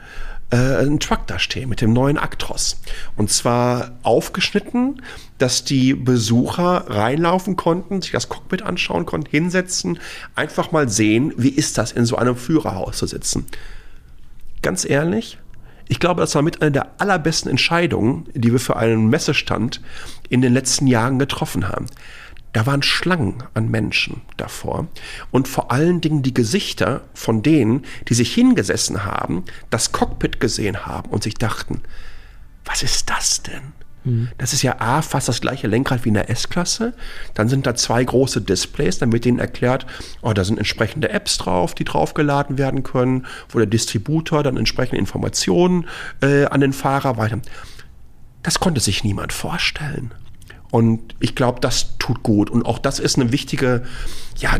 äh, 0.51 0.55
einen 0.55 0.99
Truck 0.99 1.27
da 1.27 1.39
stehen 1.39 1.69
mit 1.69 1.81
dem 1.81 1.93
neuen 1.93 2.17
Actros. 2.17 2.77
Und 3.15 3.31
zwar 3.31 3.91
aufgeschnitten, 4.03 5.01
dass 5.37 5.63
die 5.63 5.93
Besucher 5.93 6.85
reinlaufen 6.87 7.55
konnten, 7.55 8.01
sich 8.01 8.11
das 8.11 8.29
Cockpit 8.29 8.61
anschauen 8.61 9.05
konnten, 9.05 9.29
hinsetzen, 9.29 9.99
einfach 10.35 10.71
mal 10.71 10.87
sehen, 10.89 11.33
wie 11.37 11.49
ist 11.49 11.77
das 11.77 11.91
in 11.91 12.05
so 12.05 12.15
einem 12.15 12.35
Führerhaus 12.35 12.97
zu 12.97 13.07
sitzen. 13.07 13.45
Ganz 14.61 14.85
ehrlich, 14.85 15.37
ich 15.87 15.99
glaube, 15.99 16.21
das 16.21 16.33
war 16.35 16.41
mit 16.41 16.61
einer 16.61 16.71
der 16.71 16.99
allerbesten 16.99 17.51
Entscheidungen, 17.51 18.27
die 18.33 18.51
wir 18.51 18.59
für 18.59 18.77
einen 18.77 19.09
Messestand 19.09 19.81
in 20.29 20.41
den 20.41 20.53
letzten 20.53 20.87
Jahren 20.87 21.19
getroffen 21.19 21.67
haben. 21.67 21.87
Da 22.53 22.65
waren 22.65 22.83
Schlangen 22.83 23.43
an 23.53 23.69
Menschen 23.69 24.21
davor 24.37 24.87
und 25.29 25.49
vor 25.49 25.71
allen 25.71 25.99
Dingen 25.99 26.23
die 26.23 26.33
Gesichter 26.33 27.01
von 27.13 27.43
denen, 27.43 27.83
die 28.07 28.13
sich 28.13 28.33
hingesessen 28.33 29.03
haben, 29.03 29.43
das 29.69 29.91
Cockpit 29.91 30.39
gesehen 30.39 30.85
haben 30.85 31.09
und 31.09 31.21
sich 31.21 31.33
dachten, 31.33 31.81
was 32.63 32.81
ist 32.81 33.09
das 33.09 33.43
denn? 33.43 33.73
Mhm. 34.05 34.29
Das 34.37 34.53
ist 34.53 34.61
ja 34.61 34.79
A, 34.79 35.01
fast 35.01 35.27
das 35.27 35.41
gleiche 35.41 35.67
Lenkrad 35.67 36.05
wie 36.05 36.09
in 36.09 36.13
der 36.13 36.29
S-Klasse. 36.29 36.93
Dann 37.33 37.49
sind 37.49 37.65
da 37.65 37.75
zwei 37.75 38.03
große 38.03 38.41
Displays, 38.41 38.99
dann 38.99 39.11
wird 39.11 39.25
denen 39.25 39.39
erklärt, 39.39 39.85
oh, 40.21 40.33
da 40.33 40.43
sind 40.43 40.57
entsprechende 40.57 41.09
Apps 41.09 41.37
drauf, 41.37 41.75
die 41.75 41.83
draufgeladen 41.83 42.57
werden 42.57 42.83
können, 42.83 43.25
wo 43.49 43.57
der 43.57 43.67
Distributor 43.67 44.43
dann 44.43 44.57
entsprechende 44.57 44.97
Informationen 44.97 45.87
äh, 46.21 46.45
an 46.45 46.61
den 46.61 46.73
Fahrer 46.73 47.17
weiter. 47.17 47.39
Das 48.43 48.59
konnte 48.59 48.79
sich 48.79 49.03
niemand 49.03 49.33
vorstellen. 49.33 50.13
Und 50.71 51.15
ich 51.19 51.35
glaube, 51.35 51.61
das 51.61 51.97
tut 51.99 52.21
gut. 52.21 52.49
Und 52.49 52.65
auch 52.65 52.79
das 52.79 52.99
ist 52.99 53.17
eine 53.17 53.31
wichtige, 53.31 53.83
ja, 54.37 54.57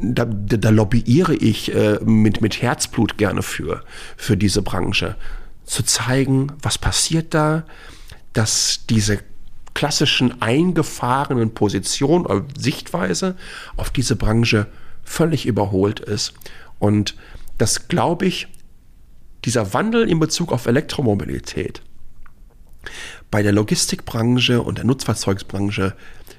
da, 0.00 0.24
da 0.24 0.70
lobbyiere 0.70 1.34
ich 1.34 1.74
äh, 1.74 1.98
mit, 2.02 2.40
mit 2.40 2.62
Herzblut 2.62 3.18
gerne 3.18 3.42
für, 3.42 3.84
für 4.16 4.36
diese 4.36 4.62
Branche. 4.62 5.16
Zu 5.64 5.82
zeigen, 5.82 6.52
was 6.62 6.78
passiert 6.78 7.34
da, 7.34 7.64
dass 8.34 8.86
diese 8.88 9.20
klassischen 9.72 10.40
eingefahrenen 10.40 11.52
Positionen 11.54 12.26
oder 12.26 12.44
Sichtweise 12.56 13.36
auf 13.76 13.90
diese 13.90 14.16
Branche 14.16 14.66
völlig 15.02 15.46
überholt 15.46 16.00
ist. 16.00 16.34
Und 16.78 17.16
das 17.58 17.88
glaube 17.88 18.26
ich, 18.26 18.48
dieser 19.44 19.74
Wandel 19.74 20.08
in 20.08 20.20
Bezug 20.20 20.52
auf 20.52 20.66
Elektromobilität, 20.66 21.82
bei 23.30 23.42
der 23.42 23.52
Logistikbranche 23.52 24.62
und 24.62 24.78
der 24.78 24.84
Nutzfahrzeugsbranche 24.84 25.94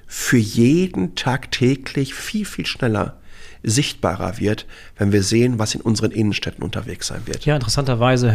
für 0.07 0.37
jeden 0.37 1.15
tagtäglich 1.15 2.13
viel, 2.13 2.45
viel 2.45 2.65
schneller 2.65 3.19
sichtbarer 3.65 4.39
wird, 4.39 4.65
wenn 4.97 5.11
wir 5.11 5.23
sehen, 5.23 5.59
was 5.59 5.75
in 5.75 5.81
unseren 5.81 6.11
Innenstädten 6.11 6.63
unterwegs 6.63 7.07
sein 7.07 7.21
wird. 7.25 7.45
Ja, 7.45 7.55
interessanterweise 7.55 8.29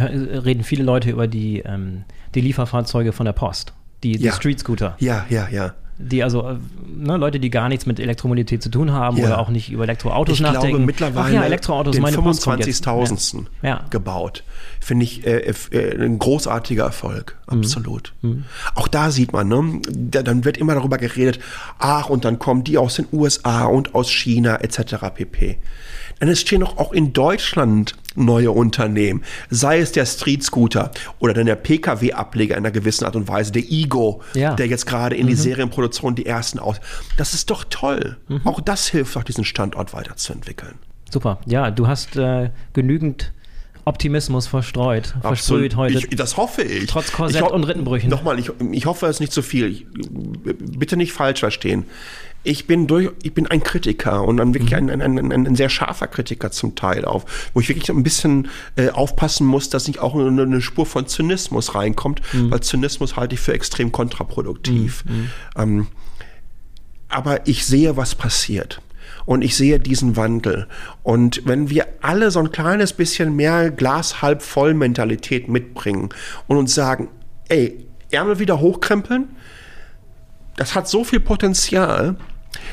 reden 0.45 0.63
viele 0.63 0.83
Leute 0.83 1.09
über 1.09 1.27
die, 1.27 1.59
ähm, 1.59 2.03
die 2.35 2.41
Lieferfahrzeuge 2.41 3.13
von 3.13 3.25
der 3.25 3.33
Post, 3.33 3.73
die, 4.03 4.17
die 4.17 4.25
ja. 4.25 4.33
Street 4.33 4.59
Scooter. 4.59 4.95
Ja, 4.99 5.25
ja, 5.29 5.47
ja 5.49 5.73
die 6.01 6.23
also 6.23 6.41
äh, 6.47 6.57
ne, 6.87 7.17
Leute, 7.17 7.39
die 7.39 7.49
gar 7.49 7.69
nichts 7.69 7.85
mit 7.85 7.99
Elektromobilität 7.99 8.61
zu 8.61 8.69
tun 8.69 8.91
haben 8.91 9.17
ja. 9.17 9.25
oder 9.25 9.39
auch 9.39 9.49
nicht 9.49 9.71
über 9.71 9.83
Elektroautos 9.83 10.35
ich 10.35 10.41
nachdenken. 10.41 10.65
Ich 10.65 10.71
glaube 10.71 10.85
mittlerweile 10.85 11.35
ja, 11.35 11.43
Elektroautos, 11.43 11.95
den 11.95 12.05
25.000. 12.05 13.45
Ja. 13.61 13.85
gebaut. 13.89 14.43
Finde 14.79 15.05
ich 15.05 15.25
äh, 15.25 15.53
äh, 15.71 16.03
ein 16.03 16.19
großartiger 16.19 16.83
Erfolg. 16.83 17.37
Mhm. 17.49 17.59
Absolut. 17.59 18.13
Mhm. 18.21 18.45
Auch 18.75 18.87
da 18.87 19.11
sieht 19.11 19.33
man, 19.33 19.47
ne, 19.47 19.81
da, 19.89 20.23
dann 20.23 20.43
wird 20.45 20.57
immer 20.57 20.73
darüber 20.73 20.97
geredet, 20.97 21.39
ach, 21.79 22.09
und 22.09 22.25
dann 22.25 22.39
kommen 22.39 22.63
die 22.63 22.77
aus 22.77 22.95
den 22.95 23.07
USA 23.11 23.65
und 23.65 23.95
aus 23.95 24.09
China 24.09 24.57
etc. 24.57 24.95
pp. 25.13 25.57
Dann 26.19 26.29
entstehen 26.29 26.63
auch, 26.63 26.77
auch 26.77 26.93
in 26.93 27.13
Deutschland 27.13 27.95
neue 28.15 28.51
Unternehmen, 28.51 29.23
sei 29.49 29.79
es 29.79 29.91
der 29.91 30.05
Street 30.05 30.43
Scooter 30.43 30.91
oder 31.19 31.33
dann 31.33 31.45
der 31.45 31.55
Pkw-Ableger 31.55 32.55
in 32.55 32.65
einer 32.65 32.71
gewissen 32.71 33.05
Art 33.05 33.15
und 33.15 33.27
Weise, 33.27 33.51
der 33.51 33.63
Ego, 33.63 34.21
ja. 34.33 34.55
der 34.55 34.67
jetzt 34.67 34.85
gerade 34.85 35.15
in 35.15 35.25
mhm. 35.25 35.29
die 35.29 35.35
Serienproduktion 35.35 36.15
die 36.15 36.25
ersten 36.25 36.59
aus. 36.59 36.77
Das 37.17 37.33
ist 37.33 37.49
doch 37.49 37.65
toll. 37.69 38.17
Mhm. 38.27 38.41
Auch 38.45 38.59
das 38.61 38.87
hilft 38.87 39.15
doch, 39.15 39.23
diesen 39.23 39.45
Standort 39.45 39.93
weiterzuentwickeln. 39.93 40.75
Super. 41.09 41.39
Ja, 41.45 41.71
du 41.71 41.87
hast 41.87 42.15
äh, 42.15 42.51
genügend 42.73 43.33
Optimismus 43.83 44.47
verstreut, 44.47 45.15
versprüht 45.21 45.75
heute. 45.75 45.97
Ich, 45.97 46.09
das 46.09 46.37
hoffe 46.37 46.61
ich. 46.61 46.85
Trotz 46.85 47.11
Korsett 47.11 47.41
und 47.41 47.63
Rittenbrüchen. 47.63 48.09
Nochmal, 48.09 48.37
ich, 48.39 48.51
ich 48.71 48.85
hoffe 48.85 49.07
es 49.07 49.19
nicht 49.19 49.33
zu 49.33 49.41
viel. 49.41 49.67
Ich, 49.71 49.85
bitte 49.89 50.97
nicht 50.97 51.13
falsch 51.13 51.39
verstehen. 51.39 51.85
Ich 52.43 52.65
bin 52.65 52.87
durch, 52.87 53.11
ich 53.21 53.33
bin 53.33 53.47
ein 53.47 53.63
Kritiker 53.63 54.23
und 54.23 54.37
dann 54.37 54.53
wirklich 54.53 54.71
mhm. 54.71 54.89
ein, 54.89 55.01
ein, 55.01 55.31
ein, 55.31 55.47
ein, 55.47 55.55
sehr 55.55 55.69
scharfer 55.69 56.07
Kritiker 56.07 56.51
zum 56.51 56.75
Teil 56.75 57.05
auf, 57.05 57.51
wo 57.53 57.59
ich 57.59 57.69
wirklich 57.69 57.89
ein 57.89 58.03
bisschen 58.03 58.49
äh, 58.75 58.89
aufpassen 58.89 59.45
muss, 59.45 59.69
dass 59.69 59.87
nicht 59.87 59.99
auch 59.99 60.15
eine, 60.15 60.41
eine 60.41 60.61
Spur 60.61 60.85
von 60.85 61.05
Zynismus 61.05 61.75
reinkommt, 61.75 62.21
mhm. 62.33 62.51
weil 62.51 62.61
Zynismus 62.61 63.15
halte 63.15 63.35
ich 63.35 63.41
für 63.41 63.53
extrem 63.53 63.91
kontraproduktiv. 63.91 65.05
Mhm. 65.05 65.13
mhm. 65.15 65.29
Ähm, 65.57 65.87
aber 67.09 67.45
ich 67.45 67.65
sehe, 67.65 67.97
was 67.97 68.15
passiert. 68.15 68.81
Und 69.25 69.43
ich 69.43 69.57
sehe 69.57 69.79
diesen 69.79 70.15
Wandel. 70.15 70.67
Und 71.03 71.45
wenn 71.45 71.69
wir 71.69 71.85
alle 71.99 72.31
so 72.31 72.39
ein 72.39 72.53
kleines 72.53 72.93
bisschen 72.93 73.35
mehr 73.35 73.69
Glas 73.69 74.21
halb 74.21 74.41
voll 74.41 74.73
Mentalität 74.73 75.49
mitbringen 75.49 76.09
und 76.47 76.55
uns 76.55 76.73
sagen, 76.73 77.09
ey, 77.49 77.85
Ärmel 78.11 78.39
wieder 78.39 78.61
hochkrempeln, 78.61 79.27
das 80.55 80.73
hat 80.73 80.87
so 80.87 81.03
viel 81.03 81.19
Potenzial, 81.19 82.15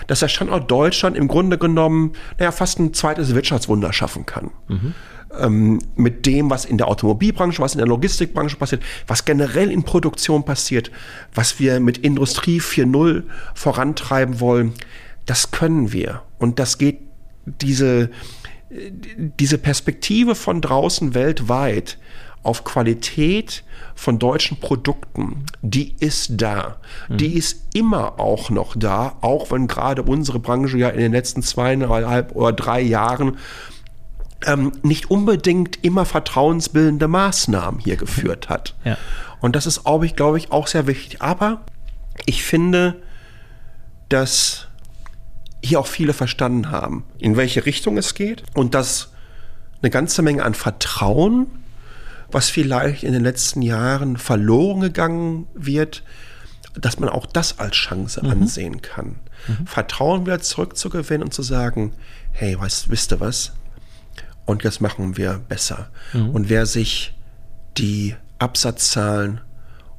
dass 0.07 0.21
der 0.21 0.29
Standort 0.29 0.71
Deutschland 0.71 1.17
im 1.17 1.29
Grunde 1.29 1.59
genommen, 1.59 2.13
naja, 2.39 2.53
fast 2.53 2.79
ein 2.79 2.95
zweites 2.95 3.35
Wirtschaftswunder 3.35 3.93
schaffen 3.93 4.27
kann. 4.27 4.51
Mhm. 4.69 4.95
Ähm, 5.39 5.79
mit 5.95 6.25
dem, 6.25 6.49
was 6.49 6.65
in 6.65 6.79
der 6.79 6.89
Automobilbranche, 6.89 7.61
was 7.61 7.75
in 7.75 7.79
der 7.79 7.87
Logistikbranche 7.87 8.57
passiert, 8.57 8.83
was 9.07 9.27
generell 9.27 9.71
in 9.71 9.83
Produktion 9.83 10.45
passiert, 10.45 10.91
was 11.35 11.61
wir 11.61 11.81
mit 11.81 11.99
Industrie 11.99 12.61
4.0 12.61 13.25
vorantreiben 13.55 14.41
wollen, 14.41 14.73
das 15.27 15.51
können 15.51 15.93
wir. 15.93 16.23
Und 16.39 16.59
das 16.59 16.79
geht, 16.79 17.01
diese, 17.45 18.11
diese 18.71 19.59
Perspektive 19.59 20.35
von 20.35 20.63
draußen 20.63 21.15
weltweit 21.15 21.99
auf 22.49 22.65
Qualität 22.65 23.63
von 23.95 24.19
deutschen 24.19 24.59
Produkten, 24.59 25.45
die 25.61 25.95
ist 26.01 26.33
da. 26.41 26.79
Mhm. 27.09 27.17
Die 27.19 27.35
ist 27.35 27.75
immer 27.75 28.19
auch 28.19 28.49
noch 28.49 28.75
da, 28.75 29.17
auch 29.21 29.51
wenn 29.51 29.67
gerade 29.67 30.03
unsere 30.03 30.39
Branche 30.39 30.79
ja 30.79 30.89
in 30.89 30.99
den 30.99 31.13
letzten 31.13 31.43
zweieinhalb 31.43 32.35
oder 32.35 32.53
drei 32.53 32.81
Jahren 32.81 33.37
ähm, 34.47 34.73
nicht 34.83 35.11
unbedingt 35.11 35.85
immer 35.85 36.07
vertrauensbildende 36.07 37.07
Maßnahmen 37.07 37.81
hier 37.81 37.97
geführt 37.97 38.49
hat. 38.49 38.75
Ja. 38.83 38.97
Und 39.41 39.55
das 39.55 39.67
ist, 39.67 39.85
glaube 39.85 40.07
ich, 40.07 40.17
glaube 40.17 40.39
ich, 40.39 40.51
auch 40.51 40.69
sehr 40.69 40.87
wichtig. 40.87 41.21
Aber 41.21 41.61
ich 42.25 42.45
finde, 42.45 42.97
dass 44.09 44.69
hier 45.63 45.81
auch 45.81 45.87
viele 45.87 46.15
verstanden 46.15 46.71
haben, 46.71 47.05
in 47.19 47.37
welche 47.37 47.67
Richtung 47.67 47.99
es 47.99 48.15
geht 48.15 48.43
und 48.55 48.75
dass 48.75 49.13
eine 49.83 49.91
ganze 49.91 50.23
Menge 50.23 50.45
an 50.45 50.55
Vertrauen 50.55 51.49
was 52.31 52.51
vielleicht 52.51 53.05
in 53.05 53.13
den 53.13 53.23
letzten 53.23 53.63
Jahren 53.63 54.17
verloren 54.17 54.81
gegangen 54.81 55.47
wird, 55.55 56.03
dass 56.75 56.99
man 56.99 57.09
auch 57.09 57.27
das 57.27 57.59
als 57.59 57.77
Chance 57.77 58.21
mhm. 58.23 58.31
ansehen 58.31 58.83
kann. 58.83 59.17
Mhm. 59.47 59.67
Vertrauen 59.67 60.27
wieder 60.27 60.41
zurückzugewinnen 60.41 61.25
und 61.25 61.33
zu 61.33 61.43
sagen, 61.43 61.93
hey, 62.33 62.59
weißt, 62.59 62.91
wisst 62.91 63.13
ihr 63.13 63.21
was? 63.21 63.53
Und 64.45 64.65
jetzt 64.65 64.81
machen 64.81 65.17
wir 65.17 65.41
besser. 65.49 65.91
Mhm. 66.13 66.31
Und 66.31 66.49
wer 66.49 66.67
sich 66.67 67.15
die 67.77 68.15
Absatzzahlen 68.39 69.41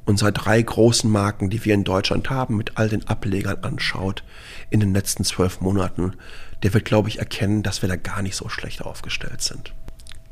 unserer 0.04 0.32
drei 0.32 0.60
großen 0.60 1.10
Marken, 1.10 1.50
die 1.50 1.64
wir 1.64 1.74
in 1.74 1.84
Deutschland 1.84 2.30
haben, 2.30 2.56
mit 2.56 2.76
all 2.76 2.88
den 2.88 3.06
Ablegern 3.06 3.62
anschaut 3.62 4.24
in 4.70 4.80
den 4.80 4.92
letzten 4.92 5.24
zwölf 5.24 5.60
Monaten, 5.60 6.14
der 6.62 6.74
wird, 6.74 6.84
glaube 6.84 7.08
ich, 7.08 7.18
erkennen, 7.18 7.62
dass 7.62 7.82
wir 7.82 7.88
da 7.88 7.96
gar 7.96 8.22
nicht 8.22 8.36
so 8.36 8.48
schlecht 8.48 8.82
aufgestellt 8.82 9.40
sind. 9.40 9.72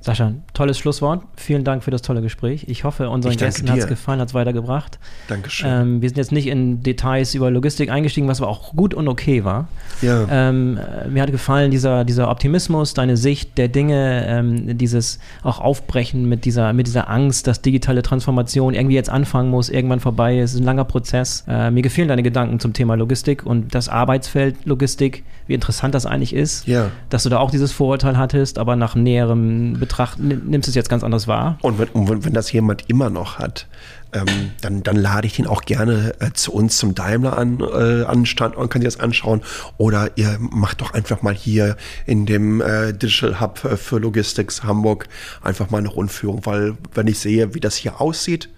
Sascha, 0.00 0.32
tolles 0.54 0.78
Schlusswort. 0.78 1.22
Vielen 1.36 1.64
Dank 1.64 1.82
für 1.82 1.90
das 1.90 2.02
tolle 2.02 2.22
Gespräch. 2.22 2.66
Ich 2.68 2.84
hoffe, 2.84 3.10
unseren 3.10 3.32
ich 3.32 3.38
Gästen 3.38 3.68
hat 3.68 3.78
es 3.78 3.88
gefallen, 3.88 4.20
hat 4.20 4.28
es 4.28 4.34
weitergebracht. 4.34 4.98
Dankeschön. 5.26 5.68
Ähm, 5.68 6.02
wir 6.02 6.08
sind 6.08 6.18
jetzt 6.18 6.30
nicht 6.30 6.46
in 6.46 6.84
Details 6.84 7.34
über 7.34 7.50
Logistik 7.50 7.90
eingestiegen, 7.90 8.28
was 8.28 8.40
aber 8.40 8.48
auch 8.48 8.74
gut 8.74 8.94
und 8.94 9.08
okay 9.08 9.44
war. 9.44 9.66
Ja. 10.00 10.26
Ähm, 10.30 10.78
mir 11.10 11.20
hat 11.20 11.32
gefallen 11.32 11.72
dieser, 11.72 12.04
dieser 12.04 12.30
Optimismus, 12.30 12.94
deine 12.94 13.16
Sicht 13.16 13.58
der 13.58 13.66
Dinge, 13.66 14.24
ähm, 14.28 14.78
dieses 14.78 15.18
auch 15.42 15.58
Aufbrechen 15.58 16.28
mit 16.28 16.44
dieser, 16.44 16.72
mit 16.72 16.86
dieser 16.86 17.10
Angst, 17.10 17.48
dass 17.48 17.60
digitale 17.60 18.02
Transformation 18.02 18.74
irgendwie 18.74 18.94
jetzt 18.94 19.10
anfangen 19.10 19.50
muss, 19.50 19.68
irgendwann 19.68 20.00
vorbei 20.00 20.38
ist. 20.38 20.50
Es 20.50 20.54
ist 20.54 20.60
ein 20.60 20.64
langer 20.64 20.84
Prozess. 20.84 21.44
Äh, 21.48 21.72
mir 21.72 21.82
gefallen 21.82 22.08
deine 22.08 22.22
Gedanken 22.22 22.60
zum 22.60 22.72
Thema 22.72 22.94
Logistik 22.94 23.44
und 23.44 23.74
das 23.74 23.88
Arbeitsfeld 23.88 24.64
Logistik, 24.64 25.24
wie 25.48 25.54
interessant 25.54 25.94
das 25.94 26.06
eigentlich 26.06 26.34
ist, 26.34 26.68
ja. 26.68 26.92
dass 27.10 27.24
du 27.24 27.30
da 27.30 27.38
auch 27.38 27.50
dieses 27.50 27.72
Vorurteil 27.72 28.16
hattest, 28.16 28.58
aber 28.58 28.76
nach 28.76 28.94
näherem 28.94 29.80
Betracht 29.88 30.18
nimmst 30.18 30.68
es 30.68 30.74
jetzt 30.74 30.88
ganz 30.88 31.02
anders 31.02 31.26
wahr. 31.26 31.58
Und 31.62 31.78
wenn, 31.78 31.88
und 31.88 32.24
wenn 32.24 32.34
das 32.34 32.52
jemand 32.52 32.88
immer 32.88 33.10
noch 33.10 33.38
hat, 33.38 33.66
ähm, 34.12 34.52
dann, 34.60 34.82
dann 34.82 34.96
lade 34.96 35.26
ich 35.26 35.34
den 35.34 35.46
auch 35.46 35.62
gerne 35.62 36.14
äh, 36.20 36.32
zu 36.32 36.52
uns 36.52 36.76
zum 36.76 36.94
Daimler 36.94 37.36
an, 37.36 37.60
äh, 37.60 38.04
an 38.04 38.26
Standort 38.26 38.62
und 38.62 38.70
kann 38.70 38.82
sich 38.82 38.92
das 38.92 39.00
anschauen. 39.00 39.42
Oder 39.76 40.10
ihr 40.16 40.36
macht 40.38 40.80
doch 40.80 40.94
einfach 40.94 41.22
mal 41.22 41.34
hier 41.34 41.76
in 42.06 42.26
dem 42.26 42.60
äh, 42.60 42.92
Digital 42.92 43.40
Hub 43.40 43.64
äh, 43.64 43.76
für 43.76 43.98
Logistics 43.98 44.62
Hamburg 44.62 45.08
einfach 45.42 45.70
mal 45.70 45.78
eine 45.78 45.88
Rundführung, 45.88 46.44
weil 46.46 46.76
wenn 46.94 47.06
ich 47.06 47.18
sehe, 47.18 47.54
wie 47.54 47.60
das 47.60 47.76
hier 47.76 48.00
aussieht, 48.00 48.48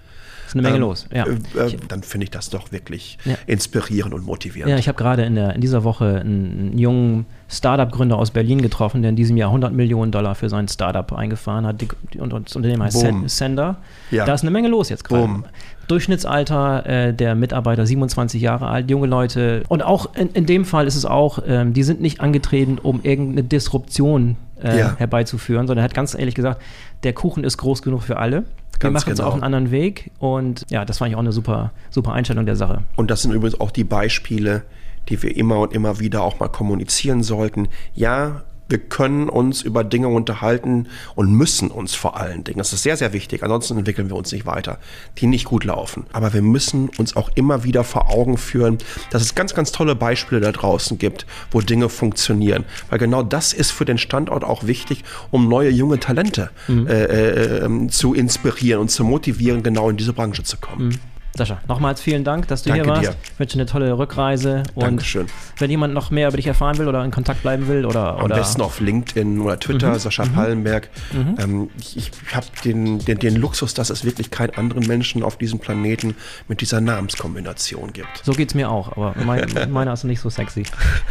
ist 0.50 0.56
eine 0.56 0.62
Menge 0.62 0.76
ähm, 0.76 0.82
los. 0.82 1.06
Ja. 1.12 1.26
Äh, 1.26 1.76
dann 1.88 2.02
finde 2.02 2.24
ich 2.24 2.30
das 2.30 2.50
doch 2.50 2.72
wirklich 2.72 3.18
ja. 3.24 3.34
inspirierend 3.46 4.14
und 4.14 4.24
motivierend. 4.24 4.70
Ja, 4.70 4.78
ich 4.78 4.88
habe 4.88 4.98
gerade 4.98 5.22
in, 5.22 5.36
in 5.36 5.60
dieser 5.60 5.84
Woche 5.84 6.20
einen 6.20 6.76
jungen 6.76 7.26
Startup-Gründer 7.48 8.16
aus 8.16 8.30
Berlin 8.30 8.60
getroffen, 8.60 9.02
der 9.02 9.10
in 9.10 9.16
diesem 9.16 9.36
Jahr 9.36 9.48
100 9.50 9.72
Millionen 9.72 10.12
Dollar 10.12 10.34
für 10.34 10.48
sein 10.48 10.68
Startup 10.68 11.12
eingefahren 11.12 11.66
hat. 11.66 11.84
Und 12.18 12.32
das 12.46 12.56
Unternehmen 12.56 12.82
heißt 12.82 13.02
Boom. 13.02 13.28
Sender. 13.28 13.78
Ja. 14.10 14.24
Da 14.24 14.34
ist 14.34 14.42
eine 14.42 14.50
Menge 14.50 14.68
los 14.68 14.88
jetzt 14.88 15.04
gerade. 15.04 15.44
Durchschnittsalter 15.88 16.86
äh, 16.86 17.14
der 17.14 17.34
Mitarbeiter 17.34 17.84
27 17.84 18.40
Jahre 18.40 18.68
alt, 18.68 18.90
junge 18.90 19.08
Leute. 19.08 19.64
Und 19.68 19.82
auch 19.82 20.14
in, 20.14 20.30
in 20.30 20.46
dem 20.46 20.64
Fall 20.64 20.86
ist 20.86 20.94
es 20.94 21.04
auch, 21.04 21.40
ähm, 21.46 21.72
die 21.72 21.82
sind 21.82 22.00
nicht 22.00 22.20
angetreten, 22.20 22.78
um 22.80 23.00
irgendeine 23.02 23.42
Disruption 23.42 24.36
äh, 24.62 24.78
ja. 24.78 24.96
herbeizuführen, 24.96 25.66
sondern 25.66 25.82
er 25.82 25.84
hat 25.84 25.94
ganz 25.94 26.14
ehrlich 26.14 26.34
gesagt, 26.34 26.62
der 27.02 27.12
Kuchen 27.12 27.42
ist 27.42 27.56
groß 27.56 27.82
genug 27.82 28.02
für 28.02 28.18
alle. 28.18 28.44
Wir 28.80 28.90
machen 28.90 29.10
genau. 29.10 29.14
es 29.14 29.20
auf 29.20 29.34
einen 29.34 29.42
anderen 29.42 29.70
Weg 29.70 30.10
und 30.18 30.64
ja, 30.70 30.84
das 30.84 30.98
fand 30.98 31.10
ich 31.10 31.16
auch 31.16 31.20
eine 31.20 31.32
super, 31.32 31.72
super 31.90 32.12
Einstellung 32.12 32.46
der 32.46 32.56
Sache. 32.56 32.82
Und 32.96 33.10
das 33.10 33.22
sind 33.22 33.32
übrigens 33.32 33.60
auch 33.60 33.70
die 33.70 33.84
Beispiele, 33.84 34.64
die 35.08 35.22
wir 35.22 35.36
immer 35.36 35.60
und 35.60 35.72
immer 35.72 36.00
wieder 36.00 36.22
auch 36.22 36.40
mal 36.40 36.48
kommunizieren 36.48 37.22
sollten. 37.22 37.68
Ja, 37.94 38.42
wir 38.70 38.78
können 38.78 39.28
uns 39.28 39.62
über 39.62 39.84
Dinge 39.84 40.08
unterhalten 40.08 40.86
und 41.14 41.30
müssen 41.32 41.70
uns 41.70 41.94
vor 41.94 42.16
allen 42.16 42.44
Dingen. 42.44 42.58
Das 42.58 42.72
ist 42.72 42.82
sehr, 42.82 42.96
sehr 42.96 43.12
wichtig. 43.12 43.42
Ansonsten 43.42 43.76
entwickeln 43.78 44.08
wir 44.08 44.16
uns 44.16 44.32
nicht 44.32 44.46
weiter, 44.46 44.78
die 45.18 45.26
nicht 45.26 45.44
gut 45.44 45.64
laufen. 45.64 46.06
Aber 46.12 46.32
wir 46.32 46.42
müssen 46.42 46.88
uns 46.96 47.16
auch 47.16 47.30
immer 47.34 47.64
wieder 47.64 47.84
vor 47.84 48.10
Augen 48.10 48.38
führen, 48.38 48.78
dass 49.10 49.22
es 49.22 49.34
ganz, 49.34 49.54
ganz 49.54 49.72
tolle 49.72 49.94
Beispiele 49.94 50.40
da 50.40 50.52
draußen 50.52 50.98
gibt, 50.98 51.26
wo 51.50 51.60
Dinge 51.60 51.88
funktionieren. 51.88 52.64
Weil 52.88 52.98
genau 52.98 53.22
das 53.22 53.52
ist 53.52 53.72
für 53.72 53.84
den 53.84 53.98
Standort 53.98 54.44
auch 54.44 54.66
wichtig, 54.66 55.04
um 55.30 55.48
neue 55.48 55.70
junge 55.70 55.98
Talente 55.98 56.50
mhm. 56.68 56.86
äh, 56.86 57.04
äh, 57.04 57.88
zu 57.88 58.14
inspirieren 58.14 58.80
und 58.80 58.90
zu 58.90 59.04
motivieren, 59.04 59.62
genau 59.62 59.90
in 59.90 59.96
diese 59.96 60.12
Branche 60.12 60.44
zu 60.44 60.56
kommen. 60.56 60.88
Mhm. 60.88 61.09
Sascha, 61.36 61.60
nochmals 61.68 62.00
vielen 62.00 62.24
Dank, 62.24 62.48
dass 62.48 62.64
du 62.64 62.70
Danke 62.70 62.84
hier 62.84 62.92
warst. 62.92 63.02
Dir. 63.04 63.14
Ich 63.22 63.38
wünsche 63.38 63.54
eine 63.54 63.66
tolle 63.66 63.96
Rückreise. 63.96 64.64
Und 64.74 64.82
Dankeschön. 64.82 65.26
wenn 65.58 65.70
jemand 65.70 65.94
noch 65.94 66.10
mehr 66.10 66.26
über 66.28 66.36
dich 66.36 66.46
erfahren 66.46 66.76
will 66.78 66.88
oder 66.88 67.04
in 67.04 67.12
Kontakt 67.12 67.42
bleiben 67.42 67.68
will 67.68 67.86
oder. 67.86 68.16
Am 68.16 68.24
oder 68.24 68.36
besten 68.36 68.60
auf 68.62 68.80
LinkedIn 68.80 69.40
oder 69.40 69.58
Twitter, 69.58 69.90
mhm. 69.92 69.98
Sascha 69.98 70.24
mhm. 70.24 70.32
Pallenberg. 70.32 70.88
Mhm. 71.12 71.36
Ähm, 71.38 71.70
ich, 71.78 71.96
ich 71.96 72.10
habe 72.34 72.46
den, 72.64 72.98
den, 72.98 73.18
den 73.18 73.36
Luxus, 73.36 73.74
dass 73.74 73.90
es 73.90 74.04
wirklich 74.04 74.30
keinen 74.30 74.54
anderen 74.56 74.86
Menschen 74.86 75.22
auf 75.22 75.38
diesem 75.38 75.60
Planeten 75.60 76.16
mit 76.48 76.60
dieser 76.60 76.80
Namenskombination 76.80 77.92
gibt. 77.92 78.24
So 78.24 78.32
geht 78.32 78.48
es 78.48 78.54
mir 78.54 78.68
auch, 78.70 78.96
aber 78.96 79.14
mein, 79.24 79.46
meiner 79.70 79.92
ist 79.92 80.02
nicht 80.04 80.20
so 80.20 80.30
sexy. 80.30 80.64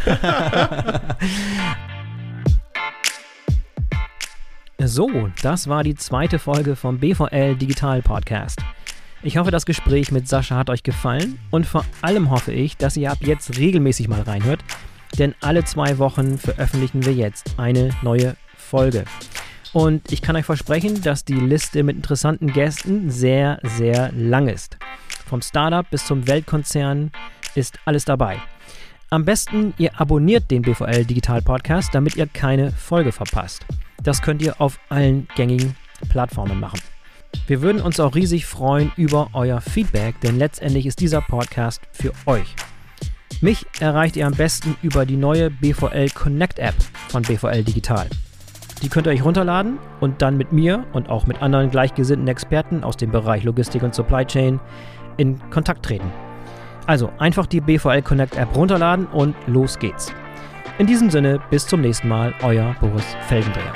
so, 4.78 5.30
das 5.42 5.68
war 5.68 5.82
die 5.82 5.94
zweite 5.94 6.38
Folge 6.38 6.76
vom 6.76 6.98
BVL 6.98 7.56
Digital 7.56 8.02
Podcast. 8.02 8.60
Ich 9.22 9.36
hoffe, 9.36 9.50
das 9.50 9.66
Gespräch 9.66 10.12
mit 10.12 10.26
Sascha 10.26 10.56
hat 10.56 10.70
euch 10.70 10.82
gefallen 10.82 11.38
und 11.50 11.66
vor 11.66 11.84
allem 12.00 12.30
hoffe 12.30 12.52
ich, 12.52 12.78
dass 12.78 12.96
ihr 12.96 13.12
ab 13.12 13.18
jetzt 13.20 13.58
regelmäßig 13.58 14.08
mal 14.08 14.22
reinhört, 14.22 14.60
denn 15.18 15.34
alle 15.42 15.62
zwei 15.64 15.98
Wochen 15.98 16.38
veröffentlichen 16.38 17.04
wir 17.04 17.12
jetzt 17.12 17.54
eine 17.58 17.90
neue 18.00 18.36
Folge. 18.56 19.04
Und 19.74 20.10
ich 20.10 20.22
kann 20.22 20.36
euch 20.36 20.46
versprechen, 20.46 21.02
dass 21.02 21.26
die 21.26 21.34
Liste 21.34 21.82
mit 21.82 21.96
interessanten 21.96 22.50
Gästen 22.50 23.10
sehr, 23.10 23.60
sehr 23.62 24.10
lang 24.12 24.48
ist. 24.48 24.78
Vom 25.26 25.42
Startup 25.42 25.88
bis 25.88 26.06
zum 26.06 26.26
Weltkonzern 26.26 27.12
ist 27.54 27.78
alles 27.84 28.06
dabei. 28.06 28.40
Am 29.10 29.26
besten, 29.26 29.74
ihr 29.76 30.00
abonniert 30.00 30.50
den 30.50 30.62
BVL 30.62 31.04
Digital 31.04 31.42
Podcast, 31.42 31.94
damit 31.94 32.16
ihr 32.16 32.26
keine 32.26 32.72
Folge 32.72 33.12
verpasst. 33.12 33.66
Das 34.02 34.22
könnt 34.22 34.40
ihr 34.40 34.58
auf 34.60 34.80
allen 34.88 35.28
gängigen 35.36 35.76
Plattformen 36.08 36.58
machen. 36.58 36.80
Wir 37.46 37.62
würden 37.62 37.82
uns 37.82 37.98
auch 38.00 38.14
riesig 38.14 38.46
freuen 38.46 38.92
über 38.96 39.28
euer 39.32 39.60
Feedback, 39.60 40.20
denn 40.20 40.38
letztendlich 40.38 40.86
ist 40.86 41.00
dieser 41.00 41.20
Podcast 41.20 41.82
für 41.92 42.12
euch. 42.26 42.54
Mich 43.40 43.66
erreicht 43.80 44.16
ihr 44.16 44.26
am 44.26 44.34
besten 44.34 44.76
über 44.82 45.06
die 45.06 45.16
neue 45.16 45.50
BVL 45.50 46.10
Connect 46.10 46.58
App 46.58 46.74
von 47.08 47.22
BVL 47.22 47.64
Digital. 47.64 48.06
Die 48.82 48.88
könnt 48.88 49.06
ihr 49.06 49.12
euch 49.12 49.24
runterladen 49.24 49.78
und 50.00 50.22
dann 50.22 50.36
mit 50.36 50.52
mir 50.52 50.86
und 50.92 51.08
auch 51.08 51.26
mit 51.26 51.42
anderen 51.42 51.70
gleichgesinnten 51.70 52.28
Experten 52.28 52.84
aus 52.84 52.96
dem 52.96 53.10
Bereich 53.10 53.44
Logistik 53.44 53.82
und 53.82 53.94
Supply 53.94 54.24
Chain 54.24 54.60
in 55.16 55.38
Kontakt 55.50 55.84
treten. 55.84 56.10
Also 56.86 57.10
einfach 57.18 57.46
die 57.46 57.60
BVL 57.60 58.02
Connect 58.02 58.36
App 58.36 58.54
runterladen 58.56 59.06
und 59.06 59.34
los 59.46 59.78
geht's. 59.78 60.12
In 60.78 60.86
diesem 60.86 61.10
Sinne, 61.10 61.40
bis 61.50 61.66
zum 61.66 61.82
nächsten 61.82 62.08
Mal, 62.08 62.34
euer 62.42 62.74
Boris 62.80 63.04
Felgendreher. 63.28 63.74